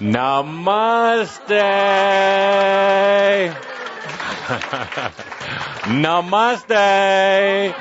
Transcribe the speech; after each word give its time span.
Namaste. 0.00 1.48
Namaste. 5.88 7.74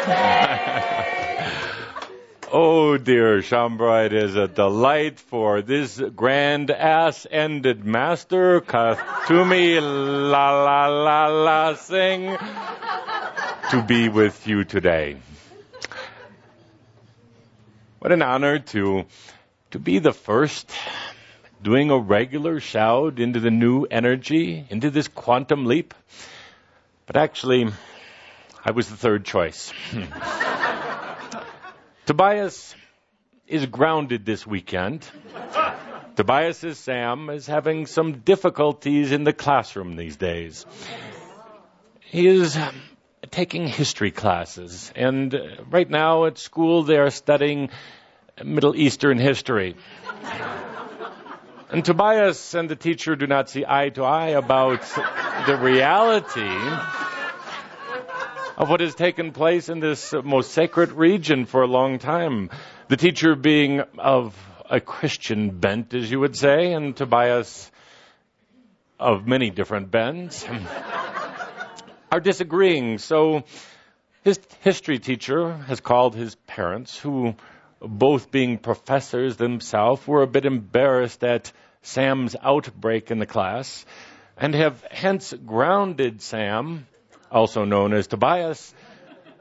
oh 2.52 2.96
dear, 2.98 3.38
Shaumbra, 3.38 4.06
it 4.06 4.12
is 4.12 4.36
a 4.36 4.46
delight 4.46 5.18
for 5.18 5.60
this 5.60 6.00
grand 6.14 6.70
ass-ended 6.70 7.84
master, 7.84 8.60
Kuthumi 8.60 9.80
La 10.30 10.62
La 10.62 10.86
La 10.86 11.26
La 11.26 11.74
Singh, 11.74 12.38
to 13.72 13.82
be 13.82 14.08
with 14.08 14.46
you 14.46 14.62
today. 14.62 15.16
What 17.98 18.12
an 18.12 18.22
honor 18.22 18.60
to 18.60 19.04
to 19.72 19.80
be 19.80 19.98
the 19.98 20.12
first 20.12 20.70
doing 21.62 21.90
a 21.90 21.98
regular 21.98 22.60
shout 22.60 23.18
into 23.18 23.40
the 23.40 23.50
new 23.50 23.84
energy, 23.84 24.64
into 24.70 24.90
this 24.90 25.08
quantum 25.08 25.66
leap. 25.66 25.94
But 27.06 27.16
actually, 27.16 27.68
I 28.64 28.70
was 28.70 28.88
the 28.88 28.96
third 28.96 29.24
choice. 29.24 29.72
Tobias 32.06 32.74
is 33.46 33.66
grounded 33.66 34.24
this 34.24 34.46
weekend. 34.46 35.06
Tobias's 36.16 36.78
Sam 36.78 37.30
is 37.30 37.46
having 37.46 37.86
some 37.86 38.20
difficulties 38.20 39.12
in 39.12 39.24
the 39.24 39.32
classroom 39.32 39.96
these 39.96 40.16
days. 40.16 40.66
He 42.00 42.26
is 42.26 42.58
taking 43.30 43.66
history 43.66 44.10
classes, 44.10 44.92
and 44.96 45.38
right 45.70 45.88
now 45.88 46.24
at 46.24 46.38
school 46.38 46.82
they 46.82 46.98
are 46.98 47.10
studying 47.10 47.70
Middle 48.42 48.76
Eastern 48.76 49.18
history. 49.18 49.76
And 51.72 51.84
Tobias 51.84 52.54
and 52.54 52.68
the 52.68 52.74
teacher 52.74 53.14
do 53.14 53.28
not 53.28 53.48
see 53.48 53.64
eye 53.66 53.90
to 53.90 54.02
eye 54.02 54.30
about 54.30 54.82
the 55.46 55.56
reality 55.56 56.58
of 58.58 58.68
what 58.68 58.80
has 58.80 58.96
taken 58.96 59.30
place 59.30 59.68
in 59.68 59.78
this 59.78 60.12
most 60.24 60.50
sacred 60.50 60.90
region 60.90 61.46
for 61.46 61.62
a 61.62 61.68
long 61.68 62.00
time. 62.00 62.50
The 62.88 62.96
teacher 62.96 63.36
being 63.36 63.82
of 63.98 64.36
a 64.68 64.80
Christian 64.80 65.50
bent, 65.60 65.94
as 65.94 66.10
you 66.10 66.18
would 66.18 66.34
say, 66.34 66.72
and 66.72 66.96
Tobias 66.96 67.70
of 68.98 69.28
many 69.28 69.50
different 69.50 69.92
bents, 69.92 70.44
are 72.10 72.20
disagreeing. 72.20 72.98
So 72.98 73.44
his 74.24 74.40
history 74.62 74.98
teacher 74.98 75.56
has 75.68 75.78
called 75.78 76.16
his 76.16 76.34
parents, 76.34 76.98
who 76.98 77.36
both 77.80 78.30
being 78.30 78.58
professors 78.58 79.36
themselves, 79.36 80.06
were 80.06 80.22
a 80.22 80.26
bit 80.26 80.44
embarrassed 80.44 81.24
at 81.24 81.52
Sam's 81.82 82.36
outbreak 82.40 83.10
in 83.10 83.18
the 83.18 83.26
class 83.26 83.86
and 84.36 84.54
have 84.54 84.82
hence 84.90 85.32
grounded 85.32 86.22
Sam, 86.22 86.86
also 87.30 87.64
known 87.64 87.92
as 87.92 88.06
Tobias, 88.06 88.74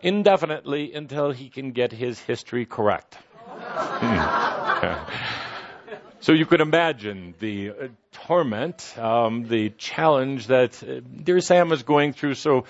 indefinitely 0.01 0.93
until 0.93 1.31
he 1.31 1.49
can 1.49 1.71
get 1.71 1.91
his 1.91 2.19
history 2.19 2.65
correct. 2.65 3.17
so 6.19 6.33
you 6.33 6.45
could 6.45 6.61
imagine 6.61 7.33
the 7.39 7.69
uh, 7.69 7.87
torment, 8.11 8.93
um, 8.97 9.47
the 9.47 9.69
challenge 9.71 10.47
that 10.47 10.81
uh, 10.83 11.01
dear 11.23 11.39
Sam 11.41 11.71
is 11.71 11.83
going 11.83 12.13
through. 12.13 12.35
So 12.35 12.65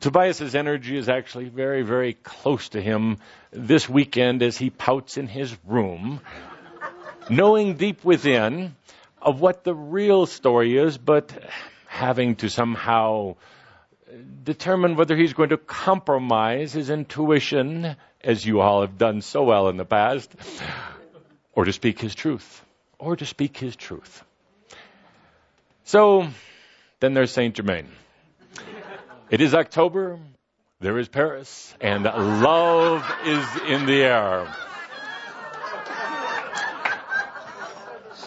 Tobias's 0.00 0.54
energy 0.54 0.96
is 0.96 1.08
actually 1.08 1.48
very, 1.48 1.82
very 1.82 2.14
close 2.14 2.70
to 2.70 2.80
him 2.80 3.18
this 3.52 3.88
weekend 3.88 4.42
as 4.42 4.56
he 4.56 4.70
pouts 4.70 5.16
in 5.16 5.28
his 5.28 5.54
room, 5.66 6.20
knowing 7.28 7.74
deep 7.74 8.04
within 8.04 8.74
of 9.20 9.40
what 9.40 9.62
the 9.62 9.74
real 9.74 10.26
story 10.26 10.76
is, 10.76 10.98
but 10.98 11.32
having 11.86 12.36
to 12.36 12.48
somehow 12.48 13.36
determine 14.42 14.96
whether 14.96 15.16
he's 15.16 15.32
going 15.32 15.50
to 15.50 15.56
compromise 15.56 16.72
his 16.72 16.90
intuition, 16.90 17.96
as 18.22 18.44
you 18.44 18.60
all 18.60 18.80
have 18.80 18.98
done 18.98 19.20
so 19.20 19.44
well 19.44 19.68
in 19.68 19.76
the 19.76 19.84
past, 19.84 20.34
or 21.52 21.64
to 21.64 21.72
speak 21.72 22.00
his 22.00 22.14
truth, 22.14 22.64
or 22.98 23.16
to 23.16 23.26
speak 23.26 23.56
his 23.56 23.76
truth. 23.76 24.24
So, 25.84 26.28
then 27.00 27.14
there's 27.14 27.32
Saint 27.32 27.54
Germain. 27.54 27.88
It 29.30 29.40
is 29.40 29.54
October, 29.54 30.18
there 30.82 30.98
is 30.98 31.08
Paris, 31.08 31.74
and 31.80 32.02
love 32.04 33.08
is 33.24 33.46
in 33.68 33.86
the 33.86 34.02
air. 34.02 34.52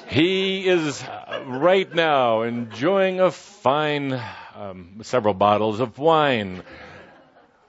He 0.07 0.67
is 0.67 1.03
right 1.45 1.93
now 1.93 2.43
enjoying 2.43 3.19
a 3.19 3.29
fine, 3.29 4.19
um, 4.55 5.01
several 5.03 5.33
bottles 5.33 5.81
of 5.81 5.99
wine 5.99 6.63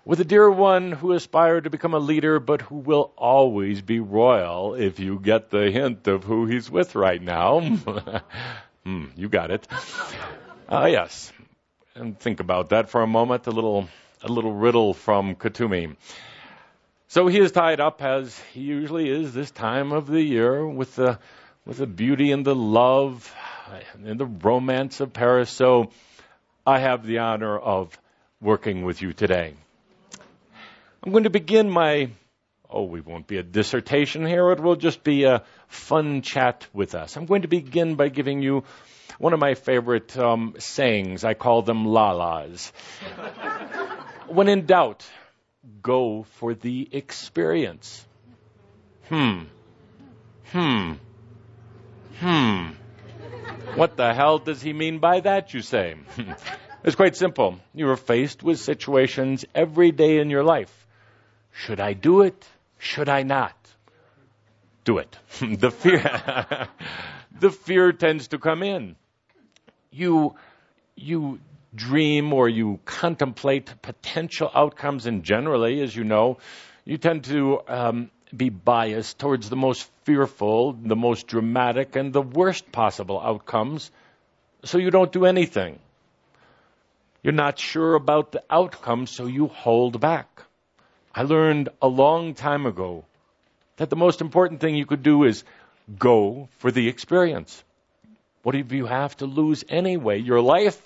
with 0.05 0.21
a 0.21 0.25
dear 0.25 0.49
one 0.49 0.93
who 0.93 1.13
aspired 1.13 1.65
to 1.65 1.71
become 1.71 1.93
a 1.93 1.99
leader, 1.99 2.39
but 2.39 2.61
who 2.61 2.77
will 2.77 3.13
always 3.17 3.83
be 3.83 3.99
royal 3.99 4.75
if 4.75 5.01
you 5.01 5.19
get 5.19 5.51
the 5.51 5.73
hint 5.73 6.07
of 6.07 6.23
who 6.23 6.47
he's 6.47 6.71
with 6.71 6.95
right 6.95 7.21
now. 7.21 7.61
hmm, 8.85 9.07
you 9.17 9.29
got 9.29 9.51
it. 9.51 9.67
Ah, 10.69 10.83
uh, 10.83 10.87
yes 10.87 11.33
and 11.97 12.19
think 12.19 12.41
about 12.41 12.71
that 12.71 12.91
for 12.91 13.03
a 13.03 13.07
moment. 13.07 13.47
A 13.47 13.51
little, 13.51 13.89
a 14.23 14.29
little 14.29 14.53
riddle 14.53 14.95
from 14.95 15.35
Kuthumi. 15.35 15.97
So 17.09 17.29
he 17.29 17.39
is 17.39 17.53
tied 17.53 17.81
up 17.81 18.03
as 18.03 18.39
he 18.53 18.61
usually 18.61 19.09
is 19.09 19.33
this 19.33 19.51
time 19.51 19.93
of 19.93 20.07
the 20.07 20.21
year 20.21 20.67
with 20.67 20.97
the, 20.97 21.19
with 21.65 21.79
the 21.79 21.87
beauty 21.87 22.33
and 22.33 22.45
the 22.45 22.55
love 22.55 23.33
and 24.05 24.19
the 24.19 24.27
romance 24.27 25.01
of 25.01 25.13
Paris. 25.13 25.51
So 25.51 25.91
I 26.67 26.81
have 26.81 27.07
the 27.07 27.19
honor 27.19 27.57
of 27.57 27.97
working 28.41 28.85
with 28.85 29.03
you 29.03 29.13
today. 29.13 29.55
I'm 31.03 31.13
going 31.13 31.25
to 31.25 31.31
begin 31.31 31.71
my, 31.71 32.11
oh, 32.69 32.85
we 32.85 33.01
won't 33.01 33.29
be 33.29 33.37
a 33.37 33.43
dissertation 33.45 34.27
here. 34.27 34.51
It 34.51 34.61
will 34.61 34.77
just 34.77 35.05
be 35.05 35.25
a 35.25 35.45
fun 35.69 36.23
chat 36.23 36.67
with 36.73 36.95
us. 36.95 37.17
I'm 37.17 37.27
going 37.27 37.43
to 37.43 37.49
begin 37.49 37.95
by 37.95 38.09
giving 38.09 38.43
you 38.43 38.65
one 39.19 39.33
of 39.33 39.39
my 39.39 39.55
favorite 39.55 40.17
um, 40.19 40.55
sayings. 40.59 41.25
I 41.25 41.35
call 41.35 41.63
them 41.63 41.87
lalas. 41.87 42.73
when 44.29 44.49
in 44.49 44.67
doubt, 44.67 45.07
go 45.83 46.25
for 46.39 46.55
the 46.55 46.89
experience. 46.93 48.07
Hmm. 49.09 49.45
Hmm. 50.47 50.93
Hmm. 52.19 52.71
What 53.75 53.97
the 53.97 54.15
hell 54.15 54.39
does 54.39 54.63
he 54.63 54.73
mean 54.73 54.99
by 54.99 55.21
that, 55.21 55.53
you 55.55 55.63
say? 55.63 55.97
it's 56.85 56.97
quite 56.97 57.17
simple. 57.17 57.59
You 57.75 57.89
are 57.91 57.97
faced 57.97 58.43
with 58.43 58.59
situations 58.59 59.45
every 59.55 59.93
day 59.93 60.19
in 60.19 60.31
your 60.31 60.45
life. 60.45 60.87
Should 61.53 61.81
I 61.81 61.93
do 61.93 62.23
it? 62.23 62.47
Should 62.79 63.09
I 63.09 63.23
not? 63.23 63.57
Do 64.85 64.99
it. 64.99 65.19
the 65.41 65.71
fear, 65.71 66.69
the 67.41 67.51
fear 67.51 67.93
tends 67.93 68.29
to 68.29 68.39
come 68.39 68.63
in 68.63 68.97
you, 69.97 70.35
you 70.95 71.41
dream 71.77 72.33
or 72.33 72.49
you 72.49 72.81
contemplate 72.85 73.71
potential 73.83 74.51
outcomes, 74.55 75.07
and 75.07 75.23
generally, 75.23 75.81
as 75.83 75.95
you 75.95 76.05
know, 76.05 76.39
you 76.85 76.99
tend 76.99 77.25
to 77.25 77.61
um, 77.69 78.11
be 78.35 78.49
biased 78.49 79.19
towards 79.19 79.49
the 79.51 79.57
most 79.57 79.89
fearful, 80.05 80.73
the 80.73 80.97
most 80.97 81.27
dramatic, 81.27 81.97
and 81.97 82.13
the 82.13 82.23
worst 82.23 82.73
possible 82.73 83.21
outcomes, 83.21 83.91
so 84.65 84.79
you 84.79 84.91
don't 84.91 85.13
do 85.13 85.27
anything. 85.27 85.79
You're 87.23 87.33
not 87.33 87.59
sure 87.59 87.95
about 87.95 88.33
the 88.33 88.43
outcome, 88.49 89.07
so 89.07 89.27
you 89.27 89.49
hold 89.49 90.01
back. 90.01 90.43
I 91.15 91.23
learned 91.23 91.71
a 91.81 91.89
long 91.89 92.35
time 92.35 92.67
ago 92.67 93.05
that 93.77 93.91
the 93.91 93.97
most 93.97 94.21
important 94.21 94.61
thing 94.61 94.75
you 94.75 94.87
could 94.87 95.03
do 95.03 95.25
is 95.25 95.45
go 95.99 96.49
for 96.59 96.71
the 96.71 96.89
experience. 96.89 97.63
What 98.43 98.55
if 98.55 98.71
you 98.73 98.87
have 98.87 99.17
to 99.19 99.27
lose 99.27 99.65
anyway? 99.69 100.21
Your 100.21 100.41
life? 100.41 100.81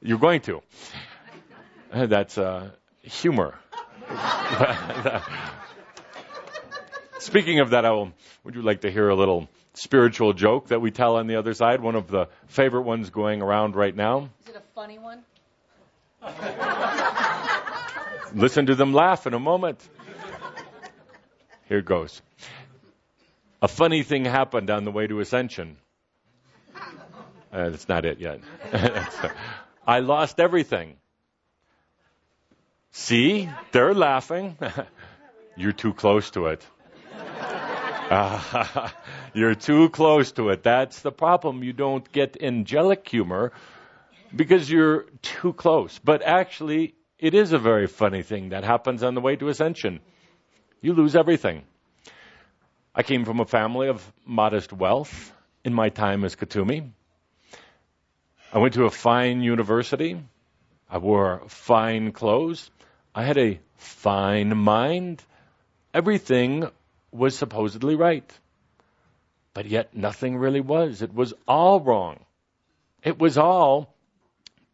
You're 0.00 0.18
going 0.18 0.40
to. 0.42 0.62
That's 1.92 2.38
uh, 2.38 2.70
humor. 3.02 3.58
Speaking 7.18 7.60
of 7.60 7.70
that, 7.70 7.84
I 7.84 7.90
will, 7.90 8.12
would 8.44 8.54
you 8.54 8.62
like 8.62 8.82
to 8.82 8.90
hear 8.90 9.08
a 9.08 9.14
little 9.14 9.48
spiritual 9.74 10.32
joke 10.32 10.68
that 10.68 10.80
we 10.80 10.90
tell 10.90 11.16
on 11.16 11.26
the 11.26 11.36
other 11.36 11.54
side? 11.54 11.80
One 11.80 11.94
of 11.94 12.08
the 12.08 12.28
favorite 12.46 12.82
ones 12.82 13.10
going 13.10 13.42
around 13.42 13.76
right 13.76 13.94
now. 13.94 14.30
Is 14.42 14.50
it 14.50 14.56
a 14.56 14.62
funny 14.74 14.98
one? 14.98 15.22
Listen 18.34 18.66
to 18.66 18.74
them 18.74 18.92
laugh 18.92 19.26
in 19.26 19.34
a 19.34 19.38
moment. 19.38 19.86
Here 21.68 21.82
goes. 21.82 22.22
A 23.60 23.68
funny 23.68 24.02
thing 24.02 24.24
happened 24.24 24.70
on 24.70 24.84
the 24.84 24.90
way 24.90 25.06
to 25.06 25.20
Ascension. 25.20 25.76
Uh, 27.52 27.70
that's 27.70 27.88
not 27.88 28.04
it 28.04 28.20
yet. 28.20 28.40
I 29.88 30.00
lost 30.00 30.38
everything. 30.38 30.96
See, 32.90 33.48
they're 33.72 33.94
laughing. 33.94 34.58
You're 35.56 35.72
too 35.72 35.94
close 35.94 36.30
to 36.32 36.48
it. 36.48 36.66
You're 39.34 39.54
too 39.54 39.88
close 39.88 40.32
to 40.32 40.50
it. 40.50 40.62
That's 40.62 41.00
the 41.00 41.10
problem. 41.10 41.62
You 41.62 41.72
don't 41.72 42.12
get 42.12 42.36
angelic 42.42 43.08
humor 43.08 43.52
because 44.36 44.70
you're 44.70 45.06
too 45.22 45.54
close. 45.54 45.98
But 45.98 46.22
actually, 46.22 46.94
it 47.18 47.32
is 47.32 47.52
a 47.52 47.58
very 47.58 47.86
funny 47.86 48.22
thing 48.22 48.50
that 48.50 48.64
happens 48.64 49.02
on 49.02 49.14
the 49.14 49.22
way 49.22 49.36
to 49.36 49.48
ascension. 49.48 50.00
You 50.82 50.92
lose 50.92 51.16
everything. 51.16 51.64
I 52.94 53.02
came 53.02 53.24
from 53.24 53.40
a 53.40 53.46
family 53.46 53.88
of 53.88 54.12
modest 54.26 54.70
wealth 54.70 55.32
in 55.64 55.72
my 55.72 55.88
time 55.88 56.24
as 56.24 56.36
Kuthumi. 56.36 56.92
I 58.50 58.58
went 58.58 58.74
to 58.74 58.84
a 58.84 58.90
fine 58.90 59.42
university. 59.42 60.18
I 60.88 60.98
wore 60.98 61.42
fine 61.48 62.12
clothes. 62.12 62.70
I 63.14 63.24
had 63.24 63.36
a 63.36 63.60
fine 63.76 64.56
mind. 64.56 65.22
Everything 65.92 66.66
was 67.12 67.36
supposedly 67.36 67.94
right. 67.94 68.32
But 69.52 69.66
yet 69.66 69.94
nothing 69.94 70.38
really 70.38 70.62
was. 70.62 71.02
It 71.02 71.12
was 71.12 71.34
all 71.46 71.80
wrong. 71.80 72.24
It 73.02 73.18
was 73.18 73.36
all 73.36 73.94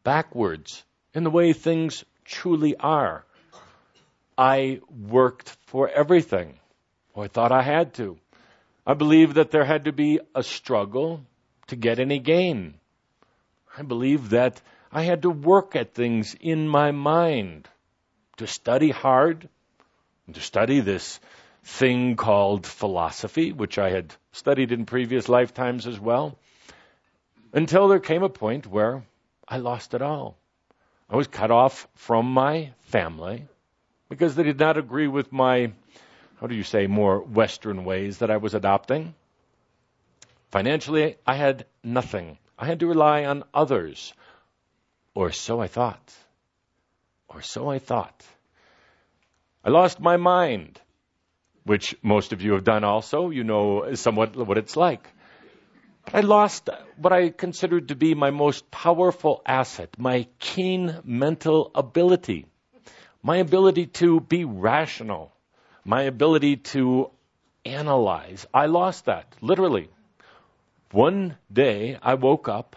backwards 0.04 0.84
in 1.12 1.24
the 1.24 1.30
way 1.30 1.52
things 1.52 2.04
truly 2.24 2.76
are. 2.76 3.24
I 4.38 4.80
worked 5.08 5.48
for 5.66 5.88
everything, 5.88 6.54
or 7.12 7.24
I 7.24 7.28
thought 7.28 7.50
I 7.50 7.62
had 7.62 7.94
to. 7.94 8.18
I 8.86 8.94
believed 8.94 9.34
that 9.34 9.50
there 9.50 9.64
had 9.64 9.86
to 9.86 9.92
be 9.92 10.20
a 10.34 10.44
struggle 10.44 11.24
to 11.68 11.76
get 11.76 11.98
any 11.98 12.20
gain. 12.20 12.74
I 13.76 13.82
believe 13.82 14.30
that 14.30 14.60
I 14.92 15.02
had 15.02 15.22
to 15.22 15.30
work 15.30 15.74
at 15.74 15.94
things 15.94 16.36
in 16.40 16.68
my 16.68 16.92
mind, 16.92 17.68
to 18.36 18.46
study 18.46 18.90
hard, 18.90 19.48
to 20.32 20.40
study 20.40 20.80
this 20.80 21.18
thing 21.64 22.14
called 22.14 22.66
philosophy, 22.66 23.52
which 23.52 23.78
I 23.78 23.90
had 23.90 24.14
studied 24.32 24.70
in 24.70 24.86
previous 24.86 25.28
lifetimes 25.28 25.86
as 25.86 25.98
well, 25.98 26.38
until 27.52 27.88
there 27.88 28.00
came 28.00 28.22
a 28.22 28.28
point 28.28 28.66
where 28.66 29.02
I 29.48 29.58
lost 29.58 29.94
it 29.94 30.02
all. 30.02 30.36
I 31.10 31.16
was 31.16 31.26
cut 31.26 31.50
off 31.50 31.88
from 31.94 32.26
my 32.32 32.70
family 32.82 33.46
because 34.08 34.36
they 34.36 34.42
did 34.42 34.58
not 34.58 34.76
agree 34.76 35.08
with 35.08 35.32
my, 35.32 35.72
how 36.40 36.46
do 36.46 36.54
you 36.54 36.62
say, 36.62 36.86
more 36.86 37.20
Western 37.20 37.84
ways 37.84 38.18
that 38.18 38.30
I 38.30 38.36
was 38.36 38.54
adopting. 38.54 39.14
Financially, 40.50 41.16
I 41.26 41.34
had 41.34 41.66
nothing. 41.82 42.38
I 42.58 42.66
had 42.66 42.80
to 42.80 42.86
rely 42.86 43.24
on 43.24 43.44
others. 43.52 44.12
Or 45.14 45.32
so 45.32 45.60
I 45.60 45.66
thought. 45.68 46.14
Or 47.28 47.42
so 47.42 47.68
I 47.68 47.78
thought. 47.78 48.24
I 49.64 49.70
lost 49.70 50.00
my 50.00 50.16
mind, 50.16 50.80
which 51.64 51.96
most 52.02 52.32
of 52.32 52.42
you 52.42 52.52
have 52.52 52.64
done 52.64 52.84
also. 52.84 53.30
You 53.30 53.44
know 53.44 53.94
somewhat 53.94 54.36
what 54.36 54.58
it's 54.58 54.76
like. 54.76 55.08
I 56.12 56.20
lost 56.20 56.68
what 56.98 57.12
I 57.12 57.30
considered 57.30 57.88
to 57.88 57.96
be 57.96 58.14
my 58.14 58.30
most 58.30 58.70
powerful 58.70 59.40
asset, 59.46 59.88
my 59.98 60.26
keen 60.38 61.00
mental 61.02 61.70
ability, 61.74 62.46
my 63.22 63.38
ability 63.38 63.86
to 63.86 64.20
be 64.20 64.44
rational, 64.44 65.32
my 65.84 66.02
ability 66.02 66.56
to 66.74 67.10
analyze. 67.64 68.46
I 68.52 68.66
lost 68.66 69.06
that, 69.06 69.34
literally. 69.40 69.88
One 70.94 71.36
day 71.52 71.98
I 72.00 72.14
woke 72.14 72.48
up 72.48 72.76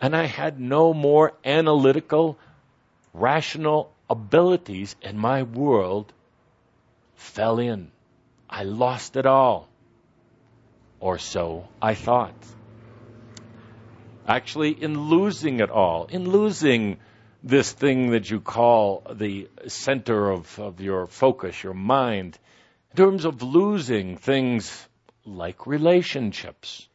and 0.00 0.16
I 0.16 0.24
had 0.24 0.58
no 0.58 0.94
more 0.94 1.34
analytical, 1.44 2.38
rational 3.12 3.92
abilities, 4.08 4.96
and 5.02 5.18
my 5.18 5.42
world 5.42 6.10
fell 7.14 7.58
in. 7.58 7.90
I 8.48 8.62
lost 8.62 9.16
it 9.16 9.26
all. 9.26 9.68
Or 10.98 11.18
so 11.18 11.68
I 11.82 11.92
thought 11.92 12.34
actually 14.26 14.70
in 14.70 15.08
losing 15.10 15.60
it 15.60 15.70
all, 15.70 16.06
in 16.06 16.30
losing 16.30 16.98
this 17.42 17.70
thing 17.70 18.12
that 18.12 18.30
you 18.30 18.40
call 18.40 19.02
the 19.12 19.46
center 19.66 20.30
of, 20.30 20.58
of 20.58 20.80
your 20.80 21.06
focus, 21.06 21.62
your 21.62 21.74
mind, 21.74 22.38
in 22.90 22.96
terms 22.96 23.26
of 23.26 23.42
losing 23.42 24.16
things 24.16 24.88
like 25.26 25.66
relationships, 25.66 26.87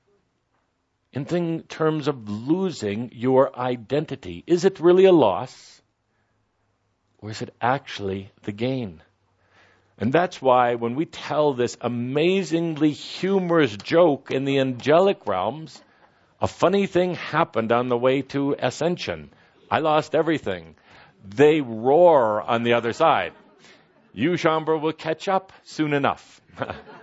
in 1.13 1.25
thing, 1.25 1.61
terms 1.63 2.07
of 2.07 2.27
losing 2.27 3.11
your 3.13 3.57
identity. 3.57 4.43
Is 4.47 4.65
it 4.65 4.79
really 4.79 5.05
a 5.05 5.11
loss? 5.11 5.81
Or 7.19 7.29
is 7.29 7.41
it 7.41 7.53
actually 7.61 8.31
the 8.41 8.51
gain? 8.51 9.01
And 9.97 10.11
that's 10.11 10.41
why 10.41 10.75
when 10.75 10.95
we 10.95 11.05
tell 11.05 11.53
this 11.53 11.77
amazingly 11.79 12.91
humorous 12.91 13.77
joke 13.77 14.31
in 14.31 14.43
the 14.43 14.59
angelic 14.59 15.27
realms, 15.27 15.81
a 16.41 16.47
funny 16.47 16.87
thing 16.87 17.15
happened 17.15 17.71
on 17.71 17.87
the 17.87 17.97
way 17.97 18.23
to 18.33 18.55
Ascension. 18.59 19.29
I 19.69 19.79
lost 19.79 20.15
everything. 20.15 20.75
They 21.23 21.61
roar 21.61 22.41
on 22.41 22.63
the 22.63 22.73
other 22.73 22.91
side. 22.91 23.33
You, 24.13 24.31
Shaumbra, 24.31 24.81
will 24.81 24.93
catch 24.93 25.27
up 25.27 25.53
soon 25.63 25.93
enough. 25.93 26.41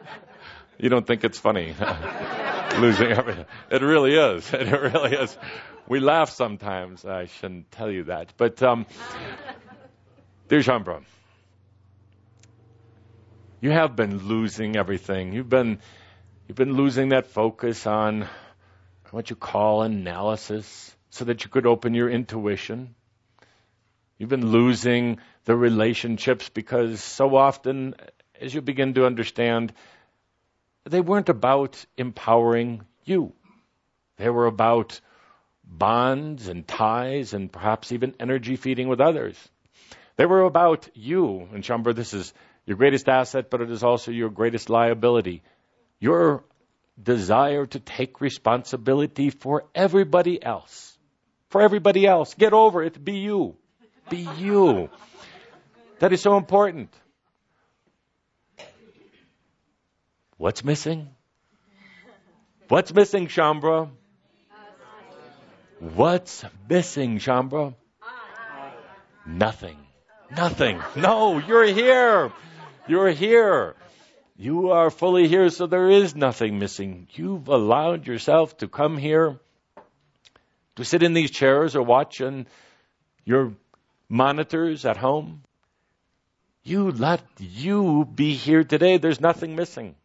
you 0.80 0.88
don't 0.88 1.06
think 1.06 1.24
it's 1.24 1.38
funny 1.38 1.74
losing 2.78 3.12
everything. 3.12 3.44
It 3.70 3.82
really 3.82 4.14
is. 4.14 4.50
It 4.54 4.70
really 4.72 5.12
is. 5.12 5.36
We 5.86 6.00
laugh 6.00 6.30
sometimes. 6.30 7.04
I 7.04 7.26
shouldn't 7.26 7.70
tell 7.70 7.90
you 7.90 8.04
that. 8.04 8.32
But, 8.36 8.62
um, 8.62 8.86
dear 10.48 10.60
Shaumbra, 10.60 11.02
you 13.60 13.70
have 13.70 13.94
been 13.94 14.18
losing 14.26 14.76
everything. 14.76 15.32
You've 15.32 15.48
been, 15.48 15.80
you've 16.48 16.56
been 16.56 16.74
losing 16.74 17.10
that 17.10 17.26
focus 17.26 17.86
on 17.86 18.26
what 19.10 19.28
you 19.28 19.36
call 19.36 19.82
analysis 19.82 20.96
so 21.10 21.24
that 21.26 21.44
you 21.44 21.50
could 21.50 21.66
open 21.66 21.92
your 21.92 22.08
intuition. 22.08 22.94
You've 24.16 24.30
been 24.30 24.46
losing 24.46 25.18
the 25.44 25.56
relationships 25.56 26.48
because 26.48 27.02
so 27.02 27.36
often, 27.36 27.96
as 28.40 28.54
you 28.54 28.62
begin 28.62 28.94
to 28.94 29.06
understand, 29.06 29.72
they 30.84 31.00
weren't 31.00 31.28
about 31.28 31.84
empowering 31.96 32.82
you. 33.04 33.32
They 34.16 34.28
were 34.28 34.46
about 34.46 35.00
bonds 35.64 36.48
and 36.48 36.66
ties 36.66 37.32
and 37.32 37.50
perhaps 37.50 37.92
even 37.92 38.14
energy 38.18 38.56
feeding 38.56 38.88
with 38.88 39.00
others. 39.00 39.36
They 40.16 40.26
were 40.26 40.42
about 40.42 40.88
you. 40.94 41.48
And 41.52 41.62
Shaumbra, 41.64 41.94
this 41.94 42.12
is 42.12 42.32
your 42.66 42.76
greatest 42.76 43.08
asset, 43.08 43.50
but 43.50 43.60
it 43.60 43.70
is 43.70 43.82
also 43.82 44.10
your 44.10 44.28
greatest 44.28 44.68
liability. 44.68 45.42
Your 45.98 46.44
desire 47.02 47.66
to 47.66 47.80
take 47.80 48.20
responsibility 48.20 49.30
for 49.30 49.64
everybody 49.74 50.42
else. 50.42 50.98
For 51.48 51.62
everybody 51.62 52.06
else. 52.06 52.34
Get 52.34 52.52
over 52.52 52.82
it. 52.82 53.02
Be 53.02 53.18
you. 53.18 53.56
Be 54.08 54.28
you. 54.38 54.90
That 56.00 56.12
is 56.12 56.20
so 56.20 56.36
important. 56.36 56.92
What's 60.40 60.64
missing? 60.64 61.06
What's 62.68 62.94
missing, 62.94 63.26
Shaumbra? 63.26 63.90
What's 65.80 66.46
missing, 66.66 67.18
Shaumbra? 67.18 67.74
Nothing. 69.26 69.76
Nothing. 70.34 70.80
No, 70.96 71.36
you're 71.36 71.66
here. 71.66 72.32
You're 72.88 73.10
here. 73.10 73.76
You 74.38 74.70
are 74.70 74.88
fully 74.88 75.28
here, 75.28 75.50
so 75.50 75.66
there 75.66 75.90
is 75.90 76.16
nothing 76.16 76.58
missing. 76.58 77.08
You've 77.12 77.48
allowed 77.48 78.06
yourself 78.06 78.56
to 78.64 78.66
come 78.66 78.96
here, 78.96 79.38
to 80.76 80.86
sit 80.86 81.02
in 81.02 81.12
these 81.12 81.30
chairs 81.30 81.76
or 81.76 81.82
watch 81.82 82.22
on 82.22 82.46
your 83.26 83.52
monitors 84.08 84.86
at 84.86 84.96
home. 84.96 85.42
You 86.62 86.92
let 86.92 87.20
you 87.38 88.06
be 88.06 88.32
here 88.32 88.64
today. 88.64 88.96
There's 88.96 89.20
nothing 89.20 89.54
missing. 89.54 89.96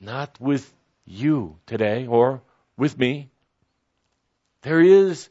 Not 0.00 0.40
with 0.40 0.72
you 1.04 1.58
today 1.66 2.06
or 2.06 2.42
with 2.76 2.98
me. 2.98 3.30
There 4.62 4.80
is 4.80 5.28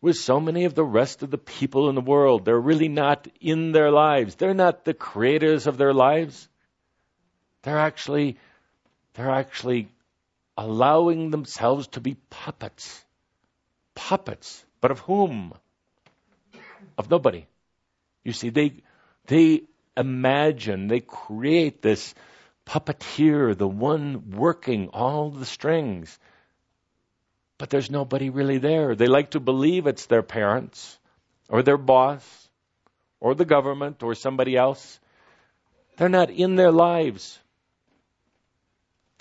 with 0.00 0.16
so 0.16 0.40
many 0.40 0.64
of 0.64 0.74
the 0.74 0.84
rest 0.84 1.22
of 1.22 1.30
the 1.30 1.38
people 1.38 1.88
in 1.88 1.94
the 1.94 2.00
world. 2.00 2.44
They're 2.44 2.58
really 2.58 2.88
not 2.88 3.28
in 3.40 3.72
their 3.72 3.90
lives. 3.90 4.34
They're 4.34 4.54
not 4.54 4.84
the 4.84 4.94
creators 4.94 5.66
of 5.66 5.78
their 5.78 5.94
lives. 5.94 6.48
They're 7.62 7.78
actually, 7.78 8.36
they're 9.14 9.30
actually 9.30 9.88
allowing 10.56 11.30
themselves 11.30 11.86
to 11.88 12.00
be 12.00 12.16
puppets. 12.28 13.04
Puppets. 13.94 14.64
But 14.80 14.90
of 14.90 14.98
whom? 15.00 15.54
Of 16.98 17.08
nobody. 17.08 17.46
You 18.24 18.32
see, 18.32 18.50
they, 18.50 18.82
they 19.26 19.62
imagine, 19.96 20.88
they 20.88 21.00
create 21.00 21.80
this 21.80 22.14
puppeteer, 22.66 23.56
the 23.56 23.68
one 23.68 24.30
working 24.32 24.88
all 24.88 25.30
the 25.30 25.46
strings. 25.46 26.18
But 27.58 27.70
there's 27.70 27.90
nobody 27.90 28.30
really 28.30 28.58
there. 28.58 28.94
They 28.94 29.06
like 29.06 29.30
to 29.32 29.40
believe 29.40 29.86
it's 29.86 30.06
their 30.06 30.22
parents, 30.22 30.98
or 31.48 31.62
their 31.62 31.78
boss, 31.78 32.48
or 33.20 33.34
the 33.34 33.44
government, 33.44 34.02
or 34.02 34.14
somebody 34.14 34.56
else. 34.56 35.00
They're 35.96 36.08
not 36.08 36.30
in 36.30 36.56
their 36.56 36.72
lives. 36.72 37.38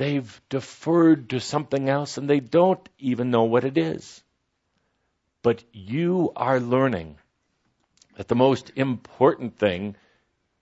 they've 0.02 0.42
deferred 0.50 1.30
to 1.30 1.40
something 1.40 1.88
else 1.88 2.18
and 2.18 2.28
they 2.28 2.40
don't 2.40 2.90
even 2.98 3.30
know 3.30 3.44
what 3.44 3.64
it 3.64 3.78
is. 3.78 4.24
But 5.44 5.64
you 5.74 6.32
are 6.36 6.60
learning 6.60 7.18
that 8.16 8.28
the 8.28 8.36
most 8.36 8.72
important 8.76 9.60
thing 9.60 9.96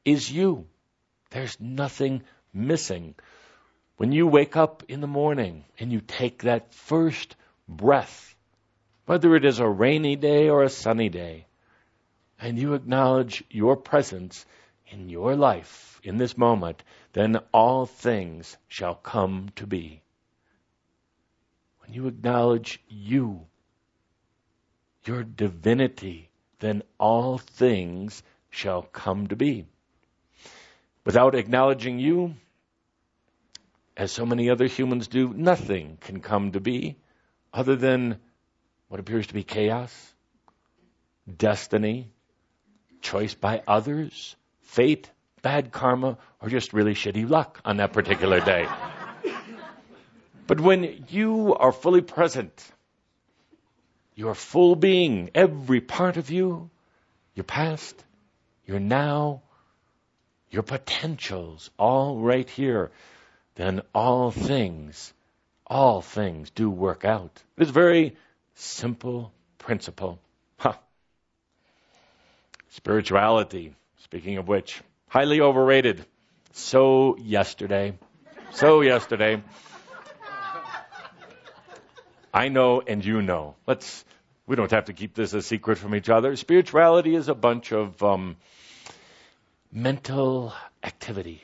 is 0.04 0.30
you. 0.30 0.68
There's 1.30 1.58
nothing 1.58 2.24
missing. 2.54 3.16
When 3.98 4.12
you 4.12 4.28
wake 4.28 4.56
up 4.56 4.84
in 4.88 5.02
the 5.02 5.08
morning 5.08 5.66
and 5.78 5.92
you 5.92 6.02
take 6.02 6.44
that 6.44 6.74
first 6.74 7.36
breath, 7.68 8.36
whether 9.06 9.36
it 9.36 9.46
is 9.46 9.60
a 9.60 9.68
rainy 9.68 10.16
day 10.16 10.50
or 10.50 10.64
a 10.64 10.70
sunny 10.70 11.10
day, 11.10 11.48
and 12.40 12.58
you 12.58 12.74
acknowledge 12.74 13.44
your 13.50 13.76
presence 13.76 14.46
in 14.88 15.10
your 15.10 15.36
life 15.36 16.00
in 16.04 16.18
this 16.18 16.38
moment, 16.38 16.84
then 17.14 17.38
all 17.54 17.86
things 17.86 18.58
shall 18.68 18.96
come 18.96 19.50
to 19.56 19.68
be. 19.68 20.02
When 21.82 21.94
you 21.94 22.08
acknowledge 22.08 22.82
you, 22.88 23.48
your 25.06 25.24
divinity, 25.24 26.30
then 26.60 26.84
all 26.98 27.38
things 27.38 28.24
shall 28.50 28.84
come 28.84 29.28
to 29.28 29.36
be. 29.36 29.66
Without 31.10 31.34
acknowledging 31.34 31.98
you, 31.98 32.36
as 33.98 34.12
so 34.12 34.28
many 34.28 34.52
other 34.52 34.68
humans 34.68 35.08
do, 35.08 35.34
nothing 35.34 35.98
can 36.02 36.20
come 36.22 36.52
to 36.52 36.60
be 36.60 36.98
other 37.52 37.76
than 37.76 38.20
what 38.90 39.00
appears 39.00 39.26
to 39.26 39.34
be 39.34 39.42
chaos, 39.42 39.92
destiny, 41.36 42.12
choice 43.02 43.34
by 43.34 43.64
others, 43.68 44.36
fate, 44.62 45.10
bad 45.42 45.72
karma, 45.72 46.20
or 46.44 46.50
just 46.50 46.74
really 46.74 46.94
shitty 46.94 47.28
luck 47.28 47.60
on 47.66 47.78
that 47.78 47.92
particular 47.92 48.40
day. 48.40 48.68
but 50.46 50.60
when 50.60 51.06
you 51.10 51.56
are 51.56 51.72
fully 51.72 52.02
present, 52.02 52.72
your 54.14 54.36
full 54.36 54.76
being, 54.76 55.32
every 55.34 55.82
part 55.82 56.18
of 56.18 56.30
you, 56.30 56.70
your 57.34 57.46
past, 57.46 57.96
your 58.68 58.80
now, 58.80 59.42
your 60.52 60.64
potentials, 60.64 61.70
all 61.78 62.18
right 62.18 62.50
here, 62.50 62.92
then 63.56 63.82
all 63.94 64.32
things, 64.32 65.14
all 65.68 66.02
things 66.02 66.50
do 66.52 66.70
work 66.70 67.06
out. 67.06 67.44
It's 67.58 67.70
a 67.70 67.74
very 67.74 68.16
simple 68.56 69.32
principle. 69.58 70.20
Huh. 70.58 70.74
Spirituality, 72.70 73.76
speaking 74.04 74.38
of 74.38 74.48
which, 74.48 74.82
highly 75.08 75.42
overrated. 75.42 76.06
So 76.54 77.18
yesterday. 77.18 77.98
So 78.52 78.82
yesterday. 78.82 79.44
I 82.34 82.50
know 82.50 82.82
and 82.86 83.04
you 83.04 83.22
know. 83.22 83.56
Let's 83.68 84.06
we 84.46 84.56
don't 84.56 84.72
have 84.72 84.86
to 84.86 84.94
keep 84.94 85.14
this 85.14 85.34
a 85.34 85.42
secret 85.42 85.78
from 85.78 85.94
each 85.94 86.10
other. 86.10 86.36
Spirituality 86.36 87.14
is 87.14 87.28
a 87.28 87.36
bunch 87.36 87.72
of 87.72 88.02
um, 88.02 88.36
mental 89.72 90.54
activity. 90.84 91.44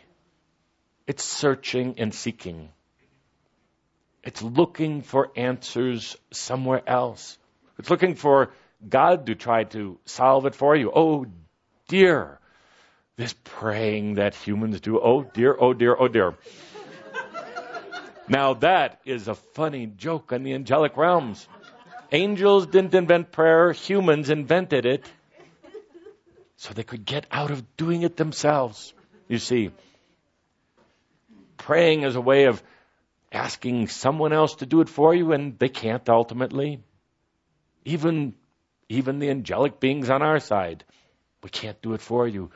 It's 1.07 1.23
searching 1.23 1.95
and 1.99 2.13
seeking. 2.13 2.69
It's 4.23 4.41
looking 4.41 5.03
for 5.03 5.31
answers 5.35 6.17
somewhere 6.31 6.81
else. 6.87 7.37
It's 7.77 7.89
looking 7.89 8.15
for 8.15 8.51
God 8.87 9.27
to 9.27 9.35
try 9.35 9.65
to 9.65 9.99
solve 10.05 10.45
it 10.45 10.55
for 10.55 10.75
you. 10.75 10.91
Oh 10.93 11.27
dear. 11.87 12.39
This 13.17 13.35
praying 13.43 14.15
that 14.15 14.35
humans 14.35 14.81
do. 14.81 14.99
Oh 14.99 15.23
dear, 15.23 15.55
oh 15.57 15.73
dear, 15.73 15.95
oh 15.97 16.07
dear. 16.07 16.35
now 18.27 18.55
that 18.55 18.99
is 19.05 19.27
a 19.27 19.35
funny 19.35 19.85
joke 19.85 20.33
on 20.33 20.43
the 20.43 20.53
angelic 20.53 20.97
realms. 20.97 21.47
Angels 22.11 22.67
didn't 22.67 22.93
invent 22.93 23.31
prayer, 23.31 23.71
humans 23.71 24.29
invented 24.29 24.85
it 24.85 25.05
so 26.65 26.73
they 26.73 26.83
could 26.83 27.05
get 27.05 27.27
out 27.29 27.51
of 27.51 27.77
doing 27.77 28.01
it 28.01 28.17
themselves. 28.17 28.91
You 29.27 29.37
see, 29.37 29.69
praying 31.57 32.01
is 32.01 32.15
a 32.15 32.21
way 32.21 32.45
of 32.45 32.63
asking 33.31 33.87
someone 33.87 34.33
else 34.33 34.55
to 34.55 34.65
do 34.65 34.81
it 34.81 34.89
for 34.89 35.13
you, 35.13 35.31
and 35.31 35.59
they 35.59 35.69
can't 35.69 36.09
ultimately. 36.09 36.79
Even, 37.83 38.33
even 38.89 39.19
the 39.19 39.29
angelic 39.29 39.79
beings 39.79 40.09
on 40.09 40.23
our 40.23 40.39
side, 40.39 40.83
we 41.43 41.51
can't 41.51 41.79
do 41.83 41.93
it 41.93 42.01
for 42.01 42.27
you. 42.27 42.49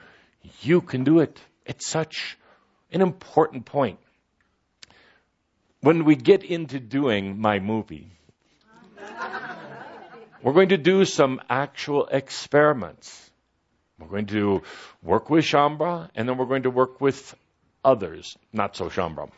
You 0.61 0.81
can 0.81 1.03
do 1.03 1.19
it. 1.19 1.39
It's 1.63 1.85
such 1.85 2.35
an 2.91 3.01
important 3.01 3.65
point. 3.65 3.99
When 5.81 6.03
we 6.03 6.15
get 6.15 6.43
into 6.43 6.79
doing 6.79 7.39
my 7.39 7.59
movie, 7.59 8.07
we're 10.41 10.53
going 10.53 10.69
to 10.69 10.77
do 10.77 11.05
some 11.05 11.39
actual 11.47 12.07
experiments. 12.07 13.28
We're 13.99 14.07
going 14.07 14.27
to 14.27 14.61
work 15.03 15.29
with 15.29 15.43
Shaumbra, 15.43 16.09
and 16.15 16.27
then 16.27 16.37
we're 16.37 16.45
going 16.45 16.63
to 16.63 16.69
work 16.69 17.01
with 17.01 17.35
others, 17.83 18.37
not 18.53 18.75
so 18.75 18.89
Shaumbra. 18.89 19.29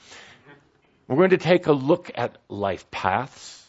We're 1.07 1.17
going 1.17 1.31
to 1.31 1.37
take 1.37 1.67
a 1.67 1.71
look 1.71 2.11
at 2.15 2.37
life 2.47 2.89
paths. 2.91 3.67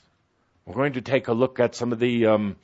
We're 0.66 0.74
going 0.74 0.92
to 0.94 1.00
take 1.00 1.28
a 1.28 1.32
look 1.32 1.60
at 1.60 1.74
some 1.74 1.92
of 1.92 1.98
the 1.98 2.26
um, 2.26 2.56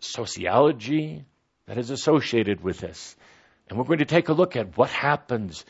sociology 0.00 1.24
that 1.66 1.78
is 1.78 1.90
associated 1.90 2.62
with 2.62 2.78
this. 2.78 3.16
And 3.68 3.78
we're 3.78 3.86
going 3.86 4.00
to 4.00 4.04
take 4.04 4.28
a 4.28 4.34
look 4.34 4.54
at 4.54 4.76
what 4.76 4.90
happens 4.90 5.64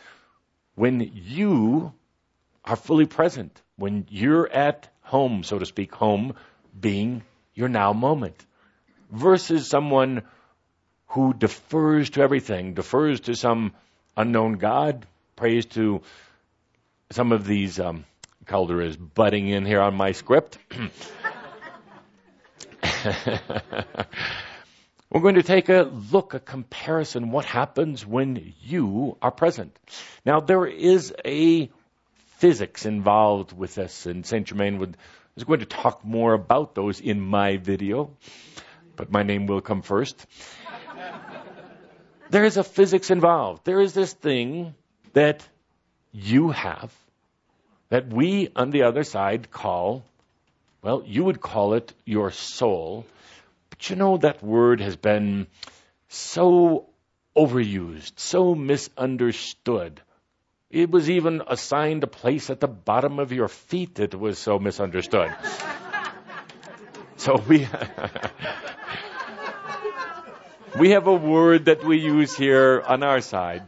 when 0.75 1.13
you 1.15 1.93
are 2.65 2.77
fully 2.77 3.07
present, 3.07 3.61
when 3.77 4.07
you're 4.09 4.51
at 4.51 4.89
home, 5.03 5.45
so 5.45 5.59
to 5.59 5.67
speak, 5.67 5.95
home 5.95 6.35
being 6.79 7.23
your 7.55 7.69
now 7.69 7.93
moment, 7.93 8.45
versus 9.11 9.69
someone 9.69 10.23
who 11.13 11.35
defers 11.35 12.11
to 12.11 12.23
everything, 12.23 12.75
defers 12.75 13.21
to 13.21 13.35
some 13.35 13.73
unknown 14.17 14.55
God, 14.55 15.07
prays 15.37 15.67
to 15.67 16.01
some 17.11 17.33
of 17.33 17.47
these. 17.47 17.79
Um, 17.79 18.05
Cauldre 18.47 18.87
is 18.87 18.97
butting 18.97 19.49
in 19.49 19.65
here 19.67 19.81
on 19.81 19.95
my 19.95 20.13
script. 20.13 20.59
We're 25.11 25.21
going 25.21 25.35
to 25.35 25.43
take 25.43 25.69
a 25.69 25.83
look, 26.11 26.33
a 26.35 26.41
comparison, 26.41 27.31
what 27.31 27.45
happens 27.45 28.07
when 28.07 28.55
you 28.63 29.19
are 29.21 29.31
present. 29.31 29.79
Now, 30.25 30.41
there 30.41 30.67
is 30.67 31.15
a 31.25 31.71
physics 32.39 32.87
involved 32.87 33.53
with 33.53 33.75
this, 33.75 34.07
and 34.07 34.25
St. 34.25 34.47
Germain 34.47 34.79
would, 34.79 34.97
is 35.37 35.45
going 35.45 35.61
to 35.61 35.67
talk 35.67 36.05
more 36.05 36.33
about 36.33 36.75
those 36.75 37.01
in 37.01 37.21
my 37.21 37.59
video, 37.59 38.17
but 38.97 39.13
my 39.13 39.23
name 39.23 39.47
will 39.47 39.61
come 39.61 39.83
first. 39.83 40.27
There 42.33 42.45
is 42.45 42.57
a 42.57 42.65
physics 42.65 43.11
involved. 43.11 43.65
There 43.65 43.81
is 43.81 43.93
this 43.93 44.13
thing 44.15 44.75
that 45.13 45.47
you 46.13 46.49
have 46.51 46.91
that 47.91 48.09
we 48.09 48.49
on 48.57 48.71
the 48.71 48.85
other 48.85 49.05
side 49.05 49.51
call, 49.51 50.03
well, 50.81 51.03
you 51.07 51.25
would 51.25 51.43
call 51.43 51.75
it 51.75 51.93
your 52.07 52.31
soul. 52.31 53.05
But 53.69 53.91
you 53.91 53.97
know, 53.97 54.17
that 54.17 54.43
word 54.43 54.81
has 54.81 54.97
been 54.97 55.47
so 56.09 56.87
overused, 57.37 58.13
so 58.17 58.55
misunderstood. 58.55 60.01
It 60.71 60.91
was 60.91 61.11
even 61.11 61.43
assigned 61.47 62.03
a 62.03 62.07
place 62.07 62.49
at 62.49 62.61
the 62.61 62.69
bottom 62.69 63.19
of 63.19 63.33
your 63.33 63.49
feet 63.49 63.97
that 63.97 64.15
was 64.15 64.39
so 64.39 64.59
misunderstood. 64.59 65.35
so 67.19 67.37
we 67.47 67.69
we 70.79 70.91
have 70.91 71.07
a 71.07 71.15
word 71.15 71.67
that 71.67 71.85
we 71.85 71.99
use 71.99 72.35
here 72.35 72.83
on 72.87 73.03
our 73.03 73.21
side 73.21 73.63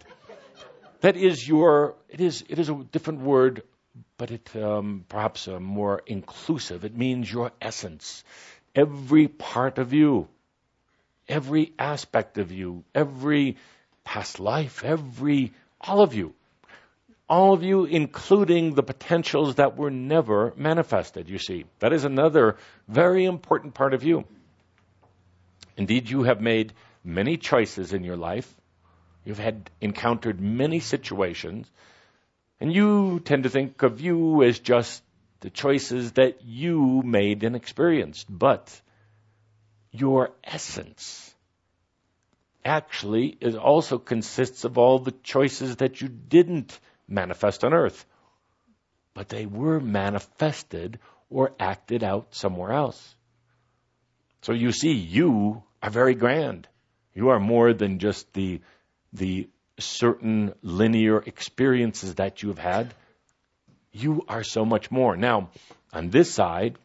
that 1.00 1.16
is 1.16 1.46
your 1.46 1.94
it 2.08 2.20
is 2.20 2.44
it 2.48 2.58
is 2.58 2.68
a 2.68 2.74
different 2.92 3.20
word 3.20 3.62
but 4.16 4.30
it 4.30 4.54
um, 4.56 5.04
perhaps 5.08 5.48
uh, 5.48 5.58
more 5.58 6.02
inclusive. 6.06 6.84
It 6.84 6.96
means 6.96 7.30
your 7.30 7.52
essence, 7.60 8.24
every 8.74 9.28
part 9.28 9.78
of 9.78 9.92
you, 9.92 10.28
every 11.28 11.72
aspect 11.78 12.38
of 12.38 12.52
you, 12.52 12.84
every 12.94 13.56
past 14.04 14.40
life, 14.40 14.84
every 14.84 15.52
all 15.80 16.00
of 16.00 16.14
you, 16.14 16.34
all 17.28 17.52
of 17.52 17.62
you, 17.62 17.84
including 17.84 18.74
the 18.74 18.82
potentials 18.82 19.56
that 19.56 19.76
were 19.76 19.90
never 19.90 20.52
manifested. 20.56 21.28
You 21.28 21.38
see, 21.38 21.64
that 21.80 21.92
is 21.92 22.04
another 22.04 22.56
very 22.88 23.24
important 23.24 23.74
part 23.74 23.94
of 23.94 24.04
you. 24.04 24.24
Indeed, 25.76 26.08
you 26.08 26.22
have 26.22 26.40
made 26.40 26.72
many 27.04 27.36
choices 27.36 27.92
in 27.92 28.02
your 28.02 28.16
life. 28.16 28.52
You've 29.24 29.38
had 29.38 29.70
encountered 29.80 30.40
many 30.40 30.80
situations 30.80 31.70
and 32.60 32.72
you 32.72 33.20
tend 33.20 33.42
to 33.44 33.50
think 33.50 33.82
of 33.82 34.00
you 34.00 34.42
as 34.42 34.58
just 34.58 35.02
the 35.40 35.50
choices 35.50 36.12
that 36.12 36.44
you 36.44 37.02
made 37.02 37.44
and 37.44 37.54
experienced. 37.54 38.26
But 38.30 38.80
your 39.90 40.30
essence 40.42 41.34
actually 42.64 43.36
is 43.40 43.54
also 43.54 43.98
consists 43.98 44.64
of 44.64 44.78
all 44.78 44.98
the 44.98 45.14
choices 45.22 45.76
that 45.76 46.00
you 46.00 46.08
didn't 46.08 46.78
manifest 47.06 47.64
on 47.64 47.74
earth. 47.74 48.06
but 49.14 49.28
they 49.28 49.46
were 49.46 49.80
manifested 49.80 50.98
or 51.30 51.52
acted 51.58 52.02
out 52.02 52.34
somewhere 52.34 52.72
else. 52.72 53.14
So 54.42 54.52
you 54.52 54.72
see, 54.72 54.92
you 54.92 55.62
are 55.82 55.90
very 55.90 56.14
grand. 56.14 56.68
You 57.14 57.30
are 57.30 57.40
more 57.40 57.72
than 57.72 57.98
just 57.98 58.32
the, 58.32 58.60
the 59.12 59.48
certain 59.78 60.54
linear 60.62 61.18
experiences 61.18 62.16
that 62.16 62.42
you've 62.42 62.58
had. 62.58 62.92
You 63.92 64.24
are 64.28 64.42
so 64.42 64.64
much 64.64 64.90
more. 64.90 65.16
Now, 65.16 65.50
on 65.92 66.10
this 66.10 66.32
side, 66.32 66.76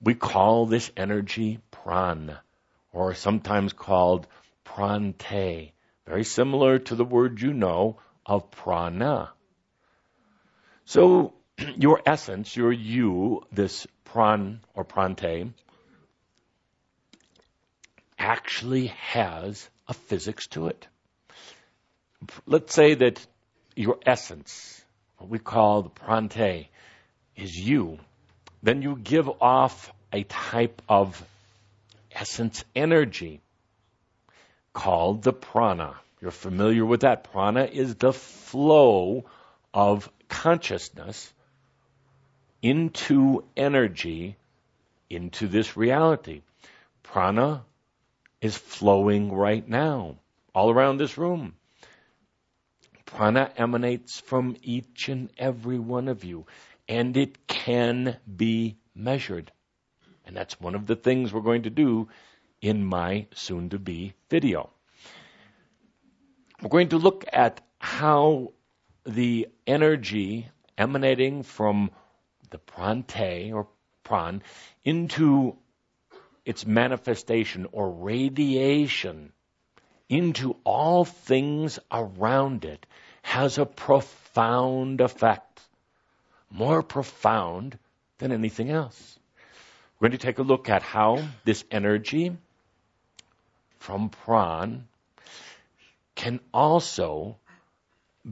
we 0.00 0.14
call 0.14 0.66
this 0.66 0.90
energy 0.96 1.60
pran, 1.70 2.38
or 2.92 3.14
sometimes 3.14 3.72
called 3.72 4.26
prante, 4.64 5.72
very 6.06 6.24
similar 6.24 6.78
to 6.78 6.94
the 6.94 7.04
word 7.04 7.40
you 7.40 7.52
know 7.52 7.98
of 8.26 8.50
prana. 8.50 9.30
So, 10.84 11.34
your 11.76 12.00
essence, 12.06 12.56
your 12.56 12.72
you, 12.72 13.42
this 13.52 13.86
pran 14.04 14.58
or 14.74 14.84
prante, 14.84 15.52
actually 18.22 18.86
has 18.86 19.68
a 19.88 19.94
physics 19.94 20.46
to 20.46 20.68
it. 20.68 20.86
Let's 22.46 22.72
say 22.72 22.94
that 22.94 23.26
your 23.74 23.98
essence, 24.06 24.80
what 25.18 25.28
we 25.28 25.40
call 25.40 25.82
the 25.82 25.90
prante, 25.90 26.68
is 27.36 27.58
you. 27.58 27.98
Then 28.62 28.80
you 28.80 28.96
give 28.96 29.28
off 29.40 29.92
a 30.12 30.22
type 30.22 30.82
of 30.88 31.20
essence 32.12 32.64
energy 32.76 33.40
called 34.72 35.22
the 35.22 35.32
prana. 35.32 35.96
You're 36.20 36.30
familiar 36.30 36.86
with 36.86 37.00
that. 37.00 37.24
Prana 37.32 37.64
is 37.64 37.96
the 37.96 38.12
flow 38.12 39.24
of 39.74 40.08
consciousness 40.28 41.32
into 42.62 43.42
energy, 43.56 44.36
into 45.10 45.48
this 45.48 45.76
reality. 45.76 46.42
Prana 47.02 47.64
is 48.42 48.56
flowing 48.56 49.32
right 49.32 49.66
now, 49.66 50.16
all 50.54 50.70
around 50.70 50.98
this 50.98 51.16
room. 51.16 51.54
Prana 53.06 53.50
emanates 53.56 54.20
from 54.20 54.56
each 54.62 55.08
and 55.08 55.30
every 55.38 55.78
one 55.78 56.08
of 56.08 56.24
you, 56.24 56.46
and 56.88 57.16
it 57.16 57.46
can 57.46 58.16
be 58.36 58.76
measured. 58.94 59.52
And 60.26 60.36
that's 60.36 60.60
one 60.60 60.74
of 60.74 60.86
the 60.86 60.96
things 60.96 61.32
we're 61.32 61.40
going 61.40 61.62
to 61.62 61.70
do 61.70 62.08
in 62.60 62.84
my 62.84 63.26
soon 63.32 63.70
to 63.70 63.78
be 63.78 64.14
video. 64.28 64.70
We're 66.60 66.68
going 66.68 66.90
to 66.90 66.98
look 66.98 67.24
at 67.32 67.60
how 67.78 68.52
the 69.04 69.48
energy 69.66 70.48
emanating 70.76 71.42
from 71.42 71.90
the 72.50 72.58
prante 72.58 73.52
or 73.52 73.68
pran 74.04 74.40
into 74.84 75.56
its 76.44 76.66
manifestation 76.66 77.66
or 77.72 77.90
radiation 77.90 79.32
into 80.08 80.56
all 80.64 81.04
things 81.04 81.78
around 81.90 82.64
it 82.64 82.84
has 83.22 83.58
a 83.58 83.66
profound 83.66 85.00
effect, 85.00 85.60
more 86.50 86.82
profound 86.82 87.78
than 88.18 88.32
anything 88.32 88.70
else. 88.70 89.18
We're 89.98 90.08
going 90.08 90.18
to 90.18 90.26
take 90.26 90.38
a 90.38 90.42
look 90.42 90.68
at 90.68 90.82
how 90.82 91.24
this 91.44 91.64
energy 91.70 92.36
from 93.78 94.10
pran 94.10 94.82
can 96.14 96.40
also 96.52 97.36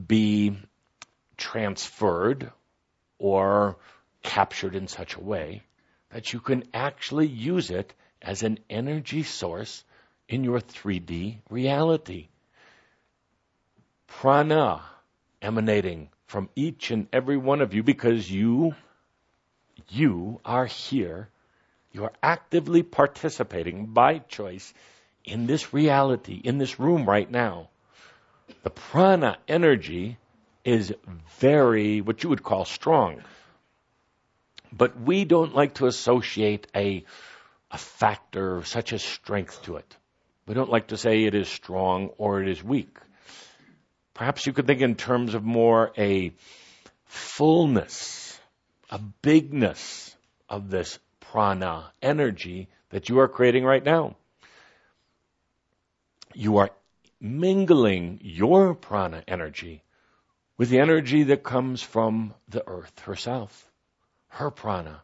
be 0.06 0.56
transferred 1.36 2.50
or 3.18 3.76
captured 4.22 4.74
in 4.74 4.86
such 4.86 5.14
a 5.14 5.20
way 5.20 5.62
that 6.10 6.32
you 6.32 6.40
can 6.40 6.64
actually 6.74 7.26
use 7.26 7.70
it 7.70 7.92
as 8.22 8.42
an 8.42 8.58
energy 8.68 9.22
source 9.22 9.84
in 10.28 10.44
your 10.44 10.60
3D 10.60 11.38
reality. 11.48 12.28
Prana 14.06 14.82
emanating 15.42 16.10
from 16.26 16.48
each 16.54 16.90
and 16.90 17.08
every 17.12 17.36
one 17.36 17.60
of 17.60 17.74
you 17.74 17.82
because 17.82 18.30
you, 18.30 18.74
you 19.88 20.40
are 20.44 20.66
here. 20.66 21.28
You 21.92 22.04
are 22.04 22.12
actively 22.22 22.82
participating 22.82 23.86
by 23.86 24.18
choice 24.18 24.72
in 25.24 25.46
this 25.46 25.74
reality, 25.74 26.40
in 26.42 26.58
this 26.58 26.78
room 26.78 27.08
right 27.08 27.30
now. 27.30 27.68
The 28.62 28.70
prana 28.70 29.38
energy 29.48 30.18
is 30.64 30.92
very, 31.38 32.00
what 32.00 32.22
you 32.22 32.28
would 32.28 32.42
call 32.42 32.64
strong. 32.64 33.22
But 34.72 35.00
we 35.00 35.24
don't 35.24 35.54
like 35.54 35.74
to 35.74 35.86
associate 35.86 36.66
a, 36.74 37.04
a 37.70 37.78
factor 37.78 38.62
such 38.64 38.92
as 38.92 39.02
strength 39.02 39.62
to 39.62 39.76
it. 39.76 39.96
We 40.46 40.54
don't 40.54 40.70
like 40.70 40.88
to 40.88 40.96
say 40.96 41.24
it 41.24 41.34
is 41.34 41.48
strong 41.48 42.08
or 42.18 42.42
it 42.42 42.48
is 42.48 42.62
weak. 42.62 42.96
Perhaps 44.14 44.46
you 44.46 44.52
could 44.52 44.66
think 44.66 44.80
in 44.80 44.96
terms 44.96 45.34
of 45.34 45.44
more 45.44 45.92
a 45.96 46.32
fullness, 47.04 48.38
a 48.90 48.98
bigness 48.98 50.14
of 50.48 50.70
this 50.70 50.98
prana 51.20 51.92
energy 52.02 52.68
that 52.90 53.08
you 53.08 53.20
are 53.20 53.28
creating 53.28 53.64
right 53.64 53.84
now. 53.84 54.16
You 56.34 56.58
are 56.58 56.70
mingling 57.20 58.20
your 58.22 58.74
prana 58.74 59.22
energy 59.28 59.82
with 60.56 60.70
the 60.70 60.80
energy 60.80 61.24
that 61.24 61.42
comes 61.42 61.82
from 61.82 62.34
the 62.48 62.66
earth 62.66 62.98
herself 63.00 63.70
her 64.30 64.50
prana, 64.50 65.02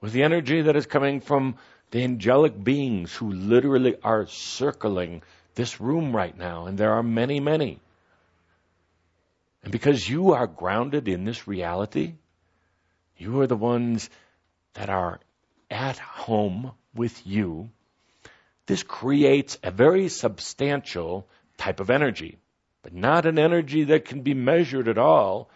with 0.00 0.12
the 0.12 0.22
energy 0.22 0.62
that 0.62 0.76
is 0.76 0.86
coming 0.86 1.20
from 1.20 1.56
the 1.90 2.02
angelic 2.02 2.62
beings 2.62 3.14
who 3.14 3.30
literally 3.32 3.96
are 4.02 4.26
circling 4.26 5.22
this 5.54 5.80
room 5.80 6.14
right 6.14 6.36
now, 6.36 6.66
and 6.66 6.76
there 6.76 6.92
are 6.92 7.02
many, 7.02 7.40
many. 7.40 7.80
And 9.62 9.72
because 9.72 10.08
you 10.08 10.32
are 10.32 10.46
grounded 10.46 11.08
in 11.08 11.24
this 11.24 11.48
reality, 11.48 12.14
you 13.16 13.40
are 13.40 13.46
the 13.46 13.56
ones 13.56 14.10
that 14.74 14.90
are 14.90 15.20
at 15.70 15.98
home 15.98 16.72
with 16.94 17.26
you. 17.26 17.70
This 18.66 18.82
creates 18.82 19.58
a 19.62 19.70
very 19.70 20.08
substantial 20.08 21.26
type 21.56 21.80
of 21.80 21.90
energy, 21.90 22.38
but 22.82 22.92
not 22.92 23.26
an 23.26 23.38
energy 23.38 23.84
that 23.84 24.04
can 24.04 24.22
be 24.22 24.34
measured 24.34 24.88
at 24.88 24.98
all 24.98 25.48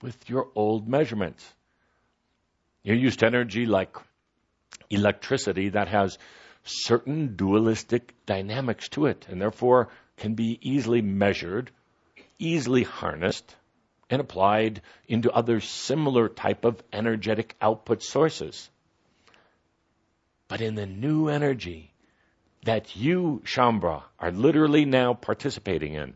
with 0.00 0.28
your 0.28 0.48
old 0.54 0.88
measurements. 0.88 1.44
You're 2.82 2.96
used 2.96 3.20
to 3.20 3.26
energy 3.26 3.66
like 3.66 3.96
electricity 4.90 5.70
that 5.70 5.88
has 5.88 6.18
certain 6.64 7.36
dualistic 7.36 8.14
dynamics 8.26 8.88
to 8.90 9.06
it 9.06 9.26
and 9.28 9.40
therefore 9.40 9.88
can 10.16 10.34
be 10.34 10.58
easily 10.60 11.00
measured, 11.02 11.70
easily 12.38 12.82
harnessed, 12.82 13.56
and 14.10 14.20
applied 14.20 14.82
into 15.08 15.30
other 15.32 15.60
similar 15.60 16.28
type 16.28 16.64
of 16.64 16.82
energetic 16.92 17.56
output 17.60 18.02
sources. 18.02 18.68
But 20.48 20.60
in 20.60 20.74
the 20.74 20.86
new 20.86 21.28
energy 21.28 21.92
that 22.64 22.94
you, 22.94 23.42
Shaumbra, 23.44 24.02
are 24.18 24.30
literally 24.30 24.84
now 24.84 25.14
participating 25.14 25.94
in, 25.94 26.14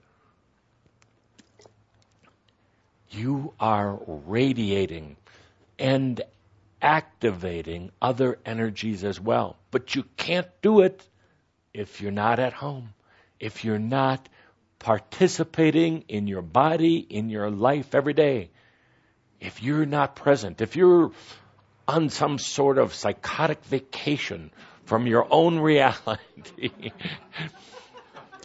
you 3.10 3.54
are 3.58 3.98
radiating 4.06 5.16
and 5.78 6.20
activating 6.86 7.90
other 8.00 8.38
energies 8.46 9.02
as 9.02 9.20
well. 9.20 9.56
But 9.72 9.96
you 9.96 10.04
can't 10.16 10.46
do 10.62 10.82
it 10.82 11.02
if 11.74 12.00
you're 12.00 12.12
not 12.12 12.38
at 12.38 12.52
home, 12.52 12.94
if 13.40 13.64
you're 13.64 13.80
not 13.80 14.28
participating 14.78 16.04
in 16.08 16.28
your 16.28 16.42
body, 16.42 16.98
in 16.98 17.28
your 17.28 17.50
life 17.50 17.92
every 17.96 18.12
day. 18.12 18.50
If 19.40 19.64
you're 19.64 19.84
not 19.84 20.14
present, 20.14 20.60
if 20.60 20.76
you're 20.76 21.10
on 21.88 22.08
some 22.08 22.38
sort 22.38 22.78
of 22.78 22.94
psychotic 22.94 23.64
vacation 23.64 24.52
from 24.84 25.08
your 25.08 25.26
own 25.28 25.58
reality, 25.72 26.70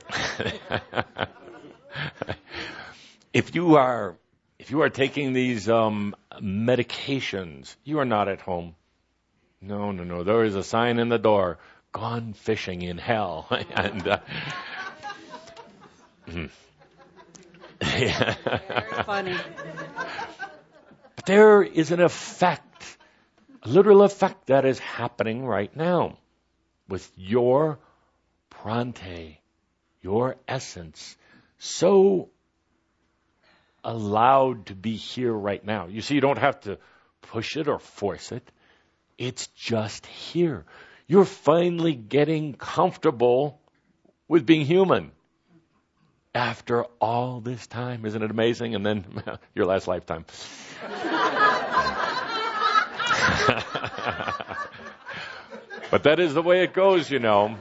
if 3.33 3.53
you 3.53 3.75
are 3.75 4.15
if 4.57 4.71
you 4.71 4.81
are 4.81 4.89
taking 4.89 5.33
these 5.33 5.69
um, 5.69 6.15
medications, 6.39 7.75
you 7.83 7.99
are 7.99 8.05
not 8.05 8.27
at 8.27 8.41
home. 8.41 8.75
No, 9.61 9.91
no, 9.91 10.03
no. 10.03 10.23
There 10.23 10.43
is 10.43 10.55
a 10.55 10.63
sign 10.63 10.99
in 10.99 11.09
the 11.09 11.19
door: 11.19 11.59
"Gone 11.91 12.33
fishing 12.33 12.81
in 12.81 12.97
hell." 12.97 13.47
and 13.75 14.07
uh, 14.07 14.19
hmm. 16.29 16.45
Very 17.81 18.11
funny. 19.05 19.37
But 21.15 21.25
there 21.25 21.61
is 21.63 21.91
an 21.91 21.99
effect, 21.99 22.97
a 23.63 23.69
literal 23.69 24.03
effect 24.03 24.47
that 24.47 24.65
is 24.65 24.79
happening 24.79 25.45
right 25.45 25.75
now 25.75 26.17
with 26.87 27.11
your 27.15 27.79
prante, 28.49 29.37
your 30.01 30.35
essence, 30.47 31.15
so 31.57 32.29
allowed 33.83 34.67
to 34.67 34.75
be 34.75 34.95
here 34.95 35.33
right 35.33 35.63
now. 35.63 35.87
You 35.87 36.01
see, 36.01 36.15
you 36.15 36.21
don't 36.21 36.37
have 36.37 36.59
to 36.61 36.77
push 37.21 37.55
it 37.55 37.67
or 37.67 37.79
force 37.79 38.31
it. 38.31 38.49
It's 39.17 39.47
just 39.47 40.05
here. 40.05 40.65
You're 41.07 41.25
finally 41.25 41.93
getting 41.93 42.53
comfortable 42.53 43.59
with 44.27 44.45
being 44.45 44.65
human 44.65 45.11
after 46.33 46.85
all 46.99 47.41
this 47.41 47.67
time. 47.67 48.05
Isn't 48.05 48.23
it 48.23 48.31
amazing? 48.31 48.75
And 48.75 48.85
then 48.85 49.05
your 49.55 49.65
last 49.65 49.87
lifetime. 49.87 50.25
but 55.91 56.03
that 56.03 56.19
is 56.19 56.33
the 56.33 56.41
way 56.41 56.63
it 56.63 56.73
goes, 56.73 57.09
you 57.09 57.19
know. 57.19 57.57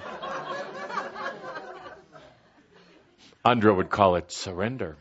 Aandrah 3.44 3.74
would 3.74 3.90
call 3.90 4.16
it 4.16 4.30
surrender. 4.30 4.96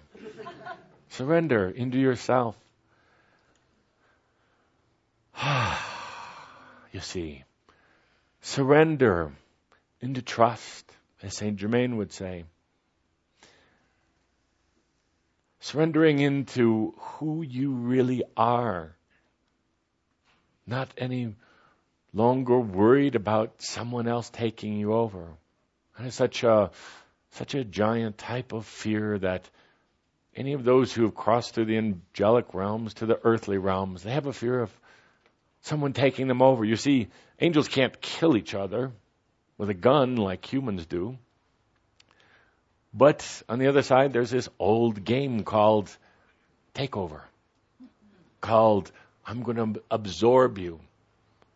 Surrender 1.10 1.70
into 1.70 1.98
yourself. 1.98 2.56
you 6.92 7.00
see, 7.00 7.44
surrender 8.42 9.32
into 10.02 10.22
trust, 10.22 10.92
as 11.22 11.34
St. 11.34 11.58
Germain 11.58 11.98
would 11.98 12.12
say. 12.12 12.46
Surrendering 15.60 16.20
into 16.20 16.94
who 16.98 17.42
you 17.42 17.72
really 17.72 18.24
are. 18.38 18.96
Not 20.66 20.90
any 20.98 21.36
longer 22.14 22.60
worried 22.60 23.16
about 23.16 23.62
someone 23.62 24.08
else 24.08 24.30
taking 24.30 24.74
you 24.78 24.94
over. 24.94 25.28
And 25.98 26.14
such 26.14 26.44
a 26.44 26.72
such 27.32 27.56
a 27.56 27.64
giant 27.64 28.18
type 28.18 28.54
of 28.54 28.66
fear 28.66 29.20
that 29.20 29.50
any 30.36 30.54
of 30.54 30.64
those 30.64 30.94
who 30.94 31.04
have 31.04 31.16
crossed 31.16 31.54
through 31.54 31.66
the 31.66 31.78
angelic 31.78 32.54
realms 32.54 32.96
to 32.96 33.06
the 33.06 33.20
earthly 33.24 33.58
realms, 33.58 34.04
they 34.04 34.12
have 34.12 34.28
a 34.28 34.34
fear 34.34 34.62
of 34.62 34.72
someone 35.62 35.94
taking 35.94 36.28
them 36.28 36.42
over. 36.42 36.64
You 36.64 36.76
see, 36.76 37.08
angels 37.40 37.68
can't 37.68 38.00
kill 38.00 38.38
each 38.38 38.54
other 38.54 38.92
with 39.58 39.70
a 39.70 39.74
gun 39.74 40.16
like 40.16 40.52
humans 40.52 40.86
do. 40.86 41.18
But 42.94 43.44
on 43.48 43.60
the 43.60 43.68
other 43.68 43.84
side, 43.84 44.14
there's 44.14 44.32
this 44.32 44.50
old 44.58 45.04
game 45.04 45.44
called 45.44 45.96
takeover, 46.74 47.22
called 48.42 48.92
I'm 49.26 49.44
going 49.44 49.58
to 49.58 49.82
absorb 49.92 50.58
you. 50.58 50.80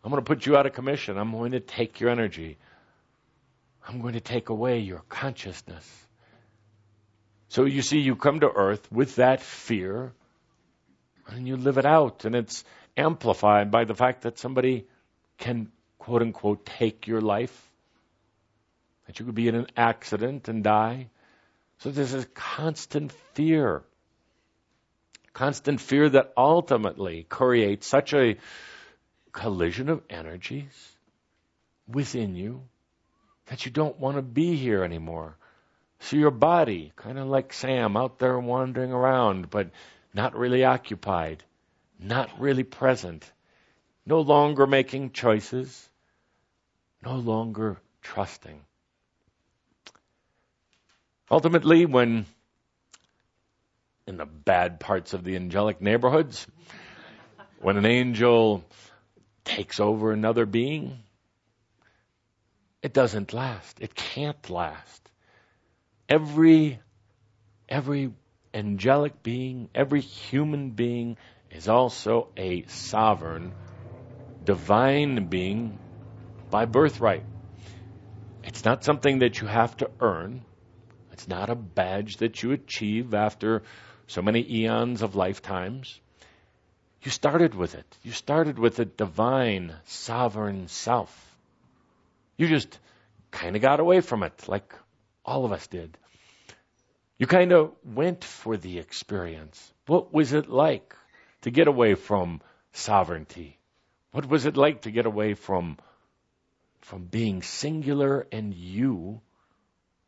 I'm 0.04 0.10
going 0.10 0.22
to 0.22 0.26
put 0.26 0.46
you 0.46 0.56
out 0.56 0.66
of 0.66 0.74
commission. 0.74 1.16
I'm 1.16 1.32
going 1.32 1.52
to 1.52 1.60
take 1.60 1.98
your 1.98 2.10
energy. 2.10 2.58
I'm 3.88 4.00
going 4.00 4.14
to 4.14 4.20
take 4.20 4.48
away 4.50 4.80
your 4.80 5.02
consciousness. 5.08 6.03
So 7.54 7.66
you 7.66 7.82
see, 7.82 8.00
you 8.00 8.16
come 8.16 8.40
to 8.40 8.50
earth 8.50 8.90
with 8.90 9.14
that 9.14 9.40
fear 9.40 10.12
and 11.28 11.46
you 11.46 11.56
live 11.56 11.78
it 11.78 11.86
out. 11.86 12.24
And 12.24 12.34
it's 12.34 12.64
amplified 12.96 13.70
by 13.70 13.84
the 13.84 13.94
fact 13.94 14.22
that 14.22 14.40
somebody 14.40 14.88
can, 15.38 15.70
quote 16.00 16.22
unquote, 16.22 16.66
take 16.66 17.06
your 17.06 17.20
life, 17.20 17.56
that 19.06 19.20
you 19.20 19.24
could 19.24 19.36
be 19.36 19.46
in 19.46 19.54
an 19.54 19.68
accident 19.76 20.48
and 20.48 20.64
die. 20.64 21.10
So 21.78 21.92
there's 21.92 22.10
this 22.10 22.26
constant 22.34 23.12
fear. 23.34 23.84
Constant 25.32 25.80
fear 25.80 26.08
that 26.08 26.32
ultimately 26.36 27.22
creates 27.22 27.86
such 27.86 28.14
a 28.14 28.36
collision 29.30 29.90
of 29.90 30.02
energies 30.10 30.96
within 31.86 32.34
you 32.34 32.62
that 33.46 33.64
you 33.64 33.70
don't 33.70 34.00
want 34.00 34.16
to 34.16 34.22
be 34.22 34.56
here 34.56 34.82
anymore. 34.82 35.36
So 36.04 36.16
your 36.16 36.30
body, 36.30 36.92
kind 36.96 37.18
of 37.18 37.28
like 37.28 37.54
Sam, 37.54 37.96
out 37.96 38.18
there 38.18 38.38
wandering 38.38 38.92
around, 38.92 39.48
but 39.48 39.70
not 40.12 40.36
really 40.36 40.62
occupied, 40.62 41.42
not 41.98 42.38
really 42.38 42.62
present, 42.62 43.32
no 44.04 44.20
longer 44.20 44.66
making 44.66 45.12
choices, 45.12 45.88
no 47.02 47.16
longer 47.16 47.78
trusting. 48.02 48.60
Ultimately, 51.30 51.86
when 51.86 52.26
in 54.06 54.18
the 54.18 54.26
bad 54.26 54.80
parts 54.80 55.14
of 55.14 55.24
the 55.24 55.36
angelic 55.36 55.80
neighborhoods, 55.80 56.46
when 57.60 57.78
an 57.78 57.86
angel 57.86 58.62
takes 59.42 59.80
over 59.80 60.12
another 60.12 60.44
being, 60.44 60.98
it 62.82 62.92
doesn't 62.92 63.32
last. 63.32 63.80
It 63.80 63.94
can't 63.94 64.50
last. 64.50 65.03
Every, 66.08 66.78
every 67.68 68.12
angelic 68.52 69.22
being, 69.22 69.68
every 69.74 70.00
human 70.00 70.70
being 70.70 71.16
is 71.50 71.68
also 71.68 72.28
a 72.36 72.64
sovereign, 72.66 73.52
divine 74.44 75.26
being 75.26 75.78
by 76.50 76.66
birthright. 76.66 77.24
It's 78.44 78.64
not 78.64 78.84
something 78.84 79.20
that 79.20 79.40
you 79.40 79.46
have 79.46 79.76
to 79.78 79.90
earn. 80.00 80.42
It's 81.12 81.26
not 81.26 81.48
a 81.48 81.54
badge 81.54 82.18
that 82.18 82.42
you 82.42 82.52
achieve 82.52 83.14
after 83.14 83.62
so 84.06 84.20
many 84.20 84.44
eons 84.48 85.00
of 85.00 85.16
lifetimes. 85.16 85.98
You 87.02 87.10
started 87.10 87.54
with 87.54 87.74
it. 87.74 87.86
You 88.02 88.12
started 88.12 88.58
with 88.58 88.78
a 88.78 88.84
divine, 88.84 89.74
sovereign 89.84 90.68
self. 90.68 91.36
You 92.36 92.48
just 92.48 92.78
kind 93.30 93.56
of 93.56 93.62
got 93.62 93.80
away 93.80 94.00
from 94.00 94.22
it, 94.22 94.48
like 94.48 94.74
all 95.24 95.44
of 95.44 95.52
us 95.52 95.66
did. 95.66 95.96
You 97.18 97.26
kind 97.26 97.52
of 97.52 97.72
went 97.84 98.24
for 98.24 98.56
the 98.56 98.78
experience. 98.78 99.72
What 99.86 100.12
was 100.12 100.32
it 100.32 100.48
like 100.48 100.94
to 101.42 101.50
get 101.50 101.68
away 101.68 101.94
from 101.94 102.40
sovereignty? 102.72 103.58
What 104.12 104.26
was 104.26 104.46
it 104.46 104.56
like 104.56 104.82
to 104.82 104.90
get 104.90 105.06
away 105.06 105.34
from 105.34 105.78
from 106.80 107.04
being 107.04 107.42
singular 107.42 108.26
and 108.30 108.52
you 108.52 109.22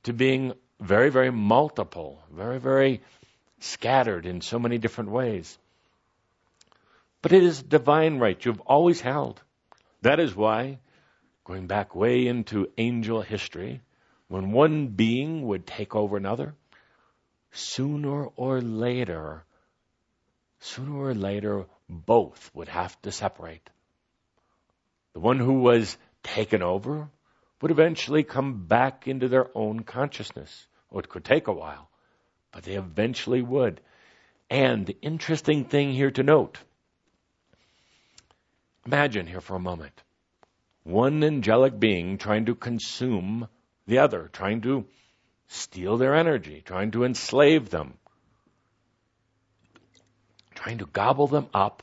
to 0.02 0.12
being 0.12 0.52
very, 0.78 1.08
very 1.08 1.30
multiple, 1.30 2.22
very, 2.30 2.58
very 2.58 3.02
scattered 3.60 4.26
in 4.26 4.42
so 4.42 4.58
many 4.58 4.76
different 4.78 5.10
ways? 5.10 5.58
But 7.22 7.32
it 7.32 7.42
is 7.42 7.62
divine 7.62 8.18
right 8.18 8.44
you've 8.44 8.60
always 8.60 9.00
held. 9.00 9.42
That 10.02 10.20
is 10.20 10.36
why 10.36 10.78
going 11.44 11.66
back 11.66 11.94
way 11.94 12.26
into 12.26 12.68
angel 12.76 13.22
history, 13.22 13.80
when 14.28 14.52
one 14.52 14.88
being 14.88 15.46
would 15.46 15.66
take 15.66 15.94
over 15.94 16.16
another, 16.16 16.54
sooner 17.52 18.26
or 18.26 18.60
later, 18.60 19.44
sooner 20.60 20.96
or 20.96 21.14
later, 21.14 21.66
both 21.88 22.50
would 22.54 22.68
have 22.68 23.00
to 23.02 23.12
separate. 23.12 23.70
The 25.12 25.20
one 25.20 25.38
who 25.38 25.60
was 25.60 25.96
taken 26.22 26.62
over 26.62 27.08
would 27.60 27.70
eventually 27.70 28.24
come 28.24 28.66
back 28.66 29.08
into 29.08 29.28
their 29.28 29.48
own 29.56 29.80
consciousness. 29.80 30.66
Oh, 30.92 30.98
it 30.98 31.08
could 31.08 31.24
take 31.24 31.46
a 31.46 31.52
while, 31.52 31.88
but 32.52 32.64
they 32.64 32.74
eventually 32.74 33.42
would. 33.42 33.80
And 34.50 34.86
the 34.86 34.96
interesting 35.02 35.64
thing 35.64 35.92
here 35.92 36.10
to 36.12 36.22
note 36.22 36.58
imagine 38.84 39.26
here 39.26 39.40
for 39.40 39.56
a 39.56 39.60
moment 39.60 40.02
one 40.84 41.24
angelic 41.24 41.78
being 41.80 42.18
trying 42.18 42.46
to 42.46 42.54
consume 42.54 43.48
the 43.86 43.98
other, 43.98 44.28
trying 44.32 44.60
to 44.62 44.86
steal 45.48 45.96
their 45.96 46.14
energy, 46.14 46.62
trying 46.64 46.90
to 46.92 47.04
enslave 47.04 47.70
them, 47.70 47.94
trying 50.54 50.78
to 50.78 50.86
gobble 50.86 51.26
them 51.26 51.48
up 51.54 51.82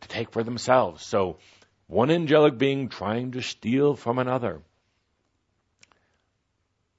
to 0.00 0.08
take 0.08 0.30
for 0.30 0.42
themselves. 0.42 1.04
So, 1.04 1.38
one 1.86 2.10
angelic 2.10 2.58
being 2.58 2.88
trying 2.88 3.32
to 3.32 3.42
steal 3.42 3.96
from 3.96 4.18
another. 4.18 4.62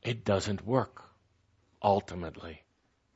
It 0.04 0.24
doesn't 0.24 0.66
work, 0.66 1.02
ultimately. 1.82 2.62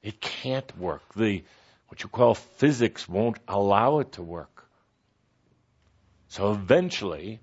It 0.01 0.19
can't 0.21 0.77
work. 0.77 1.13
The, 1.15 1.43
what 1.87 2.01
you 2.01 2.09
call 2.09 2.33
physics 2.33 3.07
won't 3.07 3.37
allow 3.47 3.99
it 3.99 4.13
to 4.13 4.23
work. 4.23 4.67
So 6.29 6.51
eventually, 6.51 7.39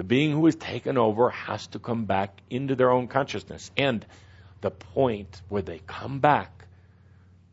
the 0.00 0.04
being 0.04 0.30
who 0.32 0.46
is 0.46 0.56
taken 0.56 0.96
over 0.96 1.28
has 1.28 1.66
to 1.66 1.78
come 1.78 2.06
back 2.06 2.40
into 2.48 2.74
their 2.74 2.90
own 2.90 3.06
consciousness. 3.06 3.70
And 3.76 4.06
the 4.62 4.70
point 4.70 5.42
where 5.50 5.60
they 5.60 5.78
come 5.86 6.20
back 6.20 6.64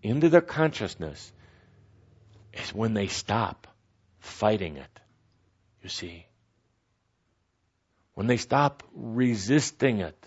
into 0.02 0.30
their 0.30 0.40
consciousness 0.40 1.34
is 2.54 2.74
when 2.74 2.94
they 2.94 3.08
stop 3.08 3.68
fighting 4.22 4.78
it. 4.78 5.00
You 5.84 5.90
see? 5.90 6.26
When 8.14 8.28
they 8.28 8.38
stop 8.38 8.82
resisting 8.96 10.00
it. 10.00 10.26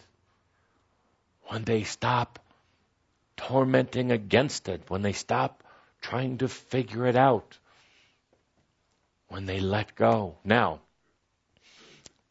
When 1.45 1.65
they 1.65 1.85
stop 1.85 2.39
tormenting 3.39 4.13
against 4.13 4.69
it. 4.69 4.83
When 4.89 5.01
they 5.01 5.15
stop 5.15 5.65
trying 6.03 6.37
to 6.37 6.49
figure 6.49 7.07
it 7.07 7.17
out 7.17 7.57
when 9.29 9.47
they 9.47 9.61
let 9.61 9.95
go. 9.95 10.37
Now, 10.45 10.81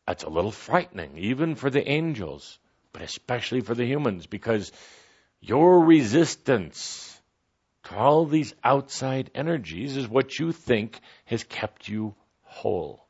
that's 0.09 0.23
a 0.23 0.29
little 0.29 0.51
frightening, 0.51 1.19
even 1.19 1.53
for 1.53 1.69
the 1.69 1.87
angels, 1.87 2.57
but 2.93 3.03
especially 3.03 3.61
for 3.61 3.75
the 3.75 3.85
humans, 3.85 4.25
because 4.25 4.71
your 5.39 5.85
resistance 5.85 7.21
to 7.83 7.95
all 7.95 8.25
these 8.25 8.55
outside 8.63 9.29
energies 9.35 9.97
is 9.97 10.07
what 10.07 10.39
you 10.39 10.51
think 10.51 10.99
has 11.25 11.43
kept 11.43 11.87
you 11.87 12.15
whole. 12.41 13.05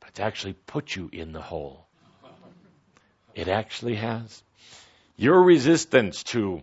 But 0.00 0.10
it's 0.10 0.20
actually 0.20 0.52
put 0.52 0.94
you 0.94 1.08
in 1.10 1.32
the 1.32 1.40
hole. 1.40 1.86
It 3.34 3.48
actually 3.48 3.94
has. 3.94 4.42
Your 5.16 5.42
resistance 5.42 6.22
to 6.24 6.62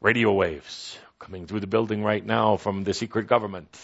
radio 0.00 0.32
waves 0.32 0.98
coming 1.20 1.46
through 1.46 1.60
the 1.60 1.68
building 1.68 2.02
right 2.02 2.26
now 2.26 2.56
from 2.56 2.82
the 2.82 2.94
secret 2.94 3.28
government. 3.28 3.78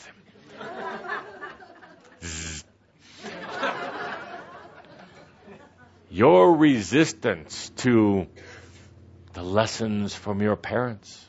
Your 6.17 6.57
resistance 6.57 7.69
to 7.85 8.27
the 9.35 9.43
lessons 9.43 10.15
from 10.15 10.41
your 10.41 10.57
parents. 10.57 11.23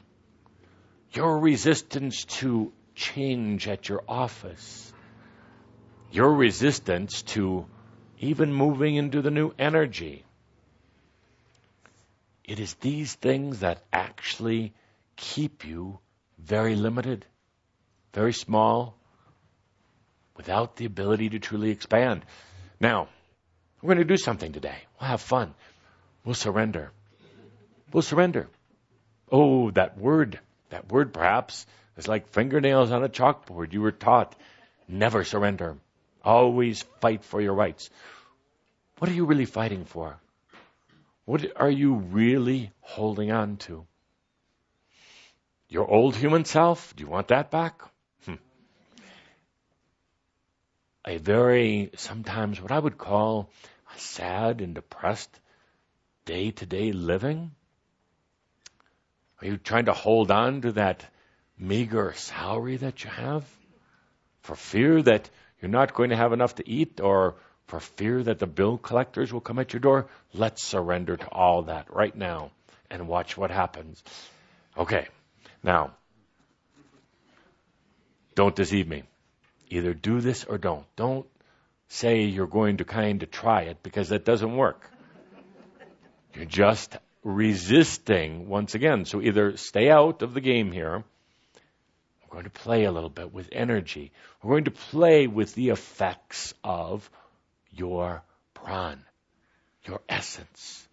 Your 1.12 1.40
resistance 1.40 2.24
to 2.40 2.72
change 2.96 3.68
at 3.68 3.90
your 3.90 4.02
office. 4.08 4.94
Your 6.10 6.34
resistance 6.34 7.22
to 7.34 7.66
even 8.20 8.54
moving 8.54 8.96
into 8.96 9.22
the 9.22 9.30
new 9.30 9.52
energy. 9.60 10.24
It 12.46 12.62
is 12.62 12.74
these 12.76 13.14
things 13.14 13.60
that 13.60 13.84
actually 13.92 14.74
keep 15.18 15.66
you 15.66 16.00
very 16.40 16.78
limited, 16.78 17.26
very 18.14 18.32
small, 18.32 18.96
without 20.38 20.78
the 20.78 20.86
ability 20.86 21.32
to 21.32 21.40
truly 21.40 21.72
expand. 21.72 22.24
Now, 22.80 23.10
we're 23.82 23.96
going 23.96 24.08
to 24.08 24.14
do 24.14 24.18
something 24.18 24.52
today. 24.54 24.78
We'll 25.00 25.10
have 25.10 25.22
fun. 25.22 25.54
We'll 26.26 26.36
surrender. 26.36 26.92
We'll 27.92 28.02
surrender. 28.02 28.48
Oh, 29.32 29.72
that 29.72 29.98
word, 29.98 30.40
that 30.70 30.92
word 30.92 31.14
perhaps 31.14 31.66
is 31.98 32.08
like 32.08 32.30
fingernails 32.30 32.92
on 32.92 33.04
a 33.04 33.10
chalkboard. 33.10 33.74
You 33.74 33.82
were 33.82 33.92
taught 33.92 34.36
never 34.88 35.24
surrender. 35.24 35.78
Always 36.24 36.84
fight 37.02 37.24
for 37.24 37.42
your 37.42 37.54
rights. 37.54 37.90
What 39.00 39.10
are 39.12 39.14
you 39.14 39.26
really 39.26 39.46
fighting 39.46 39.86
for? 39.86 40.18
What 41.26 41.46
are 41.56 41.70
you 41.70 41.96
really 41.96 42.72
holding 42.82 43.32
on 43.32 43.58
to? 43.58 43.86
Your 45.70 45.90
old 45.90 46.16
human 46.16 46.46
self? 46.46 46.96
Do 46.96 47.04
you 47.04 47.10
want 47.10 47.28
that 47.28 47.52
back? 47.52 47.82
Hmm. 48.26 48.36
A 51.08 51.18
very, 51.20 51.92
sometimes 51.96 52.62
what 52.62 52.74
I 52.74 52.78
would 52.78 52.98
call 52.98 53.50
a 53.96 53.98
sad 53.98 54.60
and 54.60 54.76
depressed 54.76 55.40
day 56.26 56.52
to 56.52 56.66
day 56.66 56.92
living? 56.92 57.52
Are 59.42 59.48
you 59.48 59.56
trying 59.56 59.86
to 59.86 59.94
hold 59.94 60.32
on 60.32 60.62
to 60.64 60.74
that 60.74 61.06
meager 61.58 62.12
salary 62.14 62.76
that 62.76 63.06
you 63.06 63.10
have 63.10 63.46
for 64.42 64.58
fear 64.58 65.02
that 65.02 65.30
you're 65.62 65.72
not 65.72 65.94
going 65.94 66.10
to 66.10 66.18
have 66.18 66.34
enough 66.34 66.56
to 66.56 66.70
eat 66.70 67.00
or 67.00 67.36
for 67.68 67.80
fear 67.80 68.22
that 68.24 68.40
the 68.40 68.46
bill 68.46 68.78
collectors 68.78 69.32
will 69.32 69.40
come 69.40 69.60
at 69.60 69.72
your 69.72 69.80
door? 69.80 70.10
Let's 70.34 70.62
surrender 70.62 71.16
to 71.16 71.30
all 71.30 71.64
that 71.64 71.90
right 71.90 72.16
now 72.16 72.52
and 72.90 73.08
watch 73.08 73.38
what 73.38 73.50
happens. 73.50 74.04
Okay. 74.78 75.08
Now, 75.64 75.94
don't 78.36 78.56
deceive 78.58 78.90
me. 78.90 79.04
Either 79.70 79.94
do 79.94 80.22
this 80.22 80.44
or 80.46 80.58
don't. 80.58 80.86
Don't 80.96 81.26
say 81.90 82.24
you're 82.24 82.48
going 82.48 82.78
to 82.78 82.86
kind 82.86 83.22
of 83.24 83.32
try 83.32 83.64
it 83.64 83.84
because 83.84 84.10
that 84.10 84.26
doesn't 84.26 84.56
work. 84.56 84.90
You're 86.34 86.46
just 86.46 86.96
resisting 87.24 88.48
once 88.48 88.76
again. 88.76 89.06
So 89.06 89.22
either 89.22 89.58
stay 89.58 89.90
out 89.90 90.22
of 90.22 90.34
the 90.34 90.42
game 90.42 90.72
here. 90.72 91.04
We're 92.24 92.34
going 92.34 92.44
to 92.44 92.50
play 92.50 92.84
a 92.84 92.92
little 92.92 93.10
bit 93.10 93.34
with 93.34 93.50
energy. 93.52 94.12
We're 94.44 94.52
going 94.52 94.66
to 94.66 94.72
play 94.72 95.28
with 95.28 95.54
the 95.56 95.70
effects 95.70 96.54
of 96.64 97.10
your 97.72 98.22
pran, 98.54 99.00
your 99.86 100.02
essence. 100.10 100.88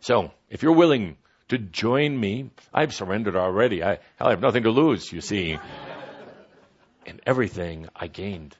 So, 0.00 0.32
if 0.50 0.62
you're 0.62 0.72
willing 0.72 1.16
to 1.52 1.58
join 1.58 2.18
me. 2.18 2.50
I've 2.72 2.94
surrendered 2.94 3.36
already. 3.36 3.84
I, 3.84 3.98
I 4.18 4.30
have 4.30 4.40
nothing 4.40 4.62
to 4.62 4.70
lose, 4.70 5.12
you 5.12 5.20
see. 5.20 5.58
And 7.06 7.20
everything 7.26 7.88
I 7.96 8.06
gained. 8.06 8.56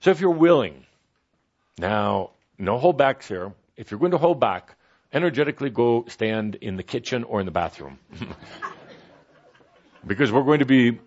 So 0.00 0.10
if 0.10 0.20
you're 0.20 0.30
willing, 0.30 0.84
now, 1.78 2.30
no 2.58 2.78
holdbacks 2.78 3.26
here. 3.26 3.52
If 3.76 3.90
you're 3.90 4.00
going 4.00 4.12
to 4.12 4.18
hold 4.18 4.40
back, 4.40 4.76
energetically 5.12 5.70
go 5.70 6.04
stand 6.08 6.56
in 6.56 6.76
the 6.76 6.82
kitchen 6.82 7.24
or 7.24 7.40
in 7.40 7.46
the 7.46 7.52
bathroom. 7.52 7.98
because 10.06 10.32
we're 10.32 10.44
going 10.44 10.60
to 10.60 10.66
be 10.66 10.98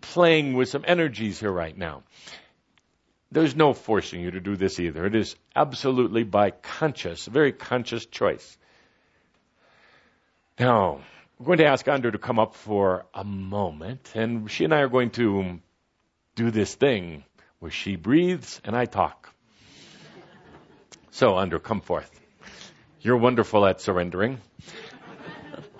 playing 0.00 0.54
with 0.54 0.68
some 0.68 0.84
energies 0.86 1.40
here 1.40 1.52
right 1.52 1.76
now. 1.76 2.02
There's 3.30 3.56
no 3.56 3.72
forcing 3.72 4.20
you 4.20 4.30
to 4.30 4.40
do 4.40 4.56
this 4.56 4.78
either. 4.78 5.06
It 5.06 5.14
is 5.14 5.34
absolutely 5.56 6.22
by 6.22 6.50
conscious, 6.50 7.26
very 7.26 7.52
conscious 7.52 8.06
choice. 8.06 8.56
Now, 10.58 11.00
we're 11.38 11.46
going 11.46 11.58
to 11.58 11.66
ask 11.66 11.84
Aandrah 11.84 12.12
to 12.12 12.18
come 12.18 12.38
up 12.38 12.54
for 12.54 13.06
a 13.12 13.24
moment, 13.24 14.12
and 14.14 14.48
she 14.48 14.64
and 14.64 14.72
I 14.72 14.80
are 14.80 14.88
going 14.88 15.10
to 15.12 15.58
do 16.34 16.50
this 16.50 16.74
thing 16.74 17.24
where 17.58 17.70
she 17.70 17.96
breathes 17.96 18.60
and 18.64 18.76
I 18.76 18.86
talk. 18.86 19.32
So, 21.10 21.34
Aandrah, 21.34 21.62
come 21.62 21.80
forth. 21.80 22.10
You're 23.00 23.16
wonderful 23.16 23.64
at 23.66 23.80
surrendering. 23.80 24.40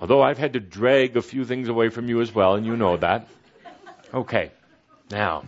Although 0.01 0.23
I've 0.23 0.39
had 0.39 0.53
to 0.53 0.61
drag 0.61 1.17
a 1.17 1.23
few 1.23 1.45
things 1.45 1.69
away 1.69 1.89
from 1.89 2.09
you 2.09 2.21
as 2.21 2.35
well, 2.35 2.55
and 2.55 2.67
you 2.67 2.77
know 2.77 2.97
that. 2.97 3.29
Okay. 4.13 4.51
Now, 5.11 5.45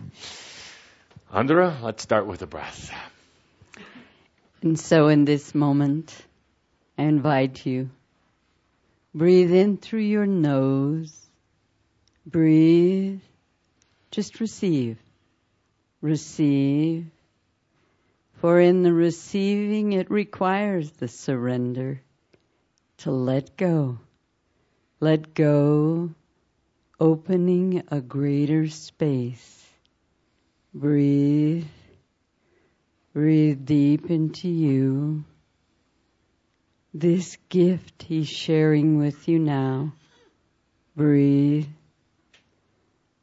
Aandrah, 1.33 1.81
let's 1.81 2.03
start 2.03 2.27
with 2.27 2.39
the 2.39 2.47
breath. 2.47 2.91
And 4.61 4.79
so 4.79 5.07
in 5.07 5.25
this 5.25 5.53
moment, 5.53 6.15
I 6.97 7.03
invite 7.03 7.65
you 7.65 7.89
Breathe 9.17 9.51
in 9.51 9.77
through 9.77 10.01
your 10.01 10.27
nose. 10.27 11.11
Breathe. 12.27 13.19
Just 14.17 14.39
receive. 14.39 14.97
Receive. 16.01 17.05
For 18.41 18.59
in 18.59 18.81
the 18.81 18.91
receiving, 18.91 19.93
it 19.93 20.09
requires 20.09 20.89
the 20.89 21.07
surrender 21.07 22.01
to 22.97 23.11
let 23.11 23.55
go. 23.57 23.99
Let 24.99 25.35
go, 25.35 26.15
opening 26.99 27.83
a 27.89 28.01
greater 28.01 28.67
space. 28.69 29.67
Breathe. 30.73 31.67
Breathe 33.13 33.65
deep 33.65 34.09
into 34.09 34.49
you 34.49 35.25
this 36.91 37.37
gift 37.49 38.01
he's 38.01 38.27
sharing 38.27 38.97
with 38.97 39.27
you 39.27 39.37
now. 39.37 39.93
Breathe. 40.95 41.67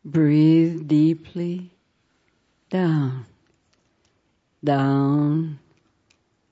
Breathe 0.04 0.86
deeply. 0.86 1.70
Down. 2.68 3.24
Down. 4.62 5.58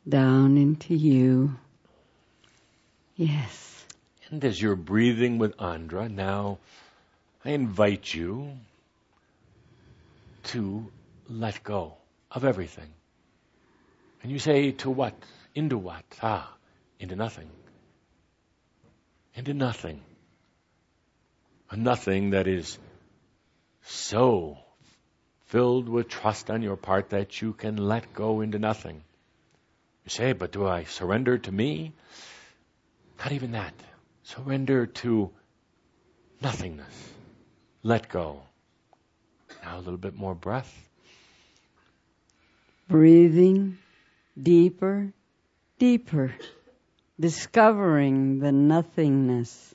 Down 0.08 0.56
into 0.56 0.94
you. 0.94 1.54
Yes. 3.14 3.84
And 4.30 4.42
as 4.44 4.60
you're 4.60 4.76
breathing 4.76 5.36
with 5.36 5.56
Aandrah, 5.58 6.10
now 6.10 6.58
I 7.44 7.50
invite 7.50 8.14
you 8.14 8.52
to 10.44 10.90
let 11.28 11.62
go 11.62 11.94
of 12.30 12.44
everything. 12.44 12.88
And 14.22 14.32
you 14.32 14.38
say, 14.38 14.72
to 14.72 14.90
what? 14.90 15.14
Into 15.54 15.76
what? 15.76 16.04
Ah, 16.22 16.50
into 16.98 17.16
nothing. 17.16 17.50
Into 19.34 19.52
nothing. 19.52 20.00
A 21.70 21.76
nothing 21.76 22.30
that 22.30 22.46
is 22.46 22.78
so 23.84 24.58
filled 25.46 25.88
with 25.88 26.08
trust 26.08 26.50
on 26.50 26.62
your 26.62 26.76
part 26.76 27.10
that 27.10 27.40
you 27.40 27.52
can 27.52 27.76
let 27.76 28.14
go 28.14 28.40
into 28.40 28.58
nothing. 28.58 29.02
You 30.04 30.10
say, 30.10 30.32
but 30.32 30.52
do 30.52 30.66
I 30.66 30.84
surrender 30.84 31.38
to 31.38 31.52
me? 31.52 31.92
Not 33.18 33.32
even 33.32 33.52
that. 33.52 33.74
Surrender 34.24 34.86
to 34.86 35.30
nothingness. 36.40 37.12
Let 37.82 38.08
go. 38.08 38.42
Now 39.62 39.76
a 39.76 39.80
little 39.80 39.98
bit 39.98 40.16
more 40.16 40.34
breath. 40.34 40.72
Breathing 42.88 43.78
deeper, 44.40 45.12
deeper 45.78 46.34
discovering 47.18 48.40
the 48.40 48.50
nothingness, 48.50 49.74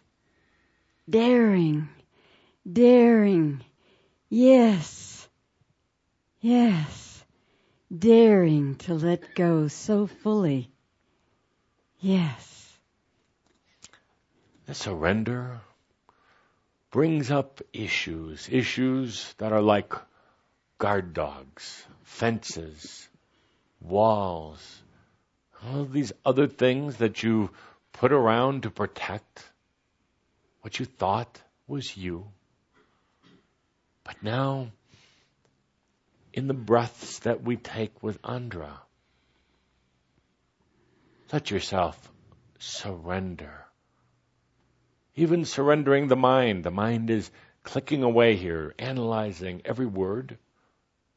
daring, 1.09 1.87
daring, 2.69 3.61
yes, 4.29 5.27
yes, 6.39 7.23
daring 7.95 8.75
to 8.75 8.93
let 8.93 9.35
go 9.35 9.67
so 9.67 10.07
fully, 10.07 10.69
yes. 11.99 12.77
The 14.65 14.73
surrender 14.73 15.61
brings 16.91 17.31
up 17.31 17.61
issues, 17.73 18.49
issues 18.51 19.33
that 19.37 19.53
are 19.53 19.61
like 19.61 19.93
guard 20.77 21.13
dogs, 21.13 21.85
fences, 22.03 23.07
walls, 23.81 24.83
all 25.63 25.85
these 25.85 26.11
other 26.25 26.47
things 26.47 26.97
that 26.97 27.23
you 27.23 27.49
put 27.93 28.11
around 28.11 28.63
to 28.63 28.69
protect 28.69 29.43
what 30.61 30.79
you 30.79 30.85
thought 30.85 31.41
was 31.67 31.95
you. 31.95 32.25
But 34.07 34.23
now, 34.23 34.71
in 36.31 36.47
the 36.47 36.53
breaths 36.53 37.19
that 37.19 37.43
we 37.43 37.57
take 37.57 38.01
with 38.01 38.21
Aandrah, 38.21 38.79
let 41.33 41.51
yourself 41.51 42.09
surrender. 42.57 43.65
Even 45.15 45.43
surrendering 45.43 46.07
the 46.07 46.15
mind. 46.15 46.63
The 46.63 46.71
mind 46.71 47.09
is 47.09 47.29
clicking 47.63 48.01
away 48.01 48.37
here, 48.37 48.73
analyzing 48.79 49.61
every 49.65 49.85
word, 49.85 50.37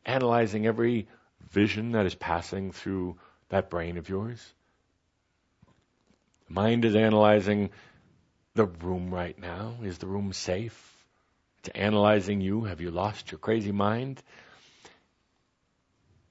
analyzing 0.04 0.66
every 0.66 1.06
vision 1.48 1.92
that 1.92 2.06
is 2.06 2.16
passing 2.16 2.72
through 2.72 3.16
that 3.50 3.70
brain 3.70 3.98
of 3.98 4.08
yours. 4.08 4.44
The 6.48 6.54
mind 6.54 6.84
is 6.84 6.96
analyzing 6.96 7.70
the 8.54 8.66
room 8.66 9.14
right 9.14 9.38
now. 9.38 9.76
Is 9.84 9.98
the 9.98 10.08
room 10.08 10.32
safe? 10.32 10.89
It's 11.60 11.68
analyzing 11.74 12.40
you. 12.40 12.64
Have 12.64 12.80
you 12.80 12.90
lost 12.90 13.30
your 13.30 13.38
crazy 13.38 13.70
mind? 13.70 14.22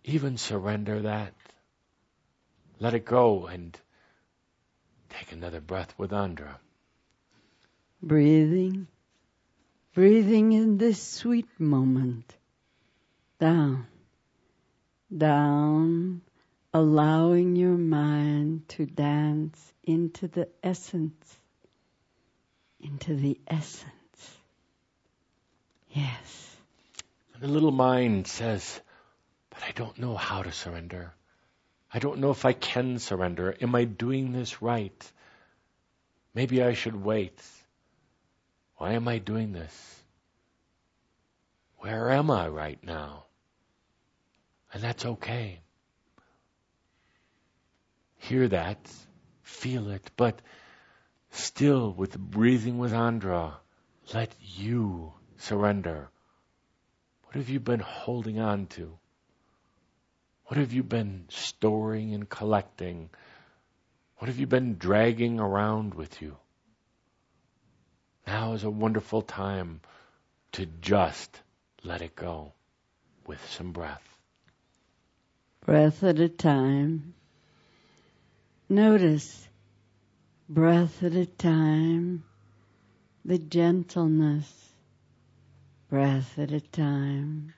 Even 0.04 0.38
surrender 0.38 1.02
that. 1.02 1.36
Let 2.80 2.96
it 2.96 3.06
go 3.06 3.46
and 3.46 3.80
take 5.10 5.32
another 5.32 5.62
breath 5.62 5.94
with 6.00 6.10
Aandrah. 6.10 6.56
Breathing, 8.02 8.88
breathing 9.94 10.54
in 10.54 10.80
this 10.80 11.00
sweet 11.00 11.60
moment. 11.60 12.36
Down, 13.40 13.86
down, 15.16 16.22
allowing 16.74 17.56
your 17.56 17.78
mind 17.78 18.68
to 18.70 18.88
dance 18.88 19.74
into 19.84 20.28
the 20.28 20.50
essence, 20.64 21.38
into 22.80 23.16
the 23.16 23.40
essence. 23.48 23.99
Yes. 25.92 26.56
And 27.34 27.44
the 27.44 27.48
little 27.48 27.72
mind 27.72 28.28
says, 28.28 28.80
but 29.50 29.64
I 29.64 29.72
don't 29.72 29.98
know 29.98 30.16
how 30.16 30.44
to 30.44 30.52
surrender. 30.52 31.14
I 31.92 32.00
don't 32.00 32.20
know 32.20 32.32
if 32.32 32.46
I 32.46 32.54
can 32.54 33.00
surrender. 33.00 33.56
Am 33.62 33.74
I 33.74 33.86
doing 33.86 34.32
this 34.32 34.62
right? 34.62 35.12
Maybe 36.34 36.62
I 36.62 36.74
should 36.74 36.96
wait. 36.96 37.42
Why 38.78 38.94
am 38.94 39.08
I 39.08 39.18
doing 39.18 39.52
this? 39.52 40.00
Where 41.80 42.12
am 42.12 42.30
I 42.30 42.48
right 42.48 42.82
now? 42.84 43.26
And 44.72 44.84
that's 44.84 45.06
okay. 45.06 45.60
Hear 48.18 48.48
that, 48.50 48.78
feel 49.42 49.90
it, 49.90 50.12
but 50.16 50.42
still 51.32 51.92
with 51.92 52.18
breathing 52.18 52.78
with 52.78 52.92
Aandrah, 52.92 53.54
let 54.14 54.36
you 54.42 55.14
surrender. 55.40 56.10
What 57.24 57.36
have 57.36 57.50
you 57.50 57.60
been 57.60 57.80
holding 57.80 58.40
on 58.40 58.68
to? 58.68 58.98
What 60.46 60.58
have 60.58 60.74
you 60.74 60.84
been 60.84 61.26
storing 61.30 62.14
and 62.14 62.30
collecting? 62.30 63.10
What 64.18 64.28
have 64.28 64.40
you 64.40 64.48
been 64.48 64.78
dragging 64.78 65.40
around 65.40 65.94
with 65.94 66.22
you? 66.22 66.38
Now 68.28 68.54
is 68.54 68.64
a 68.64 68.70
wonderful 68.70 69.22
time 69.22 69.82
to 70.52 70.66
just 70.82 71.42
let 71.84 72.02
it 72.02 72.16
go 72.16 72.54
with 73.26 73.44
some 73.50 73.72
breath. 73.72 74.04
Breath 75.66 76.04
at 76.04 76.20
a 76.20 76.30
time. 76.30 77.14
Notice, 78.68 79.48
breath 80.48 81.04
at 81.04 81.14
a 81.14 81.26
time, 81.26 82.24
the 83.24 83.38
gentleness, 83.38 84.69
breath 85.90 86.38
at 86.38 86.52
a 86.52 86.62
time. 86.62 87.54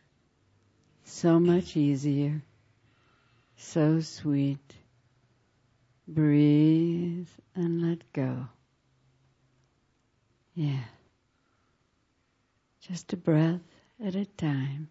So 1.04 1.40
much 1.40 1.78
easier 1.78 2.42
so 3.62 4.02
sweet. 4.02 4.76
Breathe 6.08 7.30
and 7.56 7.82
let 7.88 8.12
go. 8.12 8.48
Yeah. 10.56 10.84
Just 12.82 13.14
a 13.14 13.18
breath 13.18 13.62
at 14.04 14.16
a 14.16 14.26
time. 14.26 14.90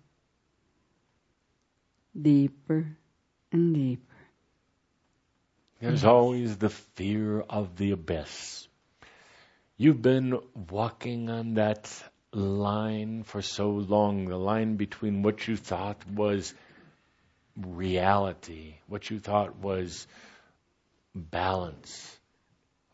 Deeper 2.20 2.86
and 3.52 3.74
deeper. 3.74 4.06
There's 5.80 6.04
always 6.04 6.56
the 6.56 6.70
fear 6.70 7.40
of 7.40 7.76
the 7.76 7.90
abyss. 7.92 8.68
You've 9.76 10.02
been 10.02 10.38
walking 10.70 11.30
on 11.30 11.54
that 11.54 11.90
line 12.32 13.22
for 13.24 13.42
so 13.42 13.70
long, 13.70 14.26
the 14.26 14.36
line 14.36 14.76
between 14.76 15.22
what 15.22 15.46
you 15.48 15.56
thought 15.56 15.98
was 16.08 16.54
reality, 17.56 18.74
what 18.86 19.10
you 19.10 19.18
thought 19.18 19.56
was 19.58 20.06
balance, 21.14 22.18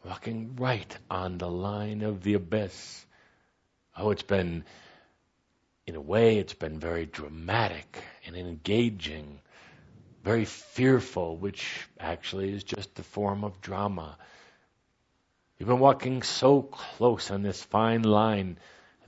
walking 0.05 0.57
right 0.57 0.97
on 1.11 1.39
the 1.39 1.51
line 1.51 2.03
of 2.03 2.23
the 2.23 2.35
abyss. 2.35 3.05
Oh, 3.97 4.11
it's 4.11 4.23
been, 4.23 4.65
in 5.87 5.97
a 5.97 6.01
way, 6.01 6.39
it's 6.39 6.55
been 6.55 6.79
very 6.79 7.07
dramatic 7.07 8.03
and 8.27 8.37
engaging, 8.37 9.41
very 10.25 10.45
fearful, 10.45 11.37
which 11.37 11.87
actually 12.01 12.53
is 12.53 12.65
just 12.65 12.95
the 12.95 13.03
form 13.03 13.45
of 13.45 13.61
drama. 13.61 14.17
You've 15.59 15.69
been 15.69 15.79
walking 15.79 16.23
so 16.23 16.63
close 16.63 17.31
on 17.31 17.43
this 17.43 17.63
fine 17.63 18.03
line 18.03 18.59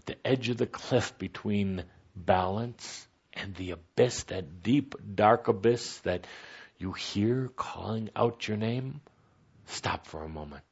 the 0.08 0.26
edge 0.26 0.48
of 0.48 0.56
the 0.56 0.66
cliff 0.66 1.16
between 1.18 1.84
balance 2.16 3.06
and 3.34 3.54
the 3.54 3.72
abyss, 3.72 4.24
that 4.24 4.62
deep, 4.62 4.94
dark 5.14 5.48
abyss 5.48 5.98
that 5.98 6.26
you 6.78 6.92
hear 6.92 7.48
calling 7.56 8.08
out 8.16 8.48
your 8.48 8.56
name, 8.56 9.02
stop 9.66 10.06
for 10.06 10.22
a 10.24 10.28
moment. 10.28 10.64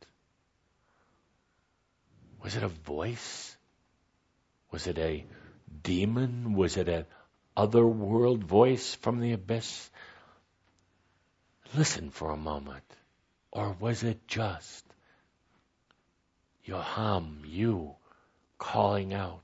Was 2.43 2.57
it 2.57 2.63
a 2.63 2.69
voice? 2.69 3.57
Was 4.71 4.87
it 4.87 4.99
a 4.99 5.27
demon? 5.83 6.55
Was 6.55 6.79
it 6.79 6.89
an 6.89 7.05
otherworld 7.57 8.43
voice 8.43 8.95
from 8.95 9.21
the 9.21 9.33
abyss? 9.33 9.91
Listen 11.75 12.09
for 12.11 12.31
a 12.31 12.37
moment. 12.39 12.85
Or 13.53 13.77
was 13.79 14.03
it 14.03 14.27
just 14.27 14.85
Yoham, 16.67 17.43
you, 17.45 17.95
calling 18.59 19.15
out? 19.15 19.43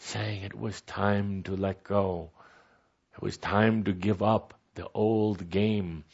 saying 0.00 0.42
it 0.42 0.58
was 0.58 0.80
time 0.82 1.42
to 1.42 1.56
let 1.56 1.84
go. 1.84 2.30
It 3.14 3.22
was 3.22 3.36
time 3.36 3.84
to 3.84 3.92
give 3.92 4.22
up 4.22 4.54
the 4.74 4.88
old 4.94 5.50
game. 5.50 6.04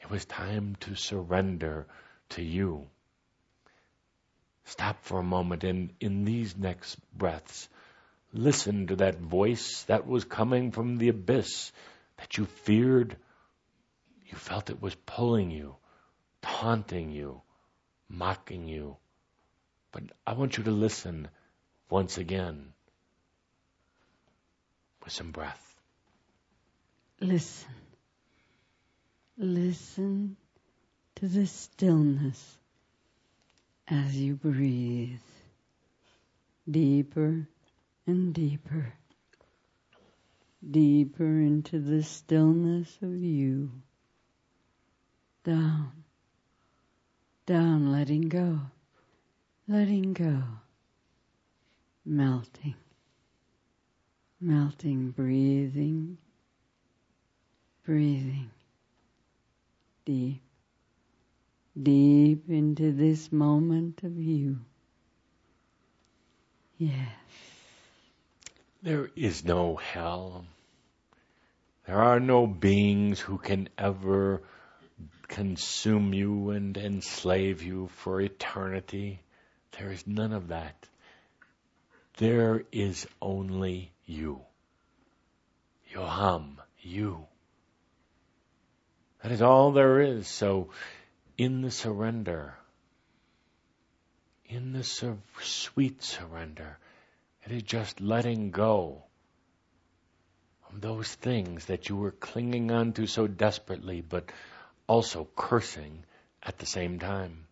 It 0.00 0.10
was 0.10 0.24
time 0.24 0.76
to 0.80 0.94
surrender 0.94 1.86
to 2.30 2.42
you. 2.42 2.86
Stop 4.64 5.02
for 5.02 5.20
a 5.20 5.24
moment 5.24 5.62
and 5.62 5.92
in 6.00 6.24
these 6.24 6.56
next 6.56 6.98
breaths, 7.16 7.68
listen 8.32 8.88
to 8.88 8.96
that 8.96 9.20
voice 9.20 9.84
that 9.84 10.06
was 10.06 10.24
coming 10.24 10.72
from 10.72 10.98
the 10.98 11.08
abyss 11.08 11.70
that 12.16 12.36
you 12.36 12.46
feared. 12.46 13.16
You 14.26 14.36
felt 14.36 14.70
it 14.70 14.82
was 14.82 14.96
pulling 15.06 15.52
you, 15.52 15.76
taunting 16.42 17.12
you, 17.12 17.42
mocking 18.08 18.66
you. 18.66 18.96
But 19.96 20.12
I 20.26 20.34
want 20.34 20.58
you 20.58 20.64
to 20.64 20.70
listen 20.70 21.26
once 21.88 22.18
again 22.18 22.74
with 25.02 25.10
some 25.10 25.30
breath. 25.30 25.74
Listen. 27.18 27.70
Listen 29.38 30.36
to 31.14 31.26
the 31.26 31.46
stillness 31.46 32.58
as 33.88 34.14
you 34.14 34.34
breathe 34.34 35.18
deeper 36.70 37.48
and 38.06 38.34
deeper, 38.34 38.92
deeper 40.70 41.40
into 41.40 41.78
the 41.78 42.02
stillness 42.02 42.98
of 43.00 43.16
you. 43.16 43.70
Down, 45.42 46.04
down, 47.46 47.92
letting 47.92 48.28
go, 48.28 48.60
letting 49.68 50.12
go, 50.12 50.42
melting 52.04 52.74
melting, 54.40 55.10
breathing, 55.10 56.18
breathing 57.84 58.50
deep, 60.04 60.42
deep 61.80 62.48
into 62.48 62.92
this 62.92 63.32
moment 63.32 64.02
of 64.04 64.16
you. 64.16 64.58
Yes. 66.78 67.08
There 68.82 69.10
is 69.16 69.44
no 69.44 69.76
hell. 69.76 70.44
There 71.86 72.00
are 72.00 72.20
no 72.20 72.46
beings 72.46 73.18
who 73.18 73.38
can 73.38 73.68
ever 73.78 74.42
consume 75.28 76.14
you 76.14 76.50
and 76.50 76.76
enslave 76.76 77.62
you 77.62 77.88
for 77.88 78.20
eternity. 78.20 79.20
There 79.78 79.92
is 79.92 80.06
none 80.06 80.32
of 80.32 80.48
that. 80.48 80.88
There 82.16 82.64
is 82.72 83.06
only 83.20 83.92
you. 84.06 84.40
Yoham, 85.92 86.56
you. 86.80 87.26
That 89.22 89.32
is 89.32 89.42
all 89.42 89.72
there 89.72 90.00
is. 90.00 90.28
So, 90.28 90.70
in 91.36 91.60
the 91.60 91.70
surrender, 91.70 92.54
in 94.46 94.72
the 94.72 94.84
sweet 95.42 96.02
surrender, 96.02 96.78
it 97.44 97.52
is 97.52 97.62
just 97.62 98.00
letting 98.00 98.50
go 98.50 99.04
of 100.70 100.80
those 100.80 101.14
things 101.14 101.66
that 101.66 101.88
you 101.88 101.96
were 101.96 102.12
clinging 102.12 102.70
on 102.70 102.92
to 102.94 103.06
so 103.06 103.26
desperately, 103.26 104.00
but 104.00 104.30
also 104.86 105.28
cursing 105.36 106.04
at 106.42 106.58
the 106.58 106.66
same 106.66 106.98
time. 106.98 107.45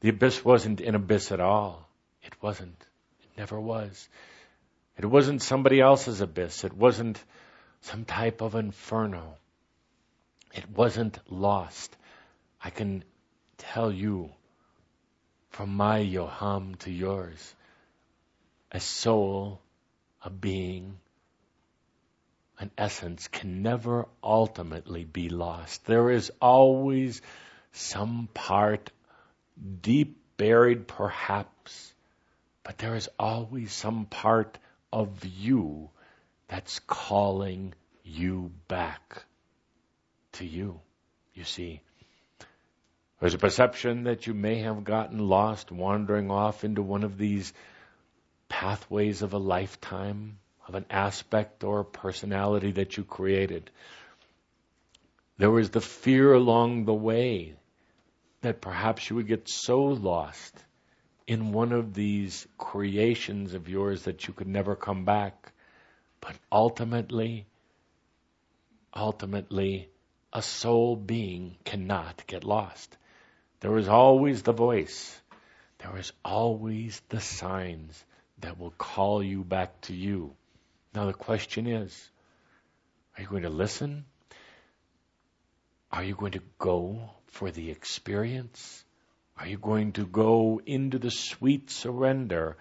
The 0.00 0.10
abyss 0.10 0.44
wasn't 0.44 0.80
an 0.80 0.94
abyss 0.94 1.32
at 1.32 1.40
all. 1.40 1.88
It 2.22 2.42
wasn't. 2.42 2.80
It 3.22 3.38
never 3.38 3.60
was. 3.60 4.08
It 4.96 5.04
wasn't 5.04 5.42
somebody 5.42 5.80
else's 5.80 6.20
abyss. 6.20 6.64
It 6.64 6.72
wasn't 6.72 7.22
some 7.82 8.04
type 8.04 8.40
of 8.40 8.54
inferno. 8.54 9.36
It 10.54 10.68
wasn't 10.70 11.18
lost. 11.30 11.96
I 12.62 12.70
can 12.70 13.04
tell 13.58 13.92
you 13.92 14.30
from 15.50 15.76
my 15.76 15.98
Yoham 15.98 16.76
to 16.80 16.90
yours, 16.90 17.54
a 18.72 18.80
soul, 18.80 19.60
a 20.22 20.30
being, 20.30 20.98
an 22.58 22.70
essence 22.76 23.28
can 23.28 23.62
never 23.62 24.06
ultimately 24.22 25.04
be 25.04 25.28
lost. 25.28 25.84
There 25.84 26.10
is 26.10 26.32
always 26.40 27.20
some 27.72 28.28
part, 28.32 28.90
deep 29.80 30.18
buried 30.36 30.86
perhaps, 30.86 31.94
but 32.62 32.78
there 32.78 32.94
is 32.94 33.08
always 33.18 33.72
some 33.72 34.06
part 34.06 34.58
of 34.92 35.24
you 35.24 35.90
that's 36.48 36.80
calling 36.80 37.74
you 38.04 38.52
back 38.68 39.24
to 40.32 40.44
you. 40.44 40.80
You 41.34 41.44
see, 41.44 41.80
there's 43.20 43.34
a 43.34 43.38
perception 43.38 44.04
that 44.04 44.26
you 44.26 44.34
may 44.34 44.56
have 44.56 44.84
gotten 44.84 45.18
lost 45.18 45.70
wandering 45.70 46.30
off 46.30 46.64
into 46.64 46.82
one 46.82 47.02
of 47.02 47.18
these 47.18 47.52
pathways 48.48 49.22
of 49.22 49.32
a 49.32 49.38
lifetime 49.38 50.38
of 50.68 50.74
an 50.74 50.86
aspect 50.90 51.64
or 51.64 51.80
a 51.80 51.84
personality 51.84 52.72
that 52.72 52.96
you 52.96 53.04
created. 53.04 53.70
There 55.38 55.50
was 55.50 55.70
the 55.70 55.80
fear 55.80 56.32
along 56.32 56.84
the 56.84 56.94
way 56.94 57.54
that 58.42 58.60
perhaps 58.60 59.08
you 59.08 59.16
would 59.16 59.26
get 59.26 59.48
so 59.48 59.84
lost 59.84 60.54
in 61.26 61.52
one 61.52 61.72
of 61.72 61.94
these 61.94 62.46
creations 62.58 63.54
of 63.54 63.68
yours 63.68 64.04
that 64.04 64.26
you 64.26 64.34
could 64.34 64.46
never 64.46 64.76
come 64.76 65.04
back. 65.04 65.52
But 66.20 66.36
ultimately, 66.50 67.46
ultimately, 68.94 69.88
a 70.32 70.42
soul 70.42 70.96
being 70.96 71.56
cannot 71.64 72.26
get 72.26 72.44
lost. 72.44 72.96
There 73.60 73.76
is 73.76 73.88
always 73.88 74.42
the 74.42 74.52
voice. 74.52 75.20
There 75.78 75.96
is 75.96 76.12
always 76.24 77.00
the 77.08 77.20
signs 77.20 78.04
that 78.40 78.58
will 78.58 78.72
call 78.72 79.22
you 79.22 79.44
back 79.44 79.80
to 79.82 79.94
you. 79.94 80.34
Now 80.94 81.06
the 81.06 81.14
question 81.14 81.66
is, 81.66 82.10
are 83.16 83.22
you 83.22 83.28
going 83.28 83.42
to 83.42 83.50
listen? 83.50 84.04
Are 85.90 86.04
you 86.04 86.14
going 86.14 86.32
to 86.32 86.42
go 86.58 87.10
for 87.36 87.50
the 87.50 87.70
experience? 87.70 88.82
Are 89.38 89.46
you 89.46 89.58
going 89.58 89.92
to 89.92 90.06
go 90.06 90.60
into 90.64 90.98
the 90.98 91.10
sweet 91.10 91.70
surrender 91.70 92.56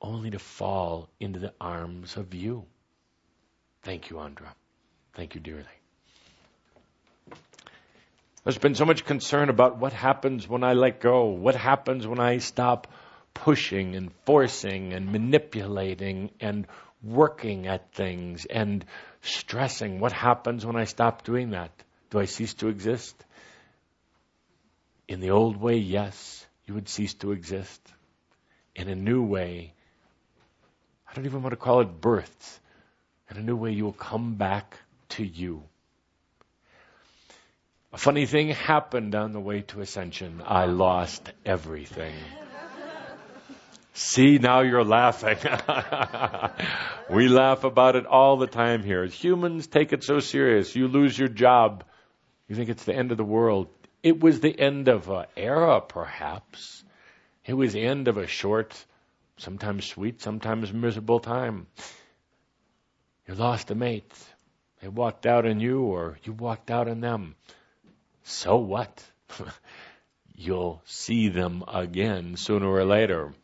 only 0.00 0.30
to 0.30 0.38
fall 0.38 1.10
into 1.20 1.38
the 1.38 1.52
arms 1.60 2.16
of 2.16 2.32
you? 2.32 2.64
Thank 3.82 4.08
you, 4.08 4.16
Aandrah. 4.16 4.54
Thank 5.12 5.34
you 5.34 5.42
dearly. 5.42 5.64
There's 8.44 8.56
been 8.56 8.74
so 8.74 8.86
much 8.86 9.04
concern 9.04 9.50
about 9.50 9.76
what 9.76 9.92
happens 9.92 10.48
when 10.48 10.64
I 10.64 10.72
let 10.72 11.00
go, 11.00 11.26
what 11.26 11.54
happens 11.54 12.06
when 12.06 12.20
I 12.20 12.38
stop 12.38 12.86
pushing 13.34 13.94
and 13.94 14.10
forcing 14.24 14.94
and 14.94 15.12
manipulating 15.12 16.30
and 16.40 16.66
working 17.02 17.66
at 17.66 17.92
things 17.92 18.46
and 18.46 18.84
stressing. 19.20 20.00
What 20.00 20.12
happens 20.12 20.64
when 20.64 20.76
I 20.76 20.84
stop 20.84 21.24
doing 21.24 21.50
that? 21.50 21.70
Do 22.10 22.18
I 22.18 22.24
cease 22.24 22.54
to 22.54 22.68
exist? 22.68 23.25
In 25.08 25.20
the 25.20 25.30
old 25.30 25.56
way, 25.56 25.76
yes, 25.76 26.44
you 26.66 26.74
would 26.74 26.88
cease 26.88 27.14
to 27.14 27.32
exist. 27.32 27.80
In 28.74 28.88
a 28.88 28.94
new 28.94 29.22
way, 29.22 29.72
I 31.08 31.14
don't 31.14 31.26
even 31.26 31.42
want 31.42 31.52
to 31.52 31.56
call 31.56 31.80
it 31.80 32.00
births. 32.00 32.60
In 33.30 33.36
a 33.36 33.42
new 33.42 33.56
way, 33.56 33.72
you 33.72 33.84
will 33.84 33.92
come 33.92 34.34
back 34.34 34.76
to 35.10 35.24
you. 35.24 35.62
A 37.92 37.98
funny 37.98 38.26
thing 38.26 38.48
happened 38.48 39.14
on 39.14 39.32
the 39.32 39.40
way 39.40 39.62
to 39.62 39.80
ascension. 39.80 40.42
I 40.44 40.66
lost 40.66 41.32
everything. 41.44 42.14
See, 43.94 44.36
now 44.36 44.60
you're 44.60 44.84
laughing. 44.84 45.38
we 47.10 47.28
laugh 47.28 47.64
about 47.64 47.96
it 47.96 48.04
all 48.04 48.36
the 48.36 48.46
time 48.46 48.82
here. 48.82 49.06
Humans 49.06 49.68
take 49.68 49.94
it 49.94 50.04
so 50.04 50.18
serious. 50.18 50.76
You 50.76 50.88
lose 50.88 51.18
your 51.18 51.28
job. 51.28 51.84
You 52.46 52.56
think 52.56 52.68
it's 52.68 52.84
the 52.84 52.94
end 52.94 53.10
of 53.10 53.16
the 53.16 53.24
world. 53.24 53.68
It 54.06 54.20
was 54.20 54.38
the 54.38 54.56
end 54.56 54.86
of 54.86 55.08
an 55.08 55.24
era, 55.36 55.80
perhaps. 55.80 56.84
It 57.44 57.54
was 57.54 57.72
the 57.72 57.82
end 57.82 58.06
of 58.06 58.16
a 58.16 58.28
short, 58.28 58.84
sometimes 59.36 59.84
sweet, 59.84 60.22
sometimes 60.22 60.72
miserable 60.72 61.18
time. 61.18 61.66
You 63.26 63.34
lost 63.34 63.72
a 63.72 63.74
mate. 63.74 64.12
They 64.80 64.86
walked 64.86 65.26
out 65.26 65.44
on 65.44 65.58
you 65.58 65.80
or 65.80 66.20
you 66.22 66.32
walked 66.32 66.70
out 66.70 66.86
on 66.86 67.00
them. 67.00 67.34
So 68.22 68.58
what? 68.58 69.02
You'll 70.36 70.80
see 70.84 71.26
them 71.28 71.64
again 71.66 72.36
sooner 72.36 72.68
or 72.68 72.84
later 72.84 73.34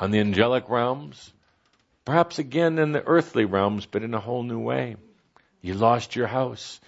on 0.00 0.10
the 0.10 0.18
angelic 0.18 0.68
realms, 0.68 1.32
perhaps 2.04 2.40
again 2.40 2.80
in 2.80 2.90
the 2.90 3.06
earthly 3.06 3.44
realms, 3.44 3.86
but 3.86 4.02
in 4.02 4.14
a 4.14 4.20
whole 4.20 4.42
new 4.42 4.58
way. 4.58 4.96
You 5.60 5.74
lost 5.74 6.16
your 6.16 6.26
house. 6.26 6.80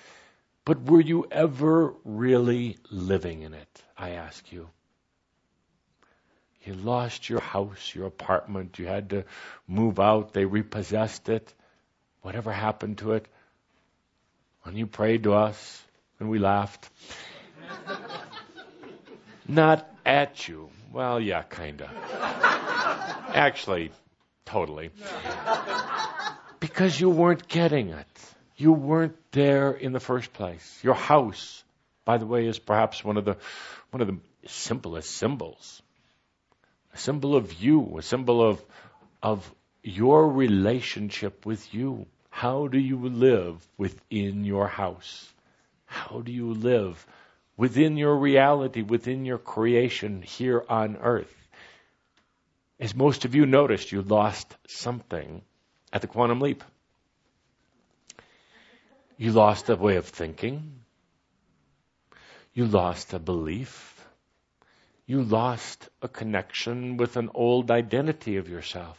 But 0.70 0.82
were 0.82 1.00
you 1.00 1.26
ever 1.32 1.94
really 2.04 2.78
living 2.92 3.42
in 3.42 3.54
it? 3.54 3.82
I 3.98 4.10
ask 4.10 4.52
you. 4.52 4.70
You 6.62 6.74
lost 6.74 7.28
your 7.28 7.40
house, 7.40 7.92
your 7.92 8.06
apartment. 8.06 8.78
You 8.78 8.86
had 8.86 9.10
to 9.10 9.24
move 9.66 9.98
out. 9.98 10.32
They 10.32 10.44
repossessed 10.44 11.28
it. 11.28 11.52
Whatever 12.22 12.52
happened 12.52 12.98
to 12.98 13.14
it? 13.14 13.26
When 14.62 14.76
you 14.76 14.86
prayed 14.86 15.24
to 15.24 15.34
us 15.34 15.82
and 16.20 16.30
we 16.30 16.38
laughed. 16.38 16.88
Not 19.48 19.92
at 20.06 20.46
you. 20.46 20.70
Well, 20.92 21.18
yeah, 21.18 21.42
kinda. 21.42 21.90
Actually, 23.34 23.90
totally. 24.44 24.90
Because 26.60 27.00
you 27.00 27.08
weren't 27.08 27.48
getting 27.48 27.88
it. 27.88 28.09
You 28.61 28.72
weren't 28.72 29.16
there 29.32 29.72
in 29.72 29.92
the 29.92 30.00
first 30.00 30.34
place. 30.34 30.80
Your 30.82 30.94
house, 30.94 31.64
by 32.04 32.18
the 32.18 32.26
way, 32.26 32.46
is 32.46 32.58
perhaps 32.58 33.02
one 33.02 33.16
of 33.16 33.24
the 33.24 33.38
one 33.90 34.02
of 34.02 34.06
the 34.06 34.18
simplest 34.48 35.11
symbols. 35.12 35.80
A 36.92 36.98
symbol 36.98 37.36
of 37.36 37.54
you, 37.54 37.96
a 37.96 38.02
symbol 38.02 38.46
of 38.46 38.62
of 39.22 39.50
your 39.82 40.28
relationship 40.28 41.46
with 41.46 41.72
you. 41.72 42.04
How 42.28 42.68
do 42.68 42.78
you 42.78 43.08
live 43.08 43.66
within 43.78 44.44
your 44.44 44.68
house? 44.68 45.32
How 45.86 46.20
do 46.20 46.30
you 46.30 46.52
live 46.52 47.06
within 47.56 47.96
your 47.96 48.14
reality, 48.14 48.82
within 48.82 49.24
your 49.24 49.38
creation 49.38 50.20
here 50.20 50.62
on 50.68 50.98
earth? 50.98 51.34
As 52.78 52.94
most 52.94 53.24
of 53.24 53.34
you 53.34 53.46
noticed, 53.46 53.90
you 53.90 54.02
lost 54.02 54.54
something 54.68 55.40
at 55.94 56.02
the 56.02 56.08
quantum 56.08 56.42
leap. 56.42 56.62
You 59.20 59.32
lost 59.32 59.68
a 59.68 59.76
way 59.76 59.96
of 59.96 60.06
thinking. 60.06 60.80
You 62.54 62.64
lost 62.64 63.12
a 63.12 63.18
belief. 63.18 64.02
You 65.04 65.22
lost 65.22 65.90
a 66.00 66.08
connection 66.08 66.96
with 66.96 67.18
an 67.18 67.28
old 67.34 67.70
identity 67.70 68.38
of 68.38 68.48
yourself. 68.48 68.98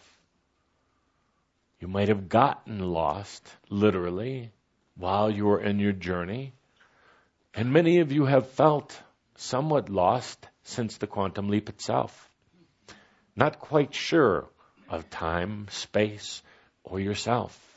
You 1.80 1.88
might 1.88 2.10
have 2.10 2.30
gotten 2.30 2.78
lost, 2.82 3.50
literally, 3.68 4.52
while 4.96 5.32
you 5.32 5.46
were 5.46 5.60
in 5.60 5.80
your 5.80 5.92
journey. 5.92 6.54
And 7.56 7.74
many 7.74 7.98
of 7.98 8.12
you 8.12 8.26
have 8.26 8.48
felt 8.52 9.02
somewhat 9.38 9.90
lost 9.90 10.48
since 10.62 10.98
the 10.98 11.08
quantum 11.08 11.50
leap 11.50 11.68
itself. 11.68 12.30
not 13.36 13.60
quite 13.60 13.96
sure 13.96 14.48
of 14.88 15.10
time, 15.10 15.66
space, 15.72 16.44
or 16.84 17.00
yourself. 17.00 17.71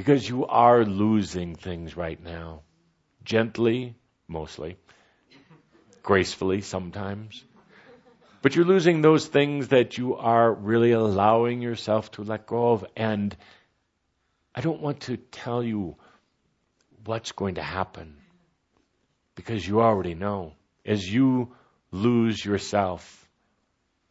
Because 0.00 0.26
you 0.26 0.46
are 0.46 0.82
losing 0.82 1.56
things 1.56 1.94
right 1.94 2.18
now. 2.24 2.62
Gently, 3.22 3.96
mostly. 4.26 4.78
Gracefully, 6.02 6.62
sometimes. 6.62 7.44
But 8.40 8.56
you're 8.56 8.64
losing 8.64 9.02
those 9.02 9.26
things 9.26 9.68
that 9.68 9.98
you 9.98 10.16
are 10.16 10.50
really 10.54 10.92
allowing 10.92 11.60
yourself 11.60 12.10
to 12.12 12.22
let 12.22 12.46
go 12.46 12.72
of. 12.72 12.86
And 12.96 13.36
I 14.54 14.62
don't 14.62 14.80
want 14.80 15.00
to 15.00 15.18
tell 15.18 15.62
you 15.62 15.96
what's 17.04 17.32
going 17.32 17.56
to 17.56 17.62
happen 17.62 18.16
because 19.34 19.68
you 19.68 19.82
already 19.82 20.14
know. 20.14 20.54
As 20.86 21.06
you 21.06 21.54
lose 21.90 22.42
yourself, 22.42 23.28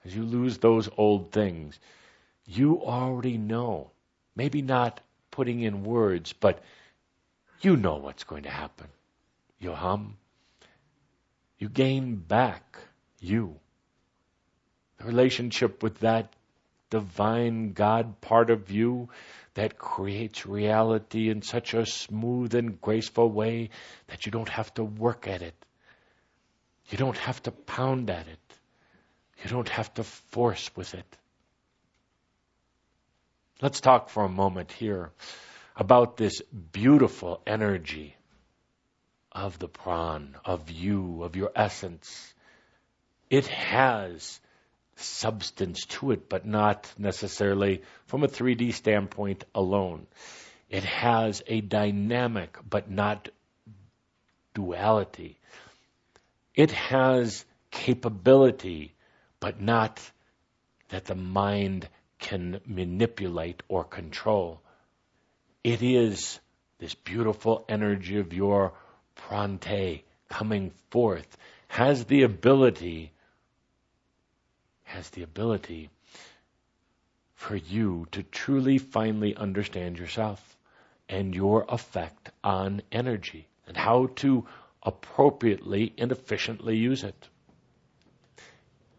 as 0.06 0.16
you 0.16 0.22
lose 0.22 0.60
those 0.60 0.88
old 0.96 1.32
things, 1.32 1.80
you 2.46 2.80
already 2.84 3.40
know. 3.40 3.90
Maybe 4.36 4.62
not 4.62 5.02
putting 5.40 5.62
in 5.62 5.86
words, 5.86 6.34
but 6.34 6.62
you 7.62 7.78
know 7.78 7.96
what's 7.96 8.26
going 8.26 8.44
to 8.44 8.50
happen. 8.50 8.88
You 9.58 9.72
hum. 9.72 10.18
You 11.60 11.70
gain 11.70 12.16
back 12.16 12.78
you. 13.22 13.56
The 14.98 15.06
relationship 15.06 15.82
with 15.82 16.00
that 16.00 16.34
divine 16.90 17.72
God 17.72 18.20
part 18.20 18.50
of 18.50 18.70
you 18.70 19.08
that 19.54 19.78
creates 19.78 20.46
reality 20.46 21.30
in 21.30 21.42
such 21.42 21.74
a 21.74 21.86
smooth 21.86 22.54
and 22.54 22.82
graceful 22.82 23.32
way 23.32 23.70
that 24.08 24.26
you 24.26 24.34
don't 24.34 24.50
have 24.50 24.74
to 24.74 24.84
work 24.84 25.26
at 25.26 25.42
it. 25.42 25.56
You 26.90 26.98
don't 26.98 27.18
have 27.18 27.42
to 27.44 27.52
pound 27.52 28.10
at 28.10 28.28
it. 28.28 28.60
You 29.42 29.52
don't 29.52 29.70
have 29.70 29.94
to 29.94 30.04
force 30.04 30.70
with 30.76 30.94
it. 30.96 31.18
Let's 33.62 33.82
talk 33.82 34.08
for 34.08 34.24
a 34.24 34.30
moment 34.30 34.72
here 34.72 35.12
about 35.76 36.16
this 36.16 36.42
beautiful 36.72 37.42
energy 37.46 38.16
of 39.34 39.60
the 39.60 39.68
pran, 39.68 40.36
of 40.46 40.72
you, 40.72 41.24
of 41.24 41.36
your 41.36 41.52
essence. 41.54 42.34
It 43.30 43.48
has 43.48 44.40
substance 44.96 45.86
to 45.88 46.12
it, 46.12 46.30
but 46.30 46.46
not 46.46 46.90
necessarily 46.98 47.82
from 48.06 48.24
a 48.24 48.30
3D 48.30 48.74
standpoint 48.74 49.44
alone. 49.54 50.08
It 50.70 50.86
has 50.86 51.44
a 51.46 51.60
dynamic, 51.60 52.58
but 52.68 52.90
not 52.90 53.28
duality. 54.54 55.38
It 56.56 56.72
has 56.72 57.44
capability, 57.72 58.94
but 59.42 59.60
not 59.60 60.00
that 60.90 61.04
the 61.04 61.16
mind 61.16 61.90
can 62.20 62.60
manipulate 62.66 63.64
or 63.68 63.84
control. 63.84 64.62
It 65.64 65.82
is 65.82 66.40
this 66.78 66.94
beautiful 66.94 67.66
energy 67.68 68.20
of 68.20 68.34
your 68.34 68.74
prante 69.16 70.04
coming 70.30 70.72
forth 70.92 71.38
has 71.68 72.06
the 72.06 72.24
ability 72.24 73.12
has 74.84 75.10
the 75.12 75.24
ability 75.24 75.90
for 77.36 77.56
you 77.56 78.08
to 78.12 78.24
truly 78.24 78.78
finally 78.78 79.36
understand 79.36 79.98
yourself 79.98 80.58
and 81.08 81.34
your 81.34 81.66
effect 81.70 82.32
on 82.44 82.82
energy 82.92 83.48
and 83.68 83.78
how 83.78 84.08
to 84.16 84.46
appropriately 84.84 85.94
and 85.98 86.12
efficiently 86.12 86.76
use 86.76 87.04
it. 87.04 87.30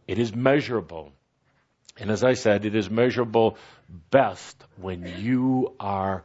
It 0.07 0.19
is 0.19 0.35
measurable. 0.35 1.13
And 2.01 2.11
as 2.11 2.25
I 2.25 2.33
said, 2.33 2.65
it 2.65 2.75
is 2.75 2.89
measurable 2.89 3.59
best 4.11 4.57
when 4.77 5.07
you 5.19 5.75
are 5.79 6.25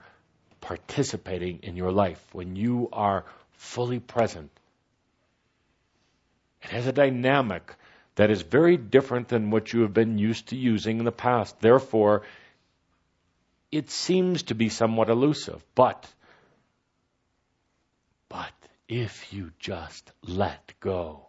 participating 0.61 1.59
in 1.63 1.75
your 1.75 1.91
life, 1.91 2.23
when 2.31 2.55
you 2.55 2.87
are 2.93 3.25
fully 3.51 3.99
present. 3.99 4.51
It 6.63 6.69
has 6.69 6.87
a 6.87 6.93
dynamic 6.93 7.75
that 8.15 8.31
is 8.31 8.41
very 8.41 8.77
different 8.77 9.27
than 9.27 9.51
what 9.51 9.73
you 9.73 9.81
have 9.81 9.93
been 9.93 10.17
used 10.17 10.47
to 10.47 10.55
using 10.55 10.99
in 10.99 11.05
the 11.05 11.11
past. 11.11 11.59
Therefore, 11.59 12.23
it 13.69 13.91
seems 13.91 14.43
to 14.43 14.55
be 14.55 14.69
somewhat 14.69 15.09
elusive. 15.09 15.61
But, 15.75 16.07
but 18.29 18.53
if 18.87 19.33
you 19.33 19.51
just 19.59 20.09
let 20.23 20.73
go 20.79 21.27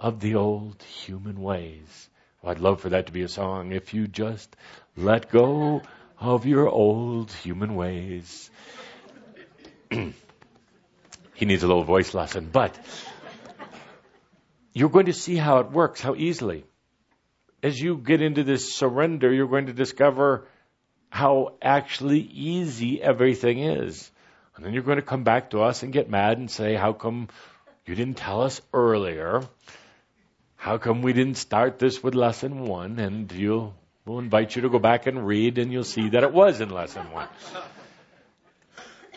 of 0.00 0.18
the 0.18 0.34
old 0.34 0.82
human 0.82 1.40
ways, 1.40 2.10
I'd 2.42 2.58
love 2.58 2.80
for 2.80 2.90
that 2.90 3.06
to 3.06 3.12
be 3.12 3.22
a 3.22 3.28
song. 3.28 3.72
If 3.72 3.92
you 3.92 4.06
just 4.06 4.56
let 4.96 5.30
go 5.30 5.82
of 6.18 6.46
your 6.46 6.68
old 6.68 7.32
human 7.32 7.74
ways. 7.74 8.50
he 9.90 10.14
needs 11.40 11.62
a 11.62 11.66
little 11.66 11.84
voice 11.84 12.14
lesson, 12.14 12.50
but 12.52 12.78
you're 14.72 14.90
going 14.90 15.06
to 15.06 15.12
see 15.12 15.36
how 15.36 15.58
it 15.58 15.70
works, 15.70 16.00
how 16.00 16.14
easily. 16.14 16.64
As 17.62 17.78
you 17.78 17.98
get 17.98 18.22
into 18.22 18.44
this 18.44 18.74
surrender, 18.74 19.32
you're 19.32 19.48
going 19.48 19.66
to 19.66 19.72
discover 19.72 20.46
how 21.10 21.56
actually 21.60 22.20
easy 22.20 23.02
everything 23.02 23.58
is. 23.58 24.10
And 24.56 24.64
then 24.64 24.72
you're 24.72 24.82
going 24.82 24.96
to 24.96 25.02
come 25.02 25.24
back 25.24 25.50
to 25.50 25.62
us 25.62 25.82
and 25.82 25.92
get 25.92 26.08
mad 26.08 26.38
and 26.38 26.50
say, 26.50 26.74
How 26.74 26.92
come 26.92 27.28
you 27.86 27.94
didn't 27.94 28.16
tell 28.16 28.42
us 28.42 28.60
earlier? 28.72 29.42
How 30.60 30.76
come 30.76 31.00
we 31.00 31.14
didn't 31.14 31.38
start 31.38 31.78
this 31.78 32.02
with 32.02 32.14
lesson 32.14 32.66
one? 32.66 32.98
And 32.98 33.32
you'll, 33.32 33.74
we'll 34.04 34.18
invite 34.18 34.54
you 34.54 34.60
to 34.60 34.68
go 34.68 34.78
back 34.78 35.06
and 35.06 35.26
read, 35.26 35.56
and 35.56 35.72
you'll 35.72 35.84
see 35.84 36.10
that 36.10 36.22
it 36.22 36.34
was 36.34 36.60
in 36.60 36.68
lesson 36.68 37.10
one. 37.12 37.28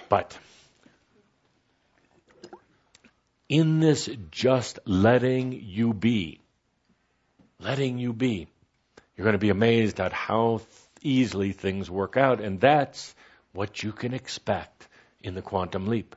But 0.07 0.37
in 3.49 3.81
this 3.81 4.09
just 4.31 4.79
letting 4.85 5.51
you 5.51 5.93
be, 5.93 6.39
letting 7.59 7.97
you 7.97 8.13
be, 8.13 8.47
you're 9.17 9.25
going 9.25 9.33
to 9.33 9.37
be 9.37 9.49
amazed 9.49 9.99
at 9.99 10.13
how 10.13 10.61
easily 11.01 11.51
things 11.51 11.91
work 11.91 12.15
out. 12.15 12.39
And 12.39 12.61
that's 12.61 13.13
what 13.51 13.83
you 13.83 13.91
can 13.91 14.13
expect 14.13 14.87
in 15.21 15.35
the 15.35 15.41
quantum 15.41 15.87
leap. 15.87 16.15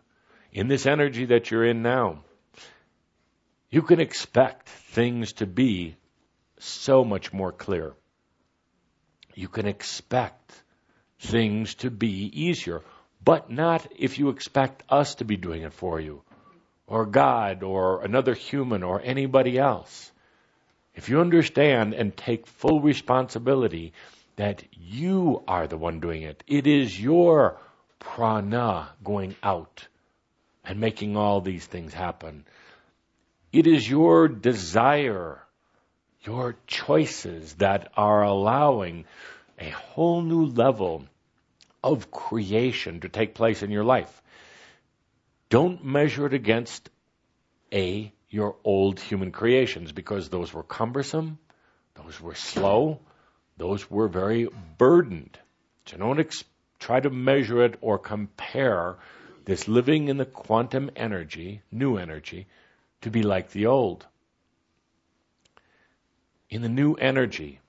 In 0.53 0.68
this 0.68 0.87
energy 0.87 1.24
that 1.24 1.51
you're 1.51 1.66
in 1.66 1.83
now, 1.83 2.22
you 3.77 3.83
can 3.83 4.01
expect 4.01 4.70
things 4.70 5.35
to 5.35 5.47
be 5.47 5.97
so 6.59 7.05
much 7.05 7.31
more 7.31 7.53
clear. 7.53 7.93
You 9.35 9.49
can 9.49 9.66
expect 9.66 10.51
things 11.18 11.74
to 11.74 11.91
be 11.91 12.31
easier, 12.33 12.81
but 13.22 13.51
not 13.51 13.87
if 13.95 14.18
you 14.18 14.31
expect 14.31 14.83
us 14.89 15.16
to 15.16 15.27
be 15.27 15.37
doing 15.37 15.61
it 15.61 15.74
for 15.74 16.01
you, 16.01 16.22
or 16.87 17.05
God, 17.05 17.62
or 17.62 18.03
another 18.03 18.33
human, 18.33 18.83
or 18.83 19.03
anybody 19.05 19.59
else. 19.59 20.11
If 20.95 21.11
you 21.11 21.20
understand 21.20 21.93
and 21.93 22.16
take 22.16 22.47
full 22.47 22.81
responsibility 22.81 23.93
that 24.37 24.64
you 24.72 25.43
are 25.47 25.66
the 25.66 25.77
one 25.77 26.01
doing 26.01 26.22
it, 26.22 26.43
it 26.47 26.66
is 26.66 26.99
your 26.99 27.59
prana 27.99 28.89
going 29.05 29.37
out 29.43 29.87
and 30.64 30.81
making 30.81 31.18
all 31.18 31.43
these 31.43 31.66
things 31.66 31.93
happen. 31.93 32.47
It 33.57 33.66
is 33.66 33.88
your 33.88 34.28
desire, 34.28 35.42
your 36.24 36.57
choices 36.66 37.54
that 37.54 37.90
are 37.96 38.22
allowing 38.22 39.07
a 39.59 39.70
whole 39.70 40.20
new 40.20 40.44
level 40.44 41.07
of 41.82 42.11
creation 42.11 43.00
to 43.00 43.09
take 43.09 43.34
place 43.34 43.62
in 43.62 43.70
your 43.70 43.82
life. 43.82 44.20
Don't 45.48 45.82
measure 45.82 46.26
it 46.26 46.34
against 46.34 46.90
A, 47.72 48.12
your 48.28 48.57
old 48.62 49.00
human 49.00 49.32
creations, 49.32 49.90
because 49.90 50.28
those 50.28 50.52
were 50.52 50.62
cumbersome, 50.62 51.38
those 51.94 52.20
were 52.20 52.34
slow, 52.34 53.00
those 53.57 53.90
were 53.90 54.09
very 54.09 54.50
burdened. 54.76 55.38
So 55.86 55.96
don't 55.96 56.20
ex- 56.20 56.44
try 56.78 57.00
to 57.00 57.09
measure 57.09 57.64
it 57.64 57.78
or 57.80 57.98
compare 57.98 58.96
this 59.46 59.66
living 59.66 60.09
in 60.09 60.18
the 60.18 60.26
quantum 60.26 60.90
energy, 60.94 61.62
new 61.72 61.96
energy, 61.96 62.48
to 63.07 63.11
be 63.12 63.22
like 63.22 63.50
the 63.50 63.66
old. 63.66 64.04
In 66.50 66.61
the 66.61 66.68
new 66.68 66.94
energy, 66.94 67.61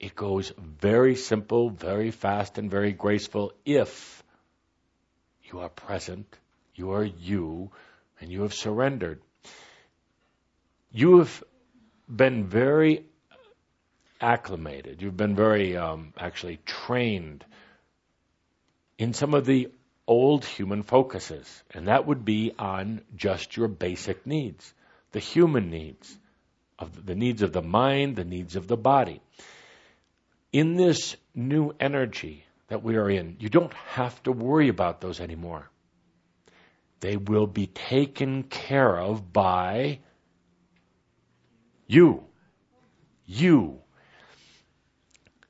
it 0.00 0.16
goes 0.16 0.52
very 0.58 1.14
simple, 1.14 1.70
very 1.70 2.10
fast, 2.10 2.58
and 2.58 2.68
very 2.68 2.90
graceful 2.90 3.52
if 3.64 4.24
you 5.44 5.60
are 5.60 5.68
present, 5.68 6.26
you 6.74 6.90
are 6.90 7.04
you, 7.04 7.70
and 8.20 8.32
you 8.32 8.42
have 8.42 8.52
surrendered. 8.52 9.20
You 10.90 11.18
have 11.18 11.44
been 12.08 12.48
very 12.48 13.04
acclimated, 14.20 15.02
you've 15.02 15.16
been 15.16 15.36
very 15.36 15.76
um, 15.76 16.12
actually 16.18 16.58
trained 16.66 17.44
in 18.98 19.12
some 19.12 19.34
of 19.34 19.46
the 19.46 19.68
old 20.06 20.44
human 20.44 20.82
focuses, 20.82 21.62
and 21.72 21.88
that 21.88 22.06
would 22.06 22.24
be 22.24 22.52
on 22.58 23.02
just 23.14 23.56
your 23.56 23.68
basic 23.68 24.26
needs, 24.26 24.72
the 25.12 25.18
human 25.18 25.70
needs, 25.70 26.18
of 26.78 27.06
the 27.06 27.14
needs 27.14 27.42
of 27.42 27.52
the 27.52 27.62
mind, 27.62 28.16
the 28.16 28.24
needs 28.24 28.56
of 28.56 28.68
the 28.68 28.76
body. 28.76 29.20
In 30.52 30.76
this 30.76 31.16
new 31.34 31.72
energy 31.80 32.44
that 32.68 32.82
we 32.82 32.96
are 32.96 33.08
in, 33.08 33.36
you 33.40 33.48
don't 33.48 33.72
have 33.72 34.22
to 34.24 34.32
worry 34.32 34.68
about 34.68 35.00
those 35.00 35.20
anymore. 35.20 35.70
They 37.00 37.16
will 37.16 37.46
be 37.46 37.66
taken 37.66 38.42
care 38.42 38.98
of 38.98 39.32
by 39.32 40.00
you. 41.86 42.24
You. 43.24 43.80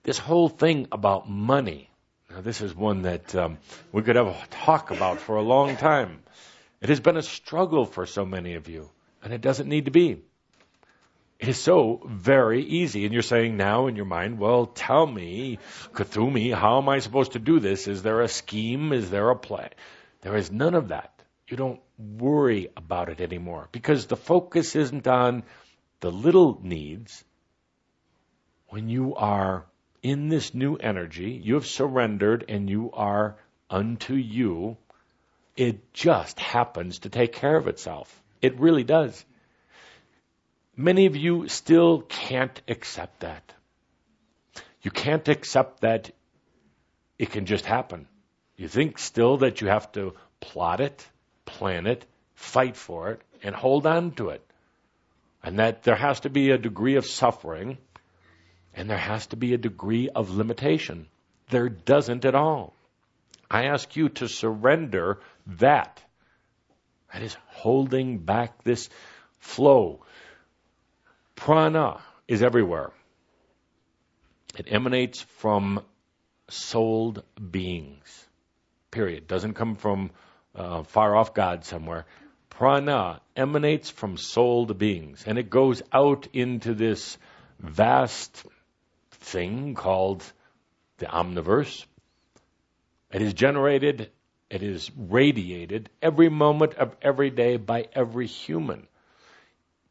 This 0.02 0.18
whole 0.18 0.48
thing 0.48 0.88
about 0.92 1.28
money. 1.28 1.90
Now, 2.37 2.43
this 2.43 2.61
is 2.61 2.76
one 2.76 3.01
that 3.03 3.34
um, 3.34 3.57
we 3.93 4.03
could 4.03 4.16
have 4.16 4.26
a 4.26 4.37
talk 4.51 4.91
about 4.91 5.20
for 5.20 5.37
a 5.37 5.43
long 5.43 5.78
time. 5.78 6.22
It 6.82 6.91
has 6.91 7.01
been 7.01 7.16
a 7.16 7.22
struggle 7.22 7.87
for 7.87 8.05
so 8.05 8.26
many 8.26 8.57
of 8.57 8.68
you, 8.68 8.91
and 9.22 9.32
it 9.32 9.41
doesn't 9.41 9.70
need 9.70 9.87
to 9.87 9.91
be. 9.91 10.20
It 11.41 11.49
is 11.49 11.57
so 11.57 12.03
very 12.05 12.62
easy. 12.62 13.07
And 13.07 13.14
you're 13.14 13.22
saying 13.22 13.57
now 13.57 13.87
in 13.87 13.97
your 13.97 14.05
mind, 14.05 14.39
well, 14.39 14.66
tell 14.66 15.07
me, 15.07 15.61
Kuthumi, 15.95 16.53
how 16.53 16.76
am 16.76 16.91
I 16.91 16.99
supposed 16.99 17.32
to 17.32 17.39
do 17.39 17.59
this? 17.59 17.89
Is 17.89 18.03
there 18.03 18.20
a 18.20 18.28
scheme? 18.28 18.93
Is 18.93 19.09
there 19.09 19.30
a 19.30 19.37
plan? 19.37 19.70
There 20.20 20.37
is 20.37 20.53
none 20.53 20.74
of 20.74 20.89
that. 20.89 21.18
You 21.49 21.57
don't 21.57 21.80
worry 21.97 22.68
about 22.76 23.09
it 23.09 23.22
anymore 23.22 23.70
because 23.72 24.09
the 24.09 24.16
focus 24.16 24.76
isn't 24.76 25.07
on 25.07 25.43
the 26.01 26.12
little 26.12 26.61
needs. 26.62 27.24
When 28.68 28.91
you 28.91 29.14
are 29.14 29.64
in 30.07 30.28
this 30.28 30.54
new 30.54 30.76
energy, 30.76 31.32
you 31.42 31.54
have 31.54 31.66
surrendered 31.66 32.44
and 32.48 32.70
you 32.70 32.92
are 32.92 33.36
unto 33.68 34.14
you, 34.14 34.76
it 35.57 35.92
just 35.92 36.38
happens 36.38 37.00
to 37.00 37.09
take 37.09 37.32
care 37.32 37.57
of 37.57 37.66
itself. 37.66 38.22
It 38.40 38.61
really 38.61 38.84
does. 38.84 39.24
Many 40.76 41.07
of 41.07 41.16
you 41.16 41.48
still 41.48 42.02
can't 42.02 42.61
accept 42.68 43.20
that. 43.20 43.52
You 44.80 44.92
can't 44.92 45.26
accept 45.26 45.80
that 45.80 46.12
it 47.18 47.32
can 47.32 47.44
just 47.44 47.66
happen. 47.66 48.07
You 48.57 48.68
think 48.68 49.00
still 49.00 49.38
that 49.38 49.61
you 49.61 49.66
have 49.66 49.90
to 49.92 50.14
plot 50.38 50.80
it, 50.80 51.04
plan 51.46 51.88
it, 51.88 52.07
fight 52.36 52.76
for 52.76 53.11
it, 53.11 53.22
and 53.42 53.57
hold 53.57 53.88
on 53.88 54.12
to 54.12 54.28
it. 54.28 54.42
And 55.42 55.59
that 55.59 55.82
there 55.82 55.96
has 55.96 56.20
to 56.20 56.30
be 56.30 56.50
a 56.50 56.59
degree 56.59 56.94
of 56.94 57.07
suffering 57.07 57.78
and 58.76 58.88
there 58.88 58.98
has 58.98 59.26
to 59.28 59.36
be 59.36 59.54
a 59.54 59.58
degree 59.58 60.08
of 60.08 60.30
limitation. 60.30 61.08
There 61.50 61.68
doesn't 61.68 62.24
at 62.24 62.34
all. 62.34 62.74
I 63.50 63.64
ask 63.64 63.96
you 63.96 64.10
to 64.10 64.28
surrender 64.28 65.18
that. 65.58 66.02
That 67.12 67.22
is 67.22 67.36
holding 67.48 68.18
back 68.18 68.62
this 68.62 68.88
flow. 69.38 70.04
Prana 71.34 72.00
is 72.28 72.42
everywhere. 72.42 72.92
It 74.58 74.66
emanates 74.68 75.20
from 75.20 75.82
souled 76.48 77.22
beings. 77.50 78.26
Period. 78.90 79.26
Doesn't 79.26 79.54
come 79.54 79.76
from 79.76 80.10
uh, 80.54 80.82
far 80.82 81.16
off 81.16 81.34
God 81.34 81.64
somewhere 81.64 82.06
prana 82.58 83.20
emanates 83.36 83.90
from 83.90 84.16
souled 84.16 84.78
beings 84.78 85.24
and 85.26 85.38
it 85.38 85.50
goes 85.50 85.82
out 85.92 86.26
into 86.32 86.72
this 86.72 87.18
vast 87.58 88.46
thing 89.26 89.74
called 89.74 90.24
the 90.98 91.06
omniverse. 91.06 91.84
It 93.12 93.22
is 93.22 93.34
generated, 93.34 94.10
it 94.48 94.62
is 94.62 94.90
radiated 94.96 95.90
every 96.00 96.28
moment 96.28 96.74
of 96.74 96.96
every 97.02 97.30
day 97.30 97.56
by 97.56 97.88
every 97.92 98.26
human. 98.28 98.86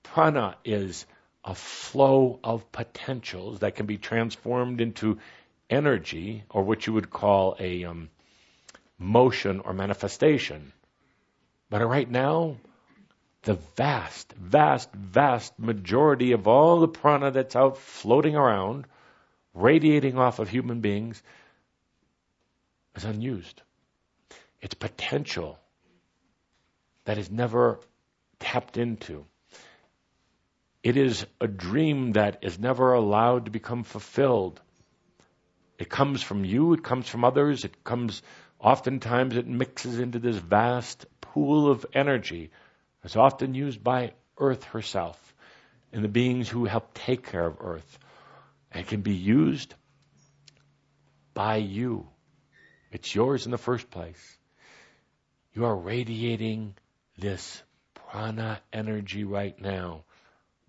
Prana 0.03 0.55
is 0.63 1.05
a 1.43 1.53
flow 1.53 2.39
of 2.43 2.71
potentials 2.71 3.59
that 3.59 3.75
can 3.75 3.85
be 3.85 3.97
transformed 3.97 4.79
into 4.79 5.19
energy, 5.69 6.43
or 6.49 6.63
what 6.63 6.87
you 6.87 6.93
would 6.93 7.09
call 7.09 7.57
a 7.59 7.83
um, 7.83 8.09
motion 8.97 9.59
or 9.59 9.73
manifestation. 9.73 10.71
But 11.69 11.85
right 11.85 12.09
now, 12.09 12.55
the 13.43 13.55
vast, 13.75 14.31
vast, 14.33 14.93
vast 14.93 15.59
majority 15.59 16.31
of 16.31 16.47
all 16.47 16.79
the 16.79 16.87
prana 16.87 17.31
that's 17.31 17.55
out 17.55 17.77
floating 17.77 18.35
around, 18.35 18.85
radiating 19.55 20.17
off 20.17 20.39
of 20.39 20.49
human 20.49 20.81
beings, 20.81 21.23
is 22.95 23.05
unused. 23.05 23.61
It's 24.61 24.75
potential 24.75 25.57
that 27.05 27.17
is 27.17 27.31
never 27.31 27.79
tapped 28.39 28.77
into. 28.77 29.25
It 30.83 30.97
is 30.97 31.25
a 31.41 31.47
dream 31.47 32.13
that 32.13 32.39
is 32.43 32.59
never 32.59 32.93
allowed 32.93 33.45
to 33.45 33.51
become 33.51 33.83
fulfilled. 33.83 34.61
It 35.79 35.89
comes 35.89 36.21
from 36.21 36.45
you, 36.45 36.73
it 36.73 36.83
comes 36.83 37.07
from 37.07 37.23
others, 37.23 37.65
it 37.65 37.83
comes, 37.83 38.21
oftentimes 38.59 39.35
it 39.35 39.47
mixes 39.47 39.99
into 39.99 40.19
this 40.19 40.37
vast 40.37 41.05
pool 41.21 41.69
of 41.69 41.85
energy 41.93 42.51
that's 43.01 43.15
often 43.15 43.55
used 43.55 43.83
by 43.83 44.13
Earth 44.37 44.63
herself 44.65 45.35
and 45.91 46.03
the 46.03 46.09
beings 46.09 46.49
who 46.49 46.65
help 46.65 46.93
take 46.93 47.29
care 47.31 47.45
of 47.45 47.57
Earth. 47.59 47.99
And 48.75 48.85
can 48.85 49.01
be 49.01 49.15
used 49.15 49.73
by 51.33 51.55
you. 51.55 52.07
It's 52.91 53.15
yours 53.15 53.45
in 53.45 53.51
the 53.51 53.57
first 53.57 53.89
place. 53.89 54.37
You 55.53 55.63
are 55.63 55.75
radiating 55.75 56.75
this 57.17 57.63
prana 57.93 58.59
energy 58.73 59.23
right 59.23 59.57
now. 59.61 60.03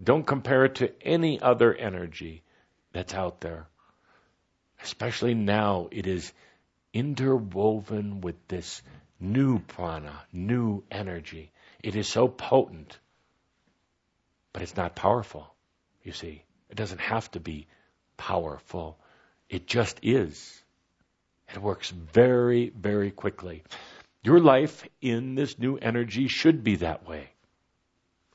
Don't 0.01 0.25
compare 0.25 0.67
it 0.67 0.77
to 0.77 0.93
any 1.03 1.41
other 1.41 1.75
energy 1.75 2.45
that's 2.93 3.13
out 3.13 3.41
there. 3.41 3.67
Especially 4.85 5.35
now, 5.35 5.89
it 5.91 6.07
is 6.07 6.33
interwoven 6.93 8.21
with 8.21 8.37
this 8.47 8.83
new 9.19 9.59
prana, 9.59 10.23
new 10.33 10.85
energy. 10.93 11.51
It 11.83 11.97
is 11.97 12.07
so 12.07 12.29
potent, 12.29 13.01
but 14.53 14.63
it's 14.63 14.77
not 14.77 14.95
powerful, 14.95 15.53
you 16.05 16.13
see. 16.13 16.45
It 16.71 16.77
doesn't 16.77 17.01
have 17.01 17.29
to 17.33 17.41
be 17.41 17.67
powerful. 18.17 18.99
It 19.49 19.67
just 19.67 20.01
is. 20.03 20.63
It 21.55 21.63
works 21.63 21.91
very, 21.91 22.71
very 22.71 23.11
quickly. 23.11 23.63
Your 24.23 24.41
life 24.41 24.85
in 25.01 25.35
this 25.35 25.59
new 25.59 25.77
energy 25.77 26.29
should 26.29 26.65
be 26.65 26.77
that 26.77 27.07
way. 27.07 27.31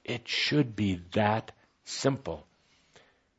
It 0.03 0.27
should 0.27 0.75
be 0.75 1.01
that 1.13 1.51
simple. 1.83 2.45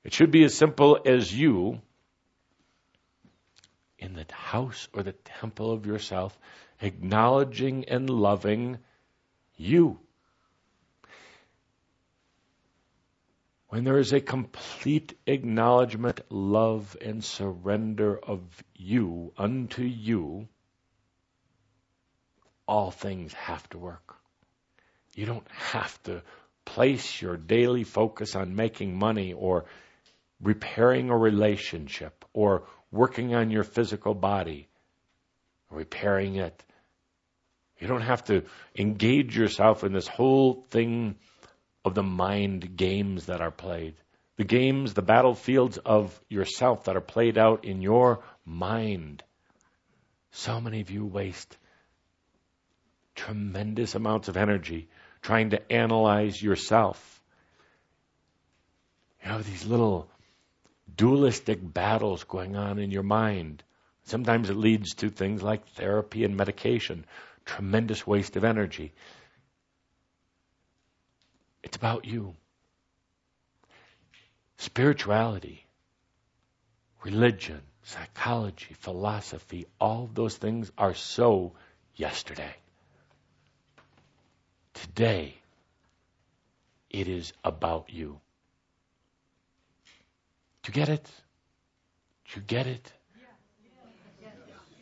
It 0.05 0.13
should 0.13 0.31
be 0.31 0.45
as 0.45 0.55
simple 0.55 0.99
as 1.07 1.33
you 1.33 1.81
in 3.99 4.15
the 4.15 4.27
house 4.33 4.89
or 4.93 5.03
the 5.03 5.13
temple 5.13 5.73
of 5.73 5.87
yourself 5.87 6.37
acknowledging 6.81 7.85
and 7.87 8.11
loving 8.11 8.79
you. 9.57 9.99
When 13.73 13.85
there 13.85 13.99
is 13.99 14.13
a 14.13 14.21
complete 14.21 15.19
acknowledgement, 15.27 16.21
love, 16.29 16.95
and 17.01 17.25
surrender 17.25 18.19
of 18.19 18.43
you 18.77 19.33
unto 19.39 19.83
you, 19.83 20.47
all 22.69 22.91
things 22.91 23.33
have 23.33 23.67
to 23.71 23.79
work. 23.79 24.17
You 25.15 25.25
don't 25.25 25.51
have 25.53 26.03
to 26.03 26.23
place 26.67 27.23
your 27.23 27.39
daily 27.39 27.85
focus 27.85 28.37
on 28.37 28.57
making 28.57 28.99
money 28.99 29.33
or 29.33 29.65
repairing 30.43 31.09
a 31.09 31.17
relationship 31.17 32.27
or 32.35 32.65
working 32.91 33.35
on 33.35 33.51
your 33.51 33.65
physical 33.65 34.13
body, 34.13 34.69
repairing 35.71 36.37
it, 36.37 36.63
you 37.79 37.89
don't 37.89 38.03
have 38.03 38.25
to 38.25 38.45
engage 38.77 39.35
yourself 39.35 39.83
in 39.83 39.95
this 39.95 40.07
whole 40.07 40.63
thing 40.69 41.17
of 41.85 41.95
the 41.95 42.03
mind 42.03 42.77
games 42.77 43.27
that 43.27 43.41
are 43.41 43.51
played. 43.51 43.95
The 44.37 44.45
games, 44.45 44.95
the 44.95 45.03
battlefields 45.03 45.79
of 45.79 46.19
yourself 46.29 46.85
that 46.85 46.97
are 46.97 47.01
played 47.01 47.37
out 47.37 47.65
in 47.65 47.83
your 47.83 48.23
mind. 48.45 49.23
So 50.31 50.61
many 50.61 50.81
of 50.81 50.91
you 50.91 51.05
waste 51.05 51.57
tremendous 53.15 53.95
amounts 53.95 54.29
of 54.29 54.37
energy 54.37 54.89
trying 55.21 55.51
to 55.51 55.73
analyze 55.73 56.43
yourself. 56.43 57.21
You 59.23 59.31
know, 59.31 59.43
these 59.43 59.67
little 59.67 60.09
dualistic 60.97 61.59
battles 61.63 62.25
going 62.25 62.57
on 62.57 62.79
in 62.79 62.91
your 62.91 63.03
mind. 63.03 63.63
Sometimes 64.05 64.51
it 64.51 64.57
leads 64.57 64.95
to 64.95 65.11
things 65.11 65.43
like 65.43 65.69
therapy 65.69 66.25
and 66.25 66.37
medication 66.37 67.05
tremendous 67.45 68.07
waste 68.07 68.37
of 68.37 68.45
energy. 68.45 68.93
It's 71.63 71.77
about 71.77 72.05
you. 72.05 72.35
Spirituality, 74.59 75.67
religion, 77.05 77.61
psychology, 77.83 78.75
philosophy, 78.81 79.67
all 79.81 80.09
those 80.13 80.37
things 80.37 80.71
are 80.79 80.95
so 80.95 81.53
yesterday. 81.97 82.55
Today, 84.75 85.35
it 86.91 87.09
is 87.09 87.33
about 87.45 87.91
you. 87.91 88.21
Do 90.63 90.69
you 90.69 90.75
get 90.75 90.89
it? 90.89 91.05
Do 92.27 92.41
you 92.41 92.47
get 92.47 92.67
it? 92.67 92.93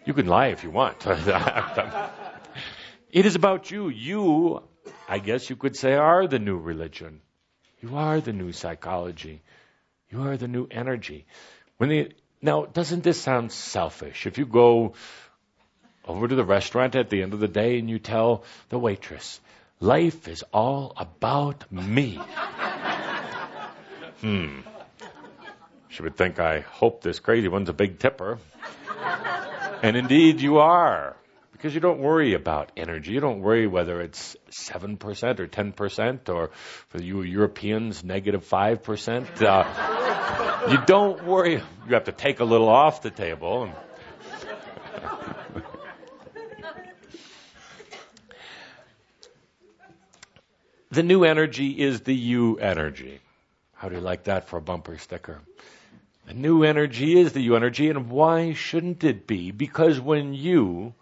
You 0.04 0.14
can 0.14 0.26
lie 0.26 0.48
if 0.48 0.64
you 0.64 0.70
want. 0.70 1.06
it 3.10 3.26
is 3.26 3.34
about 3.34 3.70
you. 3.70 3.88
You, 3.88 4.62
I 5.10 5.18
guess 5.18 5.50
you 5.50 5.56
could 5.56 5.74
say, 5.74 5.94
are 5.94 6.28
the 6.28 6.38
new 6.38 6.56
religion. 6.56 7.20
You 7.80 7.96
are 7.96 8.20
the 8.20 8.32
new 8.32 8.52
psychology. 8.52 9.42
You 10.08 10.22
are 10.22 10.36
the 10.36 10.46
new 10.46 10.68
energy. 10.70 11.26
When 11.78 11.90
the, 11.90 12.12
now, 12.40 12.66
doesn't 12.66 13.02
this 13.02 13.20
sound 13.20 13.50
selfish? 13.50 14.26
If 14.26 14.38
you 14.38 14.46
go 14.46 14.92
over 16.06 16.28
to 16.28 16.34
the 16.36 16.44
restaurant 16.44 16.94
at 16.94 17.10
the 17.10 17.24
end 17.24 17.34
of 17.34 17.40
the 17.40 17.48
day 17.48 17.80
and 17.80 17.90
you 17.90 17.98
tell 17.98 18.44
the 18.68 18.78
waitress, 18.78 19.40
life 19.80 20.28
is 20.28 20.44
all 20.52 20.92
about 20.96 21.72
me. 21.72 22.14
hmm. 24.20 24.60
She 25.88 26.02
would 26.02 26.16
think, 26.16 26.38
I 26.38 26.60
hope 26.60 27.02
this 27.02 27.18
crazy 27.18 27.48
one's 27.48 27.68
a 27.68 27.72
big 27.72 27.98
tipper. 27.98 28.38
and 29.82 29.96
indeed 29.96 30.40
you 30.40 30.58
are. 30.58 31.16
Because 31.60 31.74
you 31.74 31.80
don't 31.80 32.00
worry 32.00 32.32
about 32.32 32.72
energy. 32.74 33.12
You 33.12 33.20
don't 33.20 33.40
worry 33.40 33.66
whether 33.66 34.00
it's 34.00 34.34
7% 34.50 34.98
or 35.40 35.46
10% 35.46 36.28
or 36.30 36.52
for 36.88 37.02
you 37.02 37.20
Europeans, 37.20 38.02
negative 38.02 38.48
5%. 38.48 39.42
Uh, 39.42 40.70
you 40.70 40.78
don't 40.86 41.22
worry. 41.22 41.56
You 41.56 41.94
have 41.94 42.04
to 42.04 42.12
take 42.12 42.40
a 42.40 42.44
little 42.44 42.70
off 42.70 43.02
the 43.02 43.10
table. 43.10 43.68
the 50.90 51.02
new 51.02 51.24
energy 51.24 51.72
is 51.72 52.00
the 52.00 52.14
you 52.14 52.56
energy. 52.56 53.20
How 53.74 53.90
do 53.90 53.96
you 53.96 54.00
like 54.00 54.24
that 54.24 54.48
for 54.48 54.56
a 54.56 54.62
bumper 54.62 54.96
sticker? 54.96 55.42
The 56.26 56.32
new 56.32 56.64
energy 56.64 57.20
is 57.20 57.34
the 57.34 57.42
you 57.42 57.54
energy, 57.54 57.90
and 57.90 58.08
why 58.08 58.54
shouldn't 58.54 59.04
it 59.04 59.26
be? 59.26 59.50
Because 59.50 60.00
when 60.00 60.32
you 60.32 60.94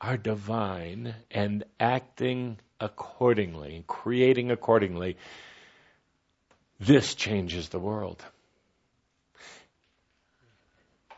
are 0.00 0.16
divine 0.16 1.14
and 1.30 1.64
acting 1.80 2.58
accordingly, 2.80 3.84
creating 3.86 4.50
accordingly, 4.50 5.16
this 6.78 7.14
changes 7.14 7.68
the 7.70 7.78
world. 7.78 8.22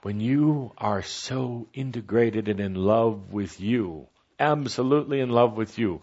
When 0.03 0.21
you 0.21 0.73
are 0.79 1.03
so 1.03 1.67
integrated 1.75 2.49
and 2.49 2.61
in 2.61 2.75
love 2.77 3.33
with 3.33 3.61
you, 3.61 4.07
absolutely 4.39 5.21
in 5.21 5.31
love 5.31 5.57
with 5.57 5.77
you, 5.77 6.03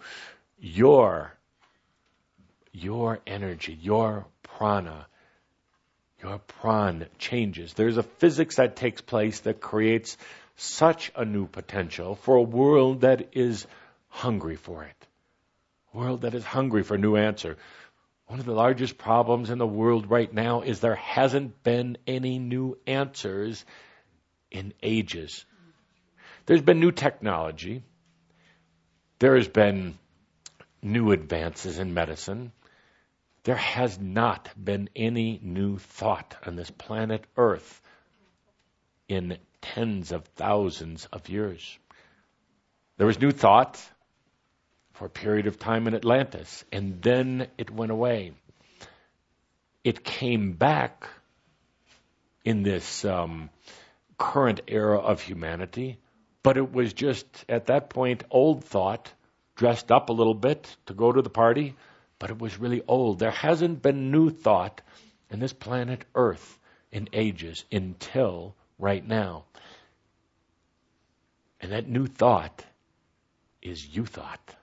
your, 0.60 1.34
your 2.74 3.20
energy, 3.26 3.78
your 3.82 4.26
prana, 4.44 5.08
your 6.22 6.42
pran 6.62 7.08
changes. 7.18 7.74
There's 7.74 7.98
a 7.98 8.04
physics 8.04 8.58
that 8.58 8.76
takes 8.76 9.00
place 9.00 9.40
that 9.42 9.62
creates 9.62 10.18
such 10.56 11.12
a 11.16 11.26
new 11.26 11.48
potential 11.48 12.16
for 12.16 12.36
a 12.36 12.42
world 12.42 13.02
that 13.02 13.30
is 13.34 13.68
hungry 14.08 14.56
for 14.56 14.84
it. 14.84 15.08
A 15.94 15.98
world 15.98 16.22
that 16.22 16.34
is 16.34 16.46
hungry 16.46 16.84
for 16.84 16.98
new 16.98 17.16
answer. 17.16 17.58
One 18.28 18.40
of 18.40 18.46
the 18.46 18.54
largest 18.54 18.98
problems 18.98 19.50
in 19.50 19.58
the 19.58 19.68
world 19.68 20.10
right 20.10 20.34
now 20.34 20.62
is 20.62 20.80
there 20.80 20.96
hasn't 20.96 21.64
been 21.64 21.98
any 22.08 22.40
new 22.40 22.78
answers 22.88 23.66
in 24.50 24.74
ages. 24.82 25.46
There's 26.46 26.62
been 26.62 26.80
new 26.80 26.92
technology. 26.92 27.84
There 29.20 29.36
has 29.36 29.48
been 29.48 29.98
new 30.82 31.12
advances 31.12 31.80
in 31.80 31.94
medicine. 31.94 32.52
There 33.44 33.56
has 33.56 34.00
not 34.00 34.50
been 34.58 34.90
any 34.96 35.40
new 35.44 35.78
thought 35.78 36.36
on 36.46 36.56
this 36.56 36.72
planet 36.72 37.26
Earth 37.38 37.82
in 39.08 39.38
tens 39.74 40.12
of 40.12 40.24
thousands 40.36 41.08
of 41.12 41.28
years. 41.30 41.78
There 42.98 43.08
was 43.08 43.20
new 43.20 43.32
thought 43.32 43.82
for 44.94 45.06
a 45.06 45.10
period 45.10 45.48
of 45.48 45.60
time 45.60 45.88
in 45.88 45.96
Atlantis, 45.96 46.64
and 46.72 47.02
then 47.02 47.48
it 47.58 47.70
went 47.70 47.92
away. 47.92 48.32
It 49.84 50.04
came 50.04 50.54
back 50.54 51.10
in 52.44 52.64
this 52.64 53.04
um, 53.04 53.50
current 54.18 54.62
era 54.68 55.00
of 55.00 55.22
humanity, 55.22 55.98
but 56.44 56.58
it 56.58 56.72
was 56.72 56.94
just 56.94 57.26
at 57.50 57.68
that 57.68 57.90
point 57.90 58.24
old 58.30 58.64
thought, 58.64 59.12
dressed 59.56 59.92
up 59.92 60.10
a 60.10 60.14
little 60.14 60.34
bit 60.36 60.76
to 60.86 60.94
go 60.94 61.12
to 61.12 61.22
the 61.22 61.30
party, 61.30 61.76
but 62.20 62.30
it 62.30 62.40
was 62.40 62.60
really 62.60 62.82
old. 62.88 63.20
There 63.20 63.32
hasn't 63.32 63.82
been 63.82 64.12
new 64.12 64.30
thought 64.30 64.82
in 65.30 65.40
this 65.40 65.54
planet 65.54 66.06
Earth 66.14 66.60
in 66.92 67.10
ages 67.14 67.66
until 67.72 68.56
right 68.78 69.06
now. 69.06 69.46
And 71.62 71.72
that 71.72 71.88
new 71.88 72.06
thought 72.06 72.64
is 73.62 73.86
you 73.86 74.06
thought. 74.06 74.56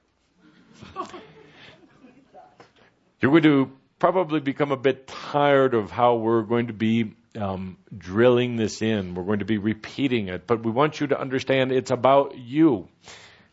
You're 3.20 3.30
going 3.30 3.42
to 3.44 3.72
probably 3.98 4.40
become 4.40 4.72
a 4.72 4.76
bit 4.76 5.06
tired 5.06 5.74
of 5.74 5.90
how 5.90 6.16
we're 6.16 6.42
going 6.42 6.66
to 6.66 6.72
be 6.72 7.14
um, 7.36 7.78
drilling 7.96 8.56
this 8.56 8.82
in. 8.82 9.14
We're 9.14 9.24
going 9.24 9.38
to 9.38 9.44
be 9.44 9.58
repeating 9.58 10.28
it, 10.28 10.46
but 10.46 10.64
we 10.64 10.70
want 10.70 11.00
you 11.00 11.08
to 11.08 11.20
understand 11.20 11.72
it's 11.72 11.90
about 11.90 12.36
you. 12.36 12.88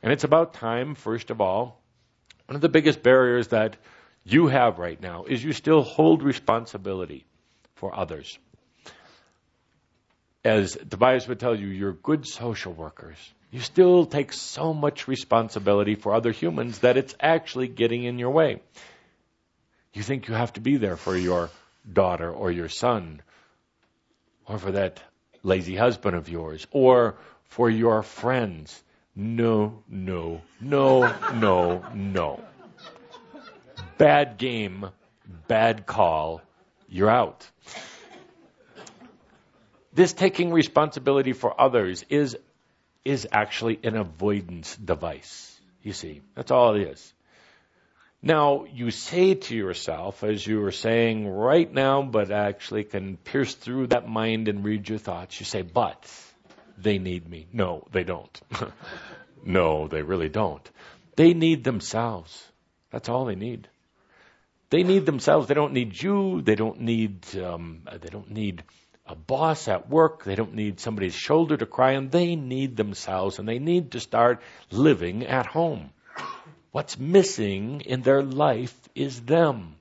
And 0.02 0.12
it's 0.12 0.24
about 0.24 0.54
time, 0.54 0.96
first 0.96 1.30
of 1.30 1.42
all. 1.42 1.82
One 2.48 2.56
of 2.56 2.62
the 2.62 2.70
biggest 2.70 3.04
barriers 3.04 3.50
that 3.50 3.78
you 4.24 4.48
have 4.48 4.80
right 4.80 5.00
now 5.00 5.26
is 5.26 5.44
you 5.44 5.54
still 5.54 5.84
hold 5.84 6.24
responsibility 6.24 7.26
for 7.76 7.96
others 7.96 8.38
as 10.44 10.78
Tobias 10.90 11.28
would 11.28 11.40
tell 11.40 11.56
you, 11.56 11.68
you're 11.68 11.94
good 11.94 12.26
social 12.28 12.74
workers. 12.74 13.18
You 13.52 13.60
still 13.60 14.06
take 14.06 14.32
so 14.32 14.74
much 14.74 15.08
responsibility 15.08 15.96
for 15.96 16.14
other 16.14 16.32
humans 16.32 16.80
that 16.80 16.98
it's 16.98 17.16
actually 17.20 17.68
getting 17.68 18.04
in 18.04 18.20
your 18.20 18.30
way. 18.30 18.62
You 19.94 20.04
think 20.04 20.28
you 20.28 20.36
have 20.36 20.54
to 20.54 20.62
be 20.62 20.78
there 20.78 20.98
for 20.98 21.18
your 21.18 21.50
daughter 21.92 22.32
or 22.32 22.52
your 22.52 22.70
son, 22.70 23.22
or 24.46 24.60
for 24.60 24.72
that 24.72 25.02
lazy 25.42 25.76
husband 25.76 26.16
of 26.16 26.30
yours, 26.30 26.68
or 26.72 27.16
for 27.46 27.70
your 27.70 28.04
friends. 28.04 28.84
No, 29.16 29.84
no, 29.90 30.42
no, 30.62 31.14
no, 31.34 31.84
no. 31.94 32.44
Bad 33.98 34.38
game, 34.38 34.90
bad 35.48 35.86
call, 35.88 36.42
you're 36.88 37.10
out 37.10 37.50
this 39.94 40.14
taking 40.14 40.52
responsibility 40.52 41.34
for 41.34 41.60
others 41.60 42.06
is, 42.10 42.38
is 43.04 43.28
actually 43.32 43.80
an 43.84 43.96
avoidance 43.96 44.76
device. 44.76 45.60
You 45.84 45.94
see, 45.94 46.22
that's 46.36 46.52
all 46.52 46.76
it 46.76 46.82
is. 46.82 47.14
Now, 48.22 48.66
you 48.66 48.92
say 48.92 49.36
to 49.36 49.56
yourself, 49.56 50.24
as 50.24 50.46
you 50.46 50.60
were 50.60 50.74
saying 50.74 51.28
right 51.28 51.72
now, 51.72 52.02
but 52.02 52.32
actually 52.32 52.84
can 52.84 53.16
pierce 53.16 53.56
through 53.56 53.88
that 53.88 54.10
mind 54.10 54.50
and 54.50 54.64
read 54.64 54.90
your 54.90 54.98
thoughts, 54.98 55.40
you 55.40 55.46
say, 55.46 55.62
but 55.62 56.06
they 56.78 56.98
need 56.98 57.30
me. 57.30 57.48
No, 57.54 57.88
they 57.94 58.04
don't. 58.04 58.42
no, 59.46 59.88
they 59.88 60.02
really 60.02 60.28
don't. 60.28 60.70
They 61.16 61.34
need 61.34 61.64
themselves. 61.64 62.46
That's 62.92 63.08
all 63.08 63.26
they 63.26 63.36
need. 63.36 63.70
They 64.70 64.84
need 64.84 65.06
themselves. 65.06 65.48
They 65.48 65.54
don't 65.54 65.74
need 65.74 66.02
you. 66.02 66.42
They 66.42 66.56
don't 66.56 66.82
need, 66.82 67.26
um, 67.38 67.84
they 68.02 68.10
don't 68.10 68.32
need 68.32 68.64
a 69.10 69.16
boss 69.16 69.68
at 69.68 69.90
work. 69.90 70.24
They 70.24 70.36
don't 70.36 70.54
need 70.54 70.80
somebody's 70.80 71.16
shoulder 71.16 71.58
to 71.58 71.66
cry 71.66 71.96
on. 71.96 72.10
They 72.10 72.36
need 72.36 72.78
themselves 72.78 73.40
and 73.40 73.50
they 73.50 73.58
need 73.58 73.92
to 73.92 74.00
start 74.00 74.42
living 74.70 75.26
at 75.26 75.48
home. 75.48 75.90
What's 76.72 77.00
missing 77.00 77.82
in 77.82 78.04
their 78.04 78.22
life 78.22 78.78
is 78.94 79.22
them. 79.22 79.76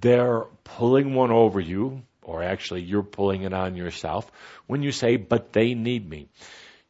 They're 0.00 0.42
pulling 0.64 1.14
one 1.14 1.30
over 1.30 1.60
you, 1.60 2.02
or 2.22 2.42
actually 2.42 2.82
you're 2.82 3.04
pulling 3.04 3.42
it 3.42 3.52
on 3.52 3.76
yourself 3.76 4.30
when 4.66 4.82
you 4.82 4.90
say, 4.90 5.16
but 5.16 5.52
they 5.52 5.74
need 5.74 6.08
me. 6.08 6.28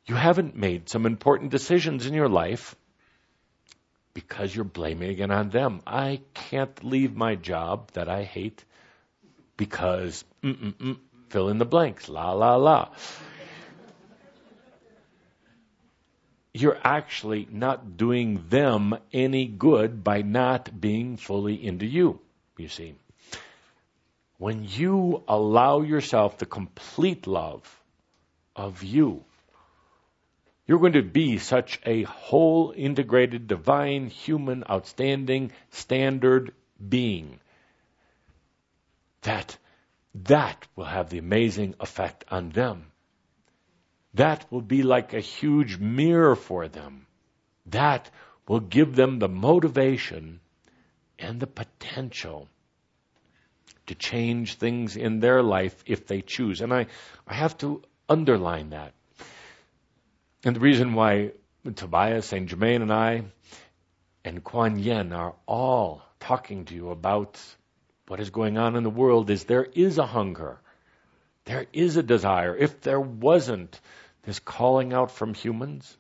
You 0.07 0.15
haven't 0.15 0.57
made 0.57 0.89
some 0.89 1.05
important 1.05 1.51
decisions 1.51 2.07
in 2.07 2.15
your 2.15 2.29
life 2.29 2.75
because 4.15 4.55
you're 4.55 4.65
blaming 4.65 5.19
it 5.19 5.31
on 5.31 5.51
them. 5.51 5.83
I 5.87 6.21
can't 6.33 6.83
leave 6.83 7.15
my 7.15 7.35
job 7.35 7.93
that 7.93 8.09
I 8.09 8.23
hate 8.23 8.65
because 9.57 10.25
fill 11.29 11.49
in 11.49 11.59
the 11.59 11.65
blanks, 11.65 12.09
la 12.09 12.33
la 12.33 12.57
la. 12.57 12.89
You're 16.53 16.79
actually 16.83 17.47
not 17.51 17.97
doing 17.99 18.45
them 18.49 18.97
any 19.13 19.47
good 19.47 20.03
by 20.03 20.23
not 20.23 20.81
being 20.81 21.19
fully 21.19 21.63
into 21.63 21.85
you, 21.85 22.21
you 22.57 22.69
see. 22.69 22.95
When 24.39 24.65
you 24.65 25.23
allow 25.29 25.83
yourself 25.83 26.39
the 26.39 26.47
complete 26.47 27.27
love 27.27 27.83
of 28.55 28.83
you, 28.83 29.25
you're 30.67 30.79
going 30.79 30.95
to 30.95 31.03
be 31.03 31.39
such 31.39 31.79
a 31.85 32.03
whole, 32.03 32.73
integrated, 32.75 33.47
divine, 33.47 34.09
human, 34.09 34.65
outstanding, 34.69 35.53
standard 35.71 36.53
being 36.89 37.39
that 39.27 39.59
that 40.15 40.67
will 40.77 40.87
have 40.87 41.11
the 41.11 41.19
amazing 41.19 41.75
effect 41.81 42.25
on 42.31 42.51
them. 42.51 42.87
That 44.15 44.51
will 44.51 44.63
be 44.63 44.83
like 44.83 45.13
a 45.13 45.21
huge 45.21 45.79
mirror 45.79 46.37
for 46.37 46.69
them. 46.69 47.07
That 47.67 48.11
will 48.49 48.61
give 48.61 48.97
them 48.97 49.19
the 49.19 49.29
motivation 49.29 50.41
and 51.19 51.39
the 51.39 51.47
potential 51.47 52.49
to 53.87 53.95
change 53.95 54.55
things 54.55 54.97
in 54.97 55.21
their 55.21 55.43
life 55.43 55.85
if 55.87 56.07
they 56.07 56.23
choose. 56.23 56.61
And 56.61 56.73
I, 56.73 56.87
I 57.27 57.35
have 57.35 57.59
to 57.59 57.83
underline 58.09 58.71
that. 58.71 58.95
And 60.45 60.57
the 60.57 60.61
reason 60.61 60.95
why 60.95 61.33
Tobias, 61.75 62.27
St. 62.27 62.49
Germain, 62.49 62.83
and 62.83 62.93
I, 62.93 63.25
and 64.25 64.43
Kuan 64.43 64.79
Yin 64.79 65.13
are 65.13 65.35
all 65.47 66.03
talking 66.21 66.65
to 66.67 66.75
you 66.75 66.91
about 66.91 67.41
what 68.09 68.21
is 68.21 68.31
going 68.31 68.57
on 68.57 68.77
in 68.77 68.83
the 68.83 68.91
world 68.91 69.31
is 69.31 69.45
there 69.45 69.65
is 69.65 69.99
a 69.99 70.07
hunger. 70.07 70.59
There 71.45 71.67
is 71.73 71.97
a 71.97 72.03
desire. 72.03 72.57
If 72.57 72.81
there 72.81 73.01
wasn't 73.01 73.81
this 74.23 74.39
calling 74.39 74.93
out 74.93 75.11
from 75.11 75.35
humans, 75.35 75.97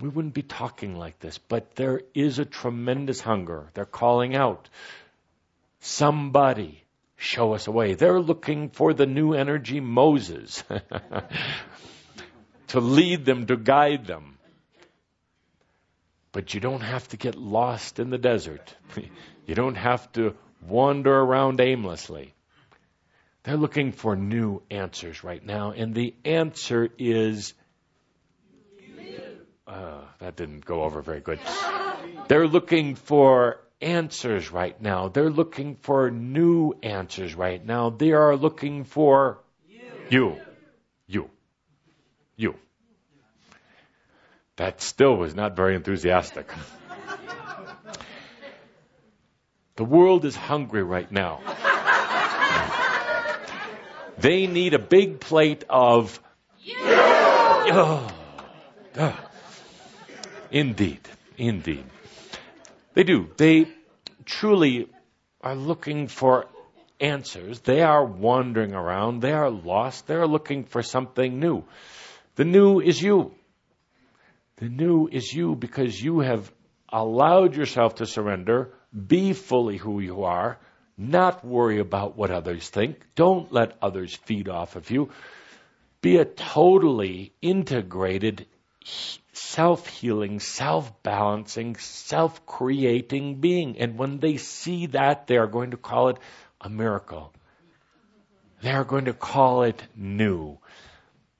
we 0.00 0.08
wouldn't 0.08 0.34
be 0.34 0.42
talking 0.42 0.96
like 0.96 1.18
this. 1.20 1.38
But 1.38 1.76
there 1.76 2.02
is 2.14 2.38
a 2.38 2.44
tremendous 2.44 3.20
hunger. 3.20 3.70
They're 3.74 3.84
calling 3.84 4.34
out. 4.34 4.68
Somebody 5.80 6.82
show 7.16 7.54
us 7.54 7.66
a 7.66 7.72
way. 7.72 7.94
They're 7.94 8.20
looking 8.20 8.70
for 8.70 8.94
the 8.94 9.06
new 9.06 9.34
energy 9.34 9.80
Moses 9.80 10.64
to 12.68 12.80
lead 12.80 13.24
them, 13.24 13.46
to 13.46 13.56
guide 13.56 14.06
them. 14.06 14.38
But 16.32 16.52
you 16.52 16.60
don't 16.60 16.80
have 16.80 17.06
to 17.08 17.16
get 17.16 17.36
lost 17.36 18.00
in 18.00 18.10
the 18.10 18.18
desert. 18.18 18.74
you 19.46 19.54
don't 19.54 19.76
have 19.76 20.10
to 20.14 20.34
wander 20.68 21.14
around 21.14 21.60
aimlessly. 21.60 22.34
They're 23.44 23.56
looking 23.56 23.92
for 23.92 24.16
new 24.16 24.62
answers 24.70 25.22
right 25.22 25.44
now, 25.44 25.72
and 25.72 25.94
the 25.94 26.14
answer 26.24 26.88
is. 26.98 27.54
Uh, 29.66 30.00
that 30.18 30.36
didn't 30.36 30.64
go 30.64 30.82
over 30.82 31.00
very 31.00 31.20
good. 31.20 31.40
They're 32.28 32.46
looking 32.46 32.94
for 32.94 33.60
answers 33.80 34.50
right 34.50 34.80
now. 34.80 35.08
They're 35.08 35.30
looking 35.30 35.76
for 35.76 36.10
new 36.10 36.74
answers 36.82 37.34
right 37.34 37.64
now. 37.64 37.90
They 37.90 38.12
are 38.12 38.36
looking 38.36 38.84
for 38.84 39.40
you. 40.08 40.38
You. 41.06 41.30
You. 42.36 42.54
That 44.56 44.80
still 44.80 45.16
was 45.16 45.34
not 45.34 45.56
very 45.56 45.74
enthusiastic. 45.74 46.50
The 49.76 49.84
world 49.84 50.24
is 50.24 50.36
hungry 50.36 50.82
right 50.82 51.10
now. 51.10 51.40
they 54.18 54.46
need 54.46 54.74
a 54.74 54.78
big 54.78 55.20
plate 55.20 55.64
of. 55.68 56.20
Oh, 57.66 58.08
oh. 58.96 59.30
Indeed, 60.52 61.00
indeed. 61.36 61.84
They 62.94 63.02
do. 63.02 63.30
They 63.36 63.66
truly 64.24 64.88
are 65.40 65.56
looking 65.56 66.06
for 66.06 66.46
answers. 67.00 67.58
They 67.60 67.82
are 67.82 68.04
wandering 68.04 68.74
around. 68.74 69.20
They 69.20 69.32
are 69.32 69.50
lost. 69.50 70.06
They 70.06 70.14
are 70.14 70.28
looking 70.28 70.64
for 70.64 70.82
something 70.82 71.40
new. 71.40 71.64
The 72.36 72.44
new 72.44 72.80
is 72.80 73.02
you. 73.02 73.34
The 74.56 74.68
new 74.68 75.08
is 75.10 75.32
you 75.32 75.56
because 75.56 76.00
you 76.00 76.20
have 76.20 76.52
allowed 76.88 77.56
yourself 77.56 77.96
to 77.96 78.06
surrender 78.06 78.72
be 78.94 79.32
fully 79.32 79.76
who 79.76 80.00
you 80.00 80.24
are. 80.24 80.58
Not 80.96 81.44
worry 81.44 81.80
about 81.80 82.16
what 82.16 82.30
others 82.30 82.68
think. 82.68 83.00
Don't 83.16 83.52
let 83.52 83.76
others 83.82 84.14
feed 84.14 84.48
off 84.48 84.76
of 84.76 84.90
you. 84.90 85.10
Be 86.00 86.18
a 86.18 86.24
totally 86.24 87.32
integrated, 87.42 88.46
self 89.32 89.88
healing, 89.88 90.38
self 90.38 91.02
balancing, 91.02 91.76
self 91.76 92.46
creating 92.46 93.40
being. 93.40 93.78
And 93.78 93.98
when 93.98 94.18
they 94.18 94.36
see 94.36 94.86
that, 94.86 95.26
they 95.26 95.36
are 95.36 95.48
going 95.48 95.72
to 95.72 95.76
call 95.76 96.10
it 96.10 96.18
a 96.60 96.68
miracle. 96.68 97.32
They 98.62 98.70
are 98.70 98.84
going 98.84 99.06
to 99.06 99.12
call 99.12 99.64
it 99.64 99.82
new. 99.96 100.58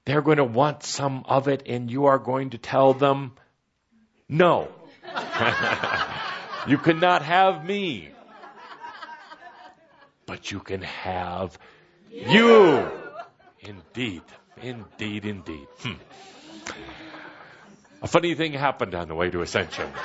They're 0.05 0.22
going 0.22 0.38
to 0.38 0.44
want 0.44 0.82
some 0.82 1.24
of 1.26 1.48
it, 1.48 1.62
and 1.66 1.90
you 1.90 2.07
are 2.07 2.18
going 2.18 2.50
to 2.50 2.59
tell 2.59 2.92
them, 2.92 3.32
no. 4.28 4.68
You 6.66 6.78
cannot 6.78 7.22
have 7.22 7.64
me. 7.64 8.10
But 10.26 10.50
you 10.50 10.60
can 10.60 10.82
have 10.82 11.58
you. 12.10 12.90
Indeed. 13.60 14.22
Indeed, 14.62 15.26
indeed. 15.26 15.66
Hmm. 15.80 15.92
A 18.02 18.06
funny 18.06 18.34
thing 18.34 18.52
happened 18.52 18.94
on 18.94 19.08
the 19.08 19.14
way 19.14 19.30
to 19.30 19.42
Ascension. 19.42 19.90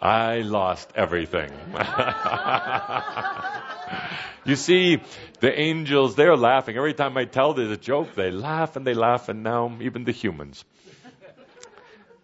I 0.00 0.42
lost 0.44 0.90
everything. 0.94 1.50
you 4.44 4.56
see, 4.56 5.00
the 5.40 5.58
angels, 5.58 6.16
they're 6.16 6.36
laughing. 6.36 6.76
Every 6.76 6.92
time 6.92 7.16
I 7.16 7.24
tell 7.24 7.54
there's 7.54 7.70
a 7.70 7.78
joke, 7.78 8.14
they 8.14 8.30
laugh 8.30 8.76
and 8.76 8.86
they 8.86 8.94
laugh, 8.94 9.30
and 9.30 9.42
now 9.42 9.74
even 9.80 10.04
the 10.04 10.12
humans. 10.12 10.64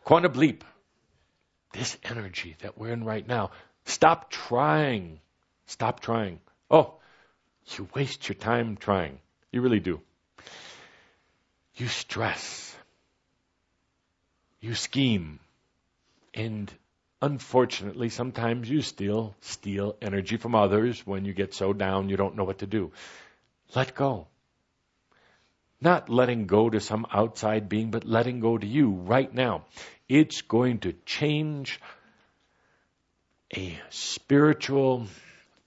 Quantum 0.04 0.34
leap 0.34 0.64
this 1.72 1.96
energy 2.04 2.56
that 2.60 2.78
we're 2.78 2.92
in 2.92 3.04
right 3.04 3.26
now. 3.26 3.50
Stop 3.84 4.30
trying. 4.30 5.20
Stop 5.66 6.00
trying. 6.00 6.40
Oh, 6.70 6.94
you 7.76 7.88
waste 7.94 8.28
your 8.28 8.36
time 8.36 8.76
trying. 8.76 9.18
You 9.50 9.60
really 9.60 9.80
do. 9.80 10.00
You 11.76 11.88
stress. 11.88 12.74
You 14.60 14.74
scheme. 14.74 15.40
And 16.34 16.72
unfortunately, 17.20 18.08
sometimes 18.08 18.68
you 18.68 18.82
steal, 18.82 19.34
steal 19.40 19.96
energy 20.00 20.36
from 20.36 20.54
others 20.54 21.06
when 21.06 21.24
you 21.24 21.32
get 21.32 21.54
so 21.54 21.72
down 21.72 22.08
you 22.08 22.16
don't 22.16 22.36
know 22.36 22.44
what 22.44 22.58
to 22.58 22.66
do. 22.66 22.92
Let 23.74 23.94
go. 23.94 24.26
Not 25.80 26.08
letting 26.08 26.46
go 26.46 26.70
to 26.70 26.78
some 26.80 27.06
outside 27.12 27.68
being, 27.68 27.90
but 27.90 28.04
letting 28.04 28.38
go 28.38 28.56
to 28.56 28.66
you 28.66 28.90
right 28.90 29.32
now. 29.32 29.64
It's 30.12 30.42
going 30.42 30.80
to 30.80 30.92
change 31.06 31.80
a 33.56 33.80
spiritual 33.88 35.06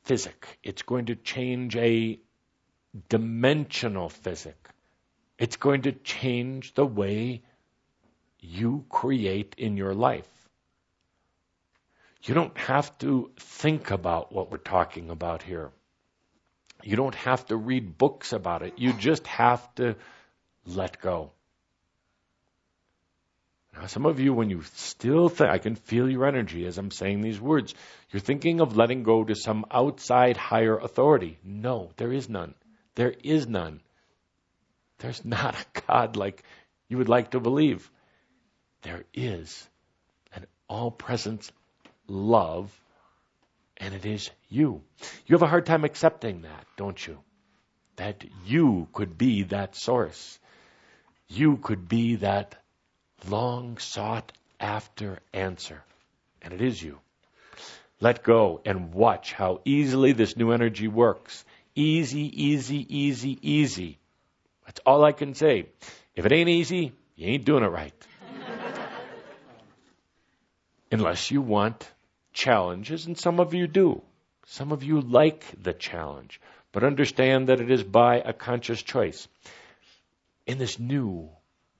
physic. 0.04 0.60
It's 0.62 0.84
going 0.84 1.08
to 1.08 1.16
change 1.16 1.76
a 1.76 2.20
dimensional 3.10 4.08
physic. 4.08 4.70
It's 5.39 5.56
going 5.56 5.82
to 5.82 5.93
change 5.93 6.76
the 6.76 6.86
way 6.86 7.41
you 8.39 8.86
create 8.88 9.56
in 9.58 9.78
your 9.78 9.96
life. 9.96 10.30
You 12.22 12.36
don't 12.36 12.56
have 12.60 12.96
to 13.00 13.32
think 13.38 13.89
about 13.89 14.32
what 14.32 14.52
we're 14.52 14.60
talking 14.60 15.10
about 15.10 15.41
here. 15.41 15.72
You 16.84 16.96
don't 16.96 17.16
have 17.16 17.48
to 17.48 17.56
read 17.56 17.98
books 17.98 18.32
about 18.32 18.62
it. 18.62 18.78
You 18.78 18.93
just 18.93 19.26
have 19.26 19.74
to 19.82 19.96
let 20.68 21.02
go. 21.02 21.32
Now, 23.76 23.88
some 23.88 24.05
of 24.05 24.19
you, 24.19 24.34
when 24.34 24.49
you 24.49 24.61
still 24.73 25.28
think, 25.28 25.49
I 25.49 25.57
can 25.57 25.76
feel 25.76 26.09
your 26.09 26.26
energy 26.26 26.65
as 26.65 26.78
I'm 26.78 26.91
saying 26.91 27.21
these 27.21 27.41
words. 27.41 27.76
You're 28.09 28.21
thinking 28.21 28.61
of 28.61 28.78
letting 28.78 29.03
go 29.03 29.23
to 29.23 29.36
some 29.36 29.65
outside 29.69 30.38
higher 30.38 30.78
authority. 30.78 31.38
No, 31.43 31.91
there 31.97 32.13
is 32.13 32.30
none. 32.30 32.55
There 32.95 33.13
is 33.23 33.47
none. 33.47 33.82
There's 34.99 35.26
not 35.36 35.55
a 35.55 35.82
God 35.88 36.15
like 36.15 36.43
you 36.88 36.97
would 36.97 37.09
like 37.09 37.32
to 37.32 37.39
believe. 37.41 37.89
There 38.84 39.03
is 39.13 39.67
an 40.34 40.45
all 40.69 40.91
present 40.91 41.51
love, 42.07 42.71
and 43.78 43.93
it 43.93 44.05
is 44.05 44.30
you. 44.47 44.84
You 45.26 45.36
have 45.36 45.41
a 45.41 45.47
hard 45.47 45.65
time 45.65 45.84
accepting 45.84 46.43
that, 46.43 46.65
don't 46.78 47.05
you? 47.05 47.19
That 47.97 48.23
you 48.45 48.88
could 48.93 49.17
be 49.17 49.43
that 49.43 49.76
source. 49.76 50.39
You 51.28 51.57
could 51.57 51.89
be 51.89 52.17
that 52.17 52.55
long 53.30 53.78
sought 53.78 54.32
after 54.59 55.19
answer. 55.34 55.84
And 56.41 56.53
it 56.53 56.61
is 56.61 56.82
you. 56.82 56.99
Let 57.99 58.23
go 58.23 58.61
and 58.65 58.93
watch 58.93 59.34
how 59.34 59.61
easily 59.65 60.11
this 60.11 60.36
new 60.36 60.51
energy 60.51 60.88
works. 60.88 61.45
Easy, 61.76 62.43
easy, 62.43 62.86
easy, 62.89 63.38
easy. 63.41 63.97
That's 64.65 64.82
all 64.86 65.03
I 65.03 65.11
can 65.11 65.34
say. 65.34 65.67
If 66.15 66.26
it 66.26 66.32
ain't 66.32 66.49
easy, 66.49 66.93
you 67.15 67.28
ain't 67.28 67.45
doing 67.45 67.63
it 67.63 67.67
right. 67.67 67.93
Unless 70.91 71.32
you 71.32 71.41
want 71.41 71.89
challenges, 72.34 73.05
and 73.05 73.17
some 73.17 73.39
of 73.39 73.53
you 73.53 73.67
do. 73.67 74.01
Some 74.47 74.71
of 74.71 74.84
you 74.84 75.01
like 75.01 75.43
the 75.61 75.73
challenge, 75.73 76.39
but 76.71 76.84
understand 76.84 77.49
that 77.49 77.61
it 77.61 77.71
is 77.71 77.84
by 77.84 78.17
a 78.17 78.34
conscious 78.34 78.82
choice. 78.82 79.28
In 80.45 80.59
this 80.59 80.78
new 80.78 81.30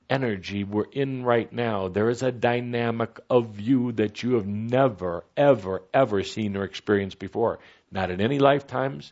energy 0.10 0.64
we're 0.64 0.86
in 0.92 1.24
right 1.24 1.52
now, 1.52 1.88
there 1.88 2.10
is 2.10 2.24
a 2.24 2.32
dynamic 2.32 3.20
of 3.30 3.60
you 3.60 3.92
that 3.94 4.24
you 4.24 4.36
have 4.36 4.46
never, 4.46 5.24
ever, 5.36 5.84
ever 5.94 6.24
seen 6.24 6.56
or 6.56 6.64
experienced 6.64 7.20
before. 7.20 7.60
Not 7.92 8.12
in 8.12 8.22
any 8.22 8.40
lifetimes, 8.40 9.12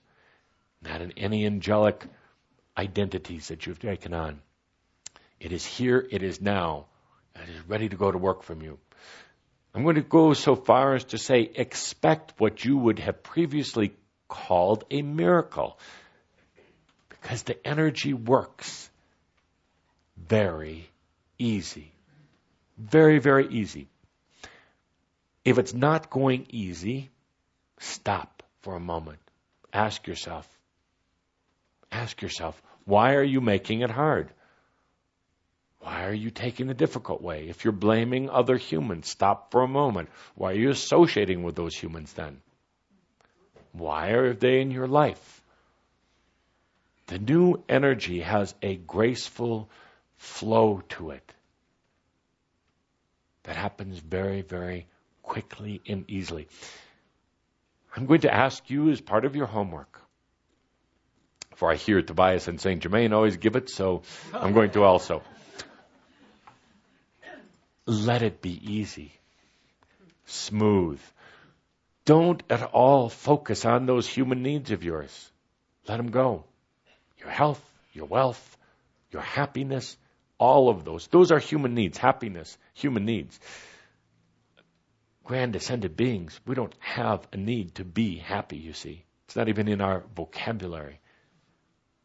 not 0.82 1.02
in 1.02 1.14
any 1.18 1.46
angelic 1.46 2.06
identities 2.78 3.50
that 3.50 3.66
you've 3.66 3.80
taken 3.80 4.14
on. 4.14 4.42
It 5.40 5.52
is 5.52 5.66
here, 5.66 6.06
it 6.10 6.24
is 6.24 6.42
now, 6.42 6.86
and 7.36 7.50
it 7.50 7.56
is 7.56 7.68
ready 7.68 7.90
to 7.90 7.96
go 7.96 8.12
to 8.12 8.18
work 8.18 8.44
from 8.44 8.62
you. 8.62 8.80
I'm 9.76 9.84
going 9.84 9.96
to 9.96 10.02
go 10.02 10.34
so 10.34 10.56
far 10.56 10.94
as 10.96 11.06
to 11.06 11.18
say 11.18 11.42
expect 11.42 12.34
what 12.38 12.64
you 12.64 12.78
would 12.78 13.00
have 13.00 13.24
previously 13.24 13.94
called 14.28 14.84
a 14.92 15.02
miracle. 15.02 15.80
Because 17.10 17.44
the 17.44 17.68
energy 17.68 18.14
works 18.14 18.90
very 20.28 20.90
easy. 21.38 21.92
Very, 22.78 23.20
very 23.20 23.48
easy. 23.48 23.88
If 25.46 25.58
it's 25.58 25.74
not 25.74 26.10
going 26.10 26.48
easy, 26.50 27.12
stop 27.80 28.44
for 28.62 28.76
a 28.76 28.80
moment. 28.80 29.20
Ask 29.72 30.08
yourself. 30.08 30.48
Ask 31.92 32.22
yourself, 32.22 32.62
why 32.86 33.16
are 33.16 33.24
you 33.24 33.42
making 33.42 33.82
it 33.82 33.90
hard? 33.90 34.30
Why 35.80 36.06
are 36.06 36.14
you 36.14 36.30
taking 36.30 36.68
the 36.68 36.74
difficult 36.74 37.22
way? 37.22 37.50
If 37.50 37.64
you're 37.66 37.74
blaming 37.74 38.30
other 38.30 38.56
humans, 38.56 39.10
stop 39.10 39.52
for 39.52 39.64
a 39.64 39.68
moment. 39.68 40.10
Why 40.36 40.52
are 40.52 40.56
you 40.56 40.70
associating 40.70 41.44
with 41.44 41.56
those 41.56 41.76
humans 41.76 42.14
then? 42.14 42.40
Why 43.74 44.12
are 44.12 44.34
they 44.34 44.62
in 44.62 44.72
your 44.72 44.88
life? 44.88 45.42
The 47.08 47.20
new 47.20 47.64
energy 47.68 48.22
has 48.22 48.56
a 48.62 48.76
graceful 48.76 49.70
flow 50.24 50.82
to 50.88 51.12
it 51.12 51.34
that 53.44 53.58
happens 53.58 54.00
very, 54.00 54.42
very 54.42 54.88
quickly 55.22 55.82
and 55.86 56.06
easily. 56.10 56.48
I'm 57.96 58.06
going 58.06 58.22
to 58.22 58.34
ask 58.34 58.70
you 58.70 58.90
as 58.90 59.02
part 59.02 59.26
of 59.26 59.36
your 59.36 59.48
homework. 59.48 60.00
For 61.56 61.70
I 61.70 61.76
hear 61.76 62.02
Tobias 62.02 62.48
and 62.48 62.60
St. 62.60 62.82
Germain 62.82 63.12
always 63.12 63.38
give 63.38 63.58
it, 63.58 63.70
so 63.70 64.04
I'm 64.34 64.54
going 64.54 64.72
to 64.72 64.84
also. 64.84 65.22
Let 67.86 68.22
it 68.22 68.42
be 68.42 68.58
easy, 68.76 69.12
smooth. 70.26 71.02
Don't 72.06 72.42
at 72.50 72.64
all 72.64 73.10
focus 73.10 73.66
on 73.66 73.86
those 73.86 74.08
human 74.08 74.42
needs 74.42 74.72
of 74.72 74.84
yours. 74.84 75.32
Let 75.88 75.98
them 75.98 76.12
go. 76.12 76.46
Your 77.20 77.30
health, 77.30 77.62
your 77.94 78.06
wealth, 78.06 78.58
your 79.12 79.22
happiness, 79.22 79.98
all 80.44 80.68
of 80.68 80.84
those. 80.84 81.08
Those 81.08 81.32
are 81.32 81.40
human 81.40 81.74
needs, 81.74 81.98
happiness, 81.98 82.58
human 82.74 83.06
needs. 83.06 83.40
Grand 85.24 85.56
ascended 85.56 85.96
beings, 85.96 86.38
we 86.46 86.54
don't 86.54 86.76
have 86.80 87.26
a 87.32 87.38
need 87.38 87.76
to 87.76 87.86
be 87.86 88.18
happy, 88.18 88.58
you 88.58 88.74
see. 88.74 89.06
It's 89.26 89.38
not 89.38 89.48
even 89.48 89.70
in 89.70 89.80
our 89.80 90.04
vocabulary. 90.16 91.00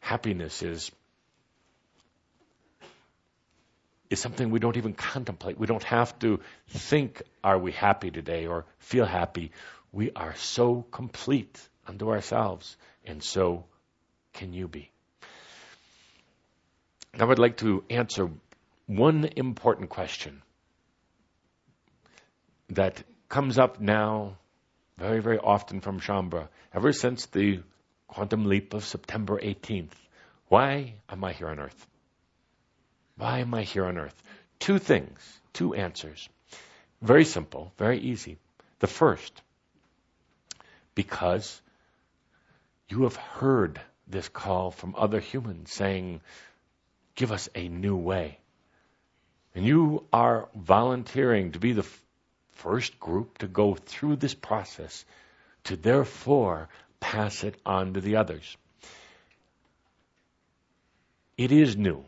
Happiness 0.00 0.62
is 0.62 0.92
is 4.08 4.20
something 4.20 4.50
we 4.50 4.60
don't 4.60 4.76
even 4.76 4.94
contemplate. 4.94 5.58
We 5.58 5.66
don't 5.66 5.82
have 5.82 6.16
to 6.20 6.40
think, 6.68 7.22
are 7.44 7.58
we 7.58 7.72
happy 7.72 8.10
today 8.10 8.46
or 8.46 8.64
feel 8.78 9.04
happy. 9.04 9.50
We 9.92 10.12
are 10.12 10.34
so 10.36 10.86
complete 10.90 11.60
unto 11.86 12.08
ourselves, 12.10 12.76
and 13.04 13.22
so 13.22 13.64
can 14.32 14.52
you 14.52 14.68
be. 14.68 14.90
I 17.14 17.24
would 17.24 17.38
like 17.38 17.58
to 17.58 17.84
answer 17.90 18.30
one 18.86 19.24
important 19.36 19.90
question 19.90 20.42
that 22.70 23.02
comes 23.28 23.58
up 23.58 23.80
now 23.80 24.36
very, 24.98 25.20
very 25.20 25.38
often 25.38 25.80
from 25.80 26.00
Shaumbra, 26.00 26.48
ever 26.74 26.92
since 26.92 27.26
the 27.26 27.60
quantum 28.08 28.46
leap 28.46 28.74
of 28.74 28.84
September 28.84 29.38
18th. 29.38 29.92
Why 30.48 30.94
am 31.08 31.22
I 31.22 31.32
here 31.32 31.48
on 31.48 31.60
earth? 31.60 31.86
Why 33.16 33.38
am 33.38 33.54
I 33.54 33.62
here 33.62 33.84
on 33.84 33.98
earth? 33.98 34.20
Two 34.58 34.78
things, 34.78 35.40
two 35.52 35.74
answers. 35.74 36.28
Very 37.00 37.24
simple, 37.24 37.72
very 37.78 38.00
easy. 38.00 38.38
The 38.80 38.86
first, 38.86 39.40
because 40.94 41.60
you 42.88 43.02
have 43.02 43.16
heard 43.16 43.80
this 44.08 44.28
call 44.28 44.70
from 44.70 44.94
other 44.96 45.20
humans 45.20 45.70
saying, 45.70 46.20
give 47.18 47.32
us 47.32 47.48
a 47.56 47.68
new 47.68 47.96
way. 47.96 48.38
And 49.52 49.66
you 49.66 50.06
are 50.12 50.48
volunteering 50.54 51.50
to 51.52 51.58
be 51.58 51.72
the 51.72 51.82
f- 51.82 52.04
first 52.52 53.00
group 53.00 53.38
to 53.38 53.48
go 53.48 53.74
through 53.74 54.16
this 54.16 54.34
process, 54.34 55.04
to 55.64 55.76
therefore 55.76 56.68
pass 57.00 57.42
it 57.42 57.56
on 57.66 57.94
to 57.94 58.00
the 58.00 58.16
others. 58.16 58.56
It 61.36 61.50
is 61.50 61.76
new. 61.76 62.04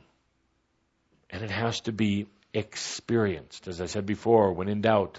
And 1.28 1.42
it 1.42 1.50
has 1.50 1.80
to 1.82 1.92
be 1.92 2.28
experienced. 2.54 3.66
As 3.66 3.80
I 3.80 3.86
said 3.86 4.06
before, 4.06 4.52
when 4.52 4.68
in 4.68 4.80
doubt, 4.80 5.18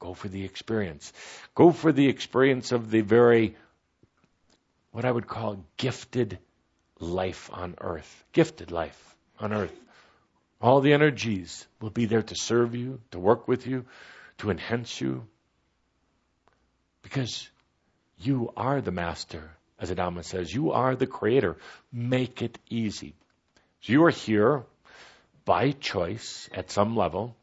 go 0.00 0.14
for 0.14 0.28
the 0.28 0.44
experience. 0.44 1.12
Go 1.54 1.70
for 1.70 1.92
the 1.92 2.08
experience 2.08 2.72
of 2.72 2.90
the 2.90 3.02
very, 3.02 3.54
what 4.90 5.04
I 5.04 5.12
would 5.12 5.28
call 5.28 5.64
gifted 5.76 6.40
life 6.98 7.50
on 7.52 7.76
earth. 7.80 8.24
Gifted 8.32 8.72
life 8.72 9.11
on 9.42 9.52
earth. 9.52 9.78
All 10.60 10.80
the 10.80 10.92
energies 10.92 11.66
will 11.80 11.90
be 11.90 12.04
there 12.06 12.22
to 12.22 12.34
serve 12.36 12.74
you, 12.74 13.00
to 13.10 13.18
work 13.18 13.48
with 13.48 13.66
you, 13.66 13.84
to 14.38 14.50
enhance 14.50 15.00
you. 15.00 15.26
Because 17.02 17.48
you 18.18 18.52
are 18.56 18.80
the 18.80 18.92
master, 18.92 19.50
as 19.80 19.90
Adama 19.90 20.24
says. 20.24 20.54
You 20.54 20.72
are 20.72 20.94
the 20.94 21.08
creator. 21.08 21.56
Make 21.92 22.42
it 22.42 22.58
easy. 22.70 23.14
So 23.80 23.92
you 23.92 24.04
are 24.04 24.10
here 24.10 24.64
by 25.44 25.72
choice 25.72 26.48
at 26.54 26.70
some 26.70 26.96
level 26.96 27.34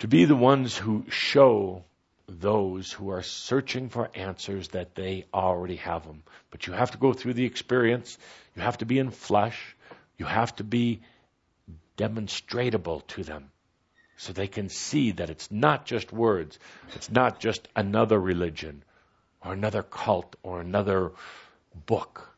to 0.00 0.08
be 0.08 0.24
the 0.24 0.34
ones 0.34 0.76
who 0.76 1.04
show 1.08 1.84
those 2.26 2.90
who 2.90 3.10
are 3.10 3.22
searching 3.22 3.88
for 3.88 4.10
answers 4.14 4.68
that 4.68 4.96
they 4.96 5.26
already 5.32 5.76
have 5.76 6.04
them. 6.04 6.22
But 6.50 6.66
you 6.66 6.72
have 6.72 6.90
to 6.92 6.98
go 6.98 7.12
through 7.12 7.34
the 7.34 7.44
experience. 7.44 8.18
You 8.56 8.62
have 8.62 8.78
to 8.78 8.86
be 8.86 8.98
in 8.98 9.10
flesh. 9.10 9.76
You 10.22 10.28
have 10.28 10.54
to 10.54 10.62
be 10.62 11.00
demonstratable 11.98 13.04
to 13.08 13.24
them 13.24 13.50
so 14.16 14.32
they 14.32 14.46
can 14.46 14.68
see 14.68 15.10
that 15.10 15.30
it's 15.30 15.50
not 15.50 15.84
just 15.84 16.12
words. 16.12 16.60
It's 16.94 17.10
not 17.10 17.40
just 17.40 17.66
another 17.74 18.20
religion 18.20 18.84
or 19.44 19.52
another 19.52 19.82
cult 19.82 20.36
or 20.44 20.60
another 20.60 21.10
book 21.86 22.30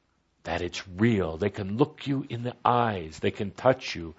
that 0.44 0.62
it's 0.62 0.82
real. 0.88 1.36
They 1.36 1.50
can 1.50 1.76
look 1.76 2.06
you 2.06 2.24
in 2.26 2.42
the 2.42 2.56
eyes. 2.64 3.18
They 3.18 3.30
can 3.30 3.50
touch 3.50 3.94
you. 3.94 4.14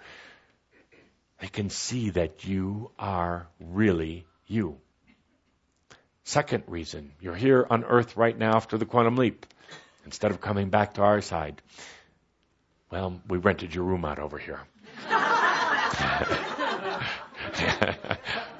They 1.40 1.48
can 1.48 1.68
see 1.68 2.10
that 2.10 2.44
you 2.44 2.92
are 3.00 3.48
really 3.58 4.26
you. 4.46 4.78
Second 6.22 6.62
reason, 6.68 7.10
you're 7.20 7.34
here 7.34 7.66
on 7.68 7.82
earth 7.82 8.16
right 8.16 8.38
now 8.38 8.54
after 8.54 8.78
the 8.78 8.86
quantum 8.86 9.16
leap 9.16 9.44
instead 10.04 10.30
of 10.30 10.40
coming 10.40 10.70
back 10.70 10.94
to 10.94 11.02
our 11.02 11.20
side. 11.20 11.60
Well, 12.90 13.20
we 13.28 13.38
rented 13.38 13.74
your 13.74 13.84
room 13.84 14.04
out 14.04 14.18
over 14.18 14.38
here. 14.38 14.60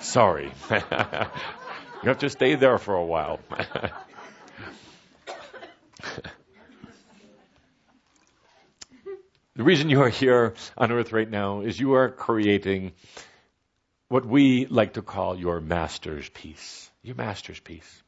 Sorry. 0.00 0.52
you 0.70 2.08
have 2.08 2.18
to 2.18 2.30
stay 2.30 2.54
there 2.54 2.78
for 2.78 2.94
a 2.94 3.04
while. 3.04 3.40
The 9.56 9.64
reason 9.64 9.88
you 9.88 10.02
are 10.02 10.10
here 10.10 10.52
on 10.76 10.92
earth 10.92 11.12
right 11.12 11.30
now 11.30 11.62
is 11.62 11.80
you 11.80 11.94
are 11.94 12.10
creating 12.10 12.92
what 14.08 14.26
we 14.26 14.66
like 14.66 14.92
to 14.94 15.02
call 15.02 15.34
your 15.34 15.62
master's 15.62 16.28
piece. 16.28 16.90
Your 17.02 17.16
master's 17.16 17.58
piece. 17.58 18.02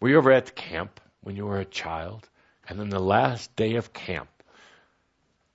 Were 0.00 0.08
you 0.08 0.16
ever 0.16 0.32
at 0.32 0.56
camp 0.56 0.98
when 1.20 1.36
you 1.36 1.44
were 1.44 1.60
a 1.60 1.66
child? 1.66 2.26
And 2.66 2.80
then 2.80 2.88
the 2.88 3.00
last 3.00 3.54
day 3.54 3.74
of 3.74 3.92
camp, 3.92 4.30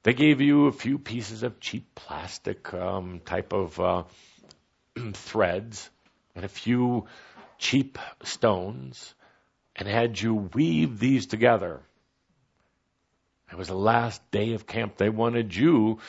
they 0.04 0.14
gave 0.14 0.41
you 0.41 0.68
a 0.68 0.72
few 0.72 0.97
pieces 0.97 1.43
of 1.43 1.60
cheap 1.60 1.95
plastic 1.95 2.74
um, 2.74 3.22
type 3.24 3.54
of 3.54 3.80
uh, 3.80 4.04
threads 5.14 5.89
and 6.36 6.45
a 6.45 6.49
few 6.49 7.08
cheap 7.58 7.97
stones 8.24 9.14
and 9.76 9.88
had 9.88 10.20
you 10.20 10.36
weave 10.36 10.99
these 10.99 11.28
together 11.28 11.82
it 13.52 13.58
was 13.58 13.68
the 13.68 13.76
last 13.76 14.32
day 14.32 14.54
of 14.54 14.66
camp. 14.66 14.95
They 14.95 15.10
wanted 15.10 15.54
you 15.54 15.99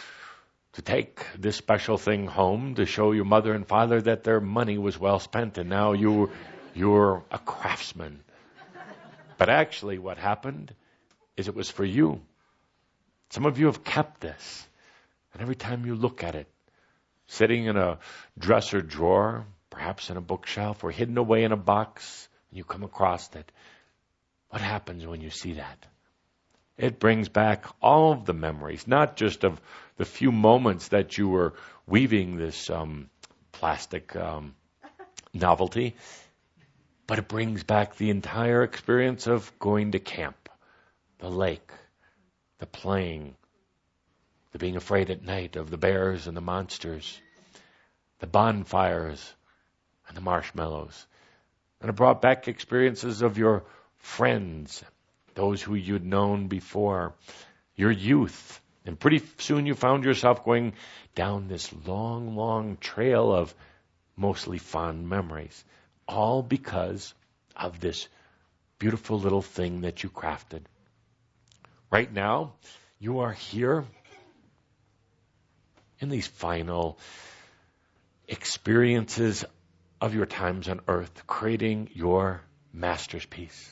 to 0.75 0.83
take 0.83 1.27
this 1.37 1.57
special 1.57 1.99
thing 1.99 2.27
home 2.27 2.77
to 2.77 2.87
show 2.87 3.11
your 3.11 3.25
mother 3.25 3.53
and 3.53 3.67
father 3.67 4.01
that 4.01 4.23
their 4.23 4.41
money 4.41 4.79
was 4.79 4.99
well 4.99 5.19
spent 5.19 5.59
and 5.59 5.69
now 5.69 5.93
you 5.93 6.31
you're 6.75 7.25
a 7.31 7.39
craftsman. 7.39 8.23
But 9.39 9.49
actually 9.49 9.99
what 9.99 10.19
happened 10.19 10.73
is 11.37 11.49
it 11.49 11.55
was 11.57 11.69
for 11.69 11.85
you. 11.85 12.21
Some 13.33 13.47
of 13.47 13.59
you 13.59 13.65
have 13.67 13.83
kept 13.83 14.21
this. 14.21 14.69
And 15.33 15.41
every 15.41 15.57
time 15.57 15.87
you 15.87 15.95
look 15.95 16.23
at 16.23 16.35
it, 16.35 16.47
sitting 17.29 17.65
in 17.65 17.79
a 17.79 17.99
dresser 18.39 18.83
drawer, 18.83 19.47
perhaps 19.71 20.11
in 20.11 20.19
a 20.19 20.21
bookshelf, 20.21 20.85
or 20.85 20.91
hidden 20.91 21.17
away 21.17 21.45
in 21.45 21.51
a 21.51 21.57
box, 21.57 22.29
and 22.51 22.59
you 22.59 22.65
come 22.65 22.83
across 22.83 23.35
it, 23.35 23.51
what 24.51 24.61
happens 24.61 25.07
when 25.07 25.23
you 25.23 25.31
see 25.31 25.55
that? 25.55 25.87
It 26.77 27.01
brings 27.01 27.31
back 27.31 27.65
all 27.81 28.13
of 28.13 28.27
the 28.27 28.35
memories, 28.35 28.87
not 28.87 29.17
just 29.17 29.45
of 29.45 29.59
the 29.97 30.05
few 30.05 30.31
moments 30.31 30.89
that 30.89 31.17
you 31.17 31.27
were 31.27 31.55
weaving 31.87 32.37
this 32.37 32.69
um, 32.69 33.09
plastic 33.51 34.15
um, 34.15 34.55
novelty, 35.33 35.97
but 37.07 37.19
it 37.19 37.29
brings 37.29 37.65
back 37.65 37.97
the 37.97 38.11
entire 38.11 38.63
experience 38.63 39.27
of 39.27 39.59
going 39.59 39.93
to 39.93 40.01
camp, 40.01 40.51
the 41.19 41.31
lake, 41.31 41.71
the 42.63 42.67
playing, 42.67 43.35
the 44.53 44.59
being 44.59 44.77
afraid 44.77 45.11
at 45.11 45.25
night 45.25 45.57
of 45.57 45.69
the 45.69 45.77
bears 45.77 46.29
and 46.29 46.37
the 46.37 46.41
monsters, 46.41 47.21
the 48.21 48.27
bonfires 48.29 49.35
and 50.07 50.17
the 50.17 50.21
marshmallows. 50.21 51.07
And 51.81 51.91
it 51.91 51.97
brought 51.97 52.23
back 52.23 52.47
experiences 52.47 53.21
of 53.21 53.37
your 53.37 53.65
friends, 53.97 54.85
those 55.35 55.61
who 55.61 55.75
you'd 55.75 56.05
known 56.05 56.47
before, 56.47 57.15
your 57.75 57.91
youth. 57.91 58.61
And 58.87 58.99
pretty 58.99 59.23
soon 59.39 59.67
you 59.67 59.75
found 59.75 60.05
yourself 60.05 60.45
going 60.45 60.75
down 61.17 61.49
this 61.49 61.69
long, 61.85 62.37
long 62.37 62.77
trail 62.77 63.33
of 63.35 63.53
mostly 64.17 64.59
fond 64.59 65.09
memories, 65.09 65.65
all 66.07 66.45
because 66.45 67.13
of 67.57 67.81
this 67.81 68.07
beautiful 68.79 69.19
little 69.19 69.43
thing 69.43 69.81
that 69.81 70.05
you 70.05 70.11
crafted. 70.11 70.61
Right 71.93 72.11
now, 72.11 72.55
you 72.99 73.19
are 73.19 73.33
here 73.33 73.85
in 76.01 76.09
these 76.09 76.27
final 76.27 76.99
experiences 78.27 79.45
of 80.01 80.15
your 80.15 80.25
times 80.25 80.71
on 80.71 80.81
earth, 80.89 81.27
creating 81.27 81.91
your 81.93 82.41
master's 82.73 83.27
piece. 83.27 83.71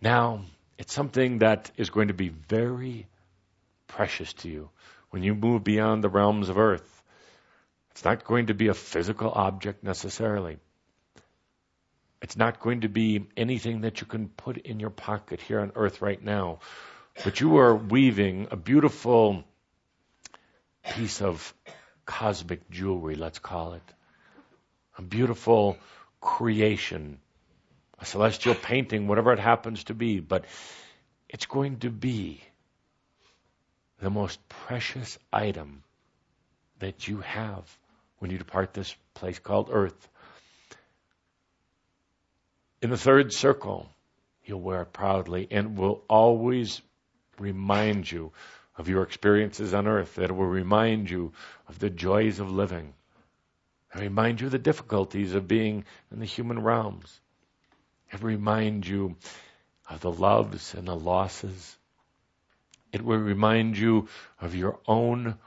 Now, 0.00 0.46
it's 0.78 0.94
something 0.94 1.40
that 1.40 1.70
is 1.76 1.90
going 1.90 2.08
to 2.08 2.14
be 2.14 2.30
very 2.30 3.06
precious 3.88 4.32
to 4.32 4.48
you 4.48 4.70
when 5.10 5.22
you 5.22 5.34
move 5.34 5.62
beyond 5.62 6.02
the 6.02 6.08
realms 6.08 6.48
of 6.48 6.56
earth. 6.56 7.02
It's 7.90 8.06
not 8.06 8.24
going 8.24 8.46
to 8.46 8.54
be 8.54 8.68
a 8.68 8.74
physical 8.74 9.30
object 9.30 9.84
necessarily. 9.84 10.56
It's 12.22 12.36
not 12.36 12.60
going 12.60 12.82
to 12.82 12.88
be 12.88 13.26
anything 13.36 13.82
that 13.82 14.00
you 14.00 14.06
can 14.06 14.28
put 14.28 14.56
in 14.56 14.80
your 14.80 14.90
pocket 14.90 15.40
here 15.40 15.60
on 15.60 15.72
earth 15.74 16.00
right 16.00 16.22
now. 16.22 16.60
But 17.24 17.40
you 17.40 17.58
are 17.58 17.74
weaving 17.74 18.48
a 18.50 18.56
beautiful 18.56 19.44
piece 20.94 21.20
of 21.20 21.52
cosmic 22.06 22.70
jewelry, 22.70 23.16
let's 23.16 23.38
call 23.38 23.74
it. 23.74 23.82
A 24.96 25.02
beautiful 25.02 25.76
creation 26.20 27.18
a 28.02 28.04
celestial 28.04 28.56
painting, 28.56 29.06
whatever 29.06 29.32
it 29.32 29.38
happens 29.38 29.84
to 29.84 29.94
be, 29.94 30.18
but 30.18 30.44
it's 31.28 31.46
going 31.46 31.78
to 31.78 31.88
be 31.88 32.42
the 34.00 34.10
most 34.10 34.40
precious 34.48 35.18
item 35.32 35.84
that 36.80 37.06
you 37.06 37.18
have 37.18 37.64
when 38.18 38.32
you 38.32 38.38
depart 38.38 38.74
this 38.74 38.94
place 39.14 39.38
called 39.38 39.68
earth. 39.70 40.08
In 42.82 42.90
the 42.90 42.98
third 42.98 43.32
circle, 43.32 43.88
you'll 44.44 44.60
wear 44.60 44.82
it 44.82 44.92
proudly 44.92 45.46
and 45.52 45.78
will 45.78 46.02
always 46.08 46.82
remind 47.38 48.10
you 48.10 48.32
of 48.76 48.88
your 48.88 49.04
experiences 49.04 49.72
on 49.72 49.86
earth, 49.86 50.16
that 50.16 50.30
it 50.30 50.32
will 50.32 50.46
remind 50.46 51.08
you 51.08 51.32
of 51.68 51.78
the 51.78 51.90
joys 51.90 52.40
of 52.40 52.50
living, 52.50 52.92
and 53.92 54.02
remind 54.02 54.40
you 54.40 54.46
of 54.46 54.52
the 54.52 54.58
difficulties 54.58 55.34
of 55.34 55.46
being 55.46 55.84
in 56.10 56.18
the 56.18 56.26
human 56.26 56.60
realms. 56.60 57.20
It 58.10 58.20
will 58.20 58.30
remind 58.30 58.84
you 58.84 59.14
of 59.88 60.00
the 60.00 60.10
loves 60.10 60.74
and 60.74 60.88
the 60.88 60.96
losses. 60.96 61.76
It 62.92 63.02
will 63.02 63.18
remind 63.18 63.78
you 63.78 64.08
of 64.40 64.56
your 64.56 64.80
own 64.88 65.38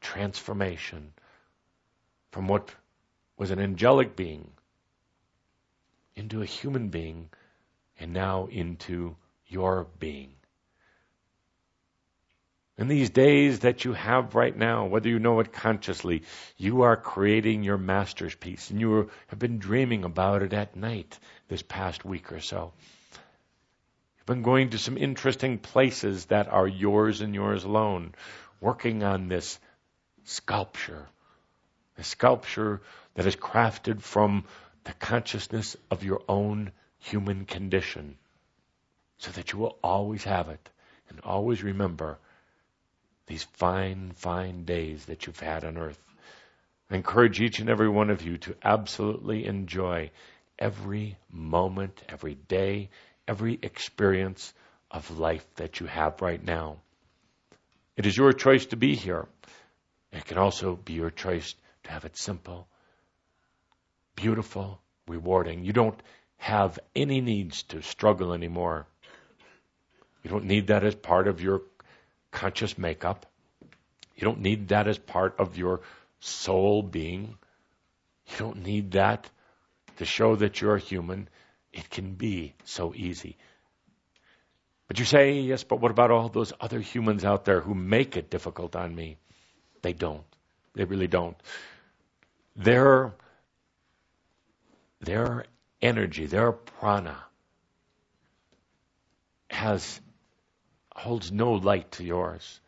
transformation 0.00 1.12
from 2.30 2.46
what 2.46 2.72
was 3.36 3.50
an 3.50 3.58
angelic 3.58 4.14
being 4.14 4.52
into 6.18 6.42
a 6.42 6.46
human 6.46 6.88
being 6.88 7.30
and 7.98 8.12
now 8.12 8.46
into 8.50 9.16
your 9.46 9.86
being. 9.98 10.32
In 12.76 12.86
these 12.86 13.10
days 13.10 13.60
that 13.60 13.84
you 13.84 13.92
have 13.92 14.36
right 14.36 14.56
now, 14.56 14.86
whether 14.86 15.08
you 15.08 15.18
know 15.18 15.40
it 15.40 15.52
consciously, 15.52 16.22
you 16.56 16.82
are 16.82 16.96
creating 16.96 17.64
your 17.64 17.76
master's 17.76 18.36
piece 18.36 18.70
and 18.70 18.80
you 18.80 19.10
have 19.26 19.38
been 19.38 19.58
dreaming 19.58 20.04
about 20.04 20.42
it 20.42 20.52
at 20.52 20.76
night 20.76 21.18
this 21.48 21.62
past 21.62 22.04
week 22.04 22.30
or 22.30 22.38
so. 22.38 22.72
You've 24.16 24.26
been 24.26 24.42
going 24.42 24.70
to 24.70 24.78
some 24.78 24.96
interesting 24.96 25.58
places 25.58 26.26
that 26.26 26.46
are 26.46 26.68
yours 26.68 27.20
and 27.20 27.34
yours 27.34 27.64
alone, 27.64 28.14
working 28.60 29.02
on 29.02 29.26
this 29.26 29.58
sculpture, 30.22 31.06
a 31.96 32.04
sculpture 32.04 32.80
that 33.14 33.26
is 33.26 33.34
crafted 33.34 34.02
from 34.02 34.44
the 34.88 34.94
consciousness 34.94 35.76
of 35.90 36.02
your 36.02 36.22
own 36.30 36.72
human 36.98 37.44
condition 37.44 38.16
so 39.18 39.30
that 39.32 39.52
you 39.52 39.58
will 39.58 39.76
always 39.84 40.24
have 40.24 40.48
it 40.48 40.70
and 41.10 41.20
always 41.24 41.62
remember 41.62 42.16
these 43.26 43.42
fine, 43.42 44.12
fine 44.16 44.64
days 44.64 45.04
that 45.04 45.26
you've 45.26 45.40
had 45.40 45.62
on 45.62 45.76
earth. 45.76 46.00
I 46.90 46.96
encourage 46.96 47.38
each 47.38 47.58
and 47.58 47.68
every 47.68 47.90
one 47.90 48.08
of 48.08 48.22
you 48.22 48.38
to 48.38 48.56
absolutely 48.64 49.44
enjoy 49.44 50.10
every 50.58 51.18
moment, 51.30 52.02
every 52.08 52.36
day, 52.36 52.88
every 53.28 53.58
experience 53.60 54.54
of 54.90 55.18
life 55.18 55.44
that 55.56 55.80
you 55.80 55.86
have 55.86 56.22
right 56.22 56.42
now. 56.42 56.78
It 57.94 58.06
is 58.06 58.16
your 58.16 58.32
choice 58.32 58.64
to 58.66 58.76
be 58.76 58.94
here. 58.94 59.28
It 60.12 60.24
can 60.24 60.38
also 60.38 60.76
be 60.76 60.94
your 60.94 61.10
choice 61.10 61.54
to 61.84 61.90
have 61.90 62.06
it 62.06 62.16
simple, 62.16 62.66
beautiful, 64.18 64.80
rewarding. 65.06 65.64
You 65.64 65.72
don't 65.72 65.98
have 66.38 66.78
any 66.96 67.20
needs 67.20 67.62
to 67.64 67.82
struggle 67.82 68.32
anymore. 68.32 68.86
You 70.24 70.30
don't 70.30 70.46
need 70.46 70.66
that 70.66 70.82
as 70.82 70.96
part 70.96 71.28
of 71.28 71.40
your 71.40 71.62
conscious 72.32 72.76
makeup. 72.76 73.26
You 74.16 74.24
don't 74.24 74.40
need 74.40 74.68
that 74.68 74.88
as 74.88 74.98
part 74.98 75.36
of 75.38 75.56
your 75.56 75.82
soul 76.18 76.82
being. 76.82 77.38
You 78.26 78.36
don't 78.38 78.64
need 78.64 78.92
that 78.92 79.30
to 79.98 80.04
show 80.04 80.34
that 80.36 80.60
you're 80.60 80.78
human. 80.78 81.28
It 81.72 81.88
can 81.88 82.14
be 82.14 82.54
so 82.64 82.92
easy. 82.94 83.36
But 84.88 84.98
you 84.98 85.04
say, 85.04 85.40
yes, 85.40 85.62
but 85.62 85.80
what 85.80 85.92
about 85.92 86.10
all 86.10 86.28
those 86.28 86.52
other 86.60 86.80
humans 86.80 87.24
out 87.24 87.44
there 87.44 87.60
who 87.60 87.74
make 87.74 88.16
it 88.16 88.30
difficult 88.30 88.74
on 88.74 88.94
me? 88.94 89.18
They 89.82 89.92
don't. 89.92 90.24
They 90.74 90.84
really 90.84 91.06
don't. 91.06 91.36
Their, 92.56 93.14
their 95.00 95.44
energy, 95.80 96.26
their 96.26 96.52
prana 96.52 97.16
has 99.50 100.00
holds 100.94 101.30
no 101.30 101.52
light 101.52 101.92
to 101.92 102.04
yours. 102.04 102.60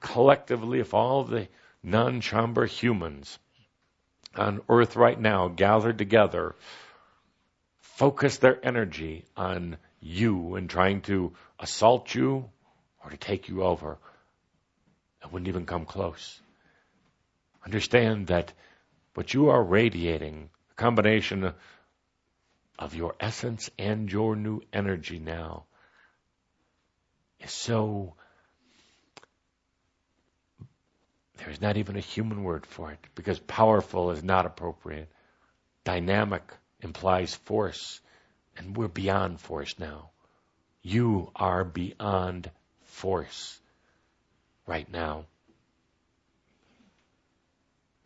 Collectively, 0.00 0.80
if 0.80 0.94
all 0.94 1.24
the 1.24 1.48
non 1.82 2.20
Shaumbra 2.20 2.66
humans 2.66 3.38
on 4.34 4.62
earth 4.68 4.96
right 4.96 5.20
now 5.20 5.48
gathered 5.48 5.98
together, 5.98 6.54
focus 7.80 8.38
their 8.38 8.58
energy 8.64 9.24
on 9.36 9.76
you 10.00 10.56
and 10.56 10.68
trying 10.68 11.02
to 11.02 11.32
assault 11.60 12.14
you 12.14 12.50
or 13.04 13.10
to 13.10 13.16
take 13.16 13.48
you 13.48 13.62
over, 13.62 13.98
it 15.22 15.32
wouldn't 15.32 15.48
even 15.48 15.66
come 15.66 15.84
close. 15.84 16.40
Understand 17.64 18.28
that 18.28 18.52
what 19.14 19.34
you 19.34 19.50
are 19.50 19.62
radiating, 19.62 20.50
a 20.72 20.74
combination 20.74 21.52
of 22.78 22.94
your 22.94 23.14
essence 23.20 23.70
and 23.78 24.10
your 24.10 24.34
new 24.34 24.60
energy 24.72 25.18
now, 25.18 25.64
is 27.40 27.52
so 27.52 28.14
there's 31.38 31.60
not 31.60 31.76
even 31.76 31.96
a 31.96 32.00
human 32.00 32.44
word 32.44 32.66
for 32.66 32.92
it 32.92 32.98
because 33.14 33.38
powerful 33.38 34.10
is 34.10 34.22
not 34.22 34.46
appropriate. 34.46 35.08
Dynamic 35.84 36.42
implies 36.80 37.34
force, 37.34 38.00
and 38.56 38.76
we're 38.76 38.88
beyond 38.88 39.40
force 39.40 39.78
now. 39.78 40.10
You 40.82 41.30
are 41.36 41.64
beyond 41.64 42.50
force 42.84 43.60
right 44.66 44.90
now. 44.90 45.26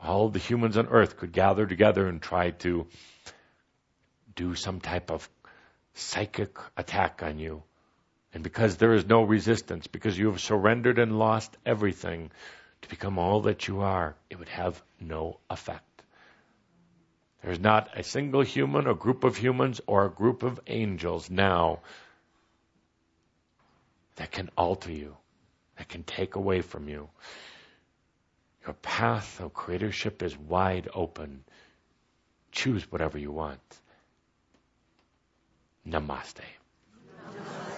All 0.06 0.28
the 0.28 0.38
humans 0.38 0.76
on 0.76 0.86
earth 0.86 1.16
could 1.16 1.32
gather 1.32 1.66
together 1.66 2.06
and 2.06 2.22
try 2.22 2.50
to 2.50 2.86
do 4.34 4.54
some 4.54 4.80
type 4.80 5.10
of 5.10 5.28
psychic 5.94 6.56
attack 6.76 7.22
on 7.22 7.38
you 7.38 7.62
And 8.36 8.42
because 8.42 8.76
there 8.76 8.92
is 8.92 9.06
no 9.06 9.22
resistance, 9.22 9.86
because 9.86 10.18
you 10.18 10.30
have 10.30 10.42
surrendered 10.42 10.98
and 10.98 11.18
lost 11.18 11.56
everything 11.64 12.30
to 12.82 12.88
become 12.90 13.18
all 13.18 13.40
that 13.42 13.66
you 13.66 13.80
are, 13.80 14.14
it 14.28 14.38
would 14.38 14.50
have 14.50 14.82
no 15.00 15.38
effect. 15.48 16.02
There's 17.42 17.58
not 17.58 17.88
a 17.98 18.02
single 18.02 18.42
human, 18.42 18.86
or 18.86 18.94
group 18.94 19.24
of 19.24 19.38
humans, 19.38 19.80
or 19.86 20.04
a 20.04 20.10
group 20.10 20.42
of 20.42 20.60
angels 20.66 21.30
now 21.30 21.80
that 24.16 24.32
can 24.32 24.50
alter 24.54 24.92
you, 24.92 25.16
that 25.78 25.88
can 25.88 26.02
take 26.02 26.34
away 26.34 26.60
from 26.60 26.90
you. 26.90 27.08
Your 28.66 28.74
path 28.74 29.40
of 29.40 29.54
creatorship 29.54 30.22
is 30.22 30.36
wide 30.36 30.88
open. 30.92 31.44
Choose 32.50 32.90
whatever 32.90 33.16
you 33.16 33.30
want. 33.30 33.60
Namaste. 35.86 36.40
Namaste. 37.28 37.75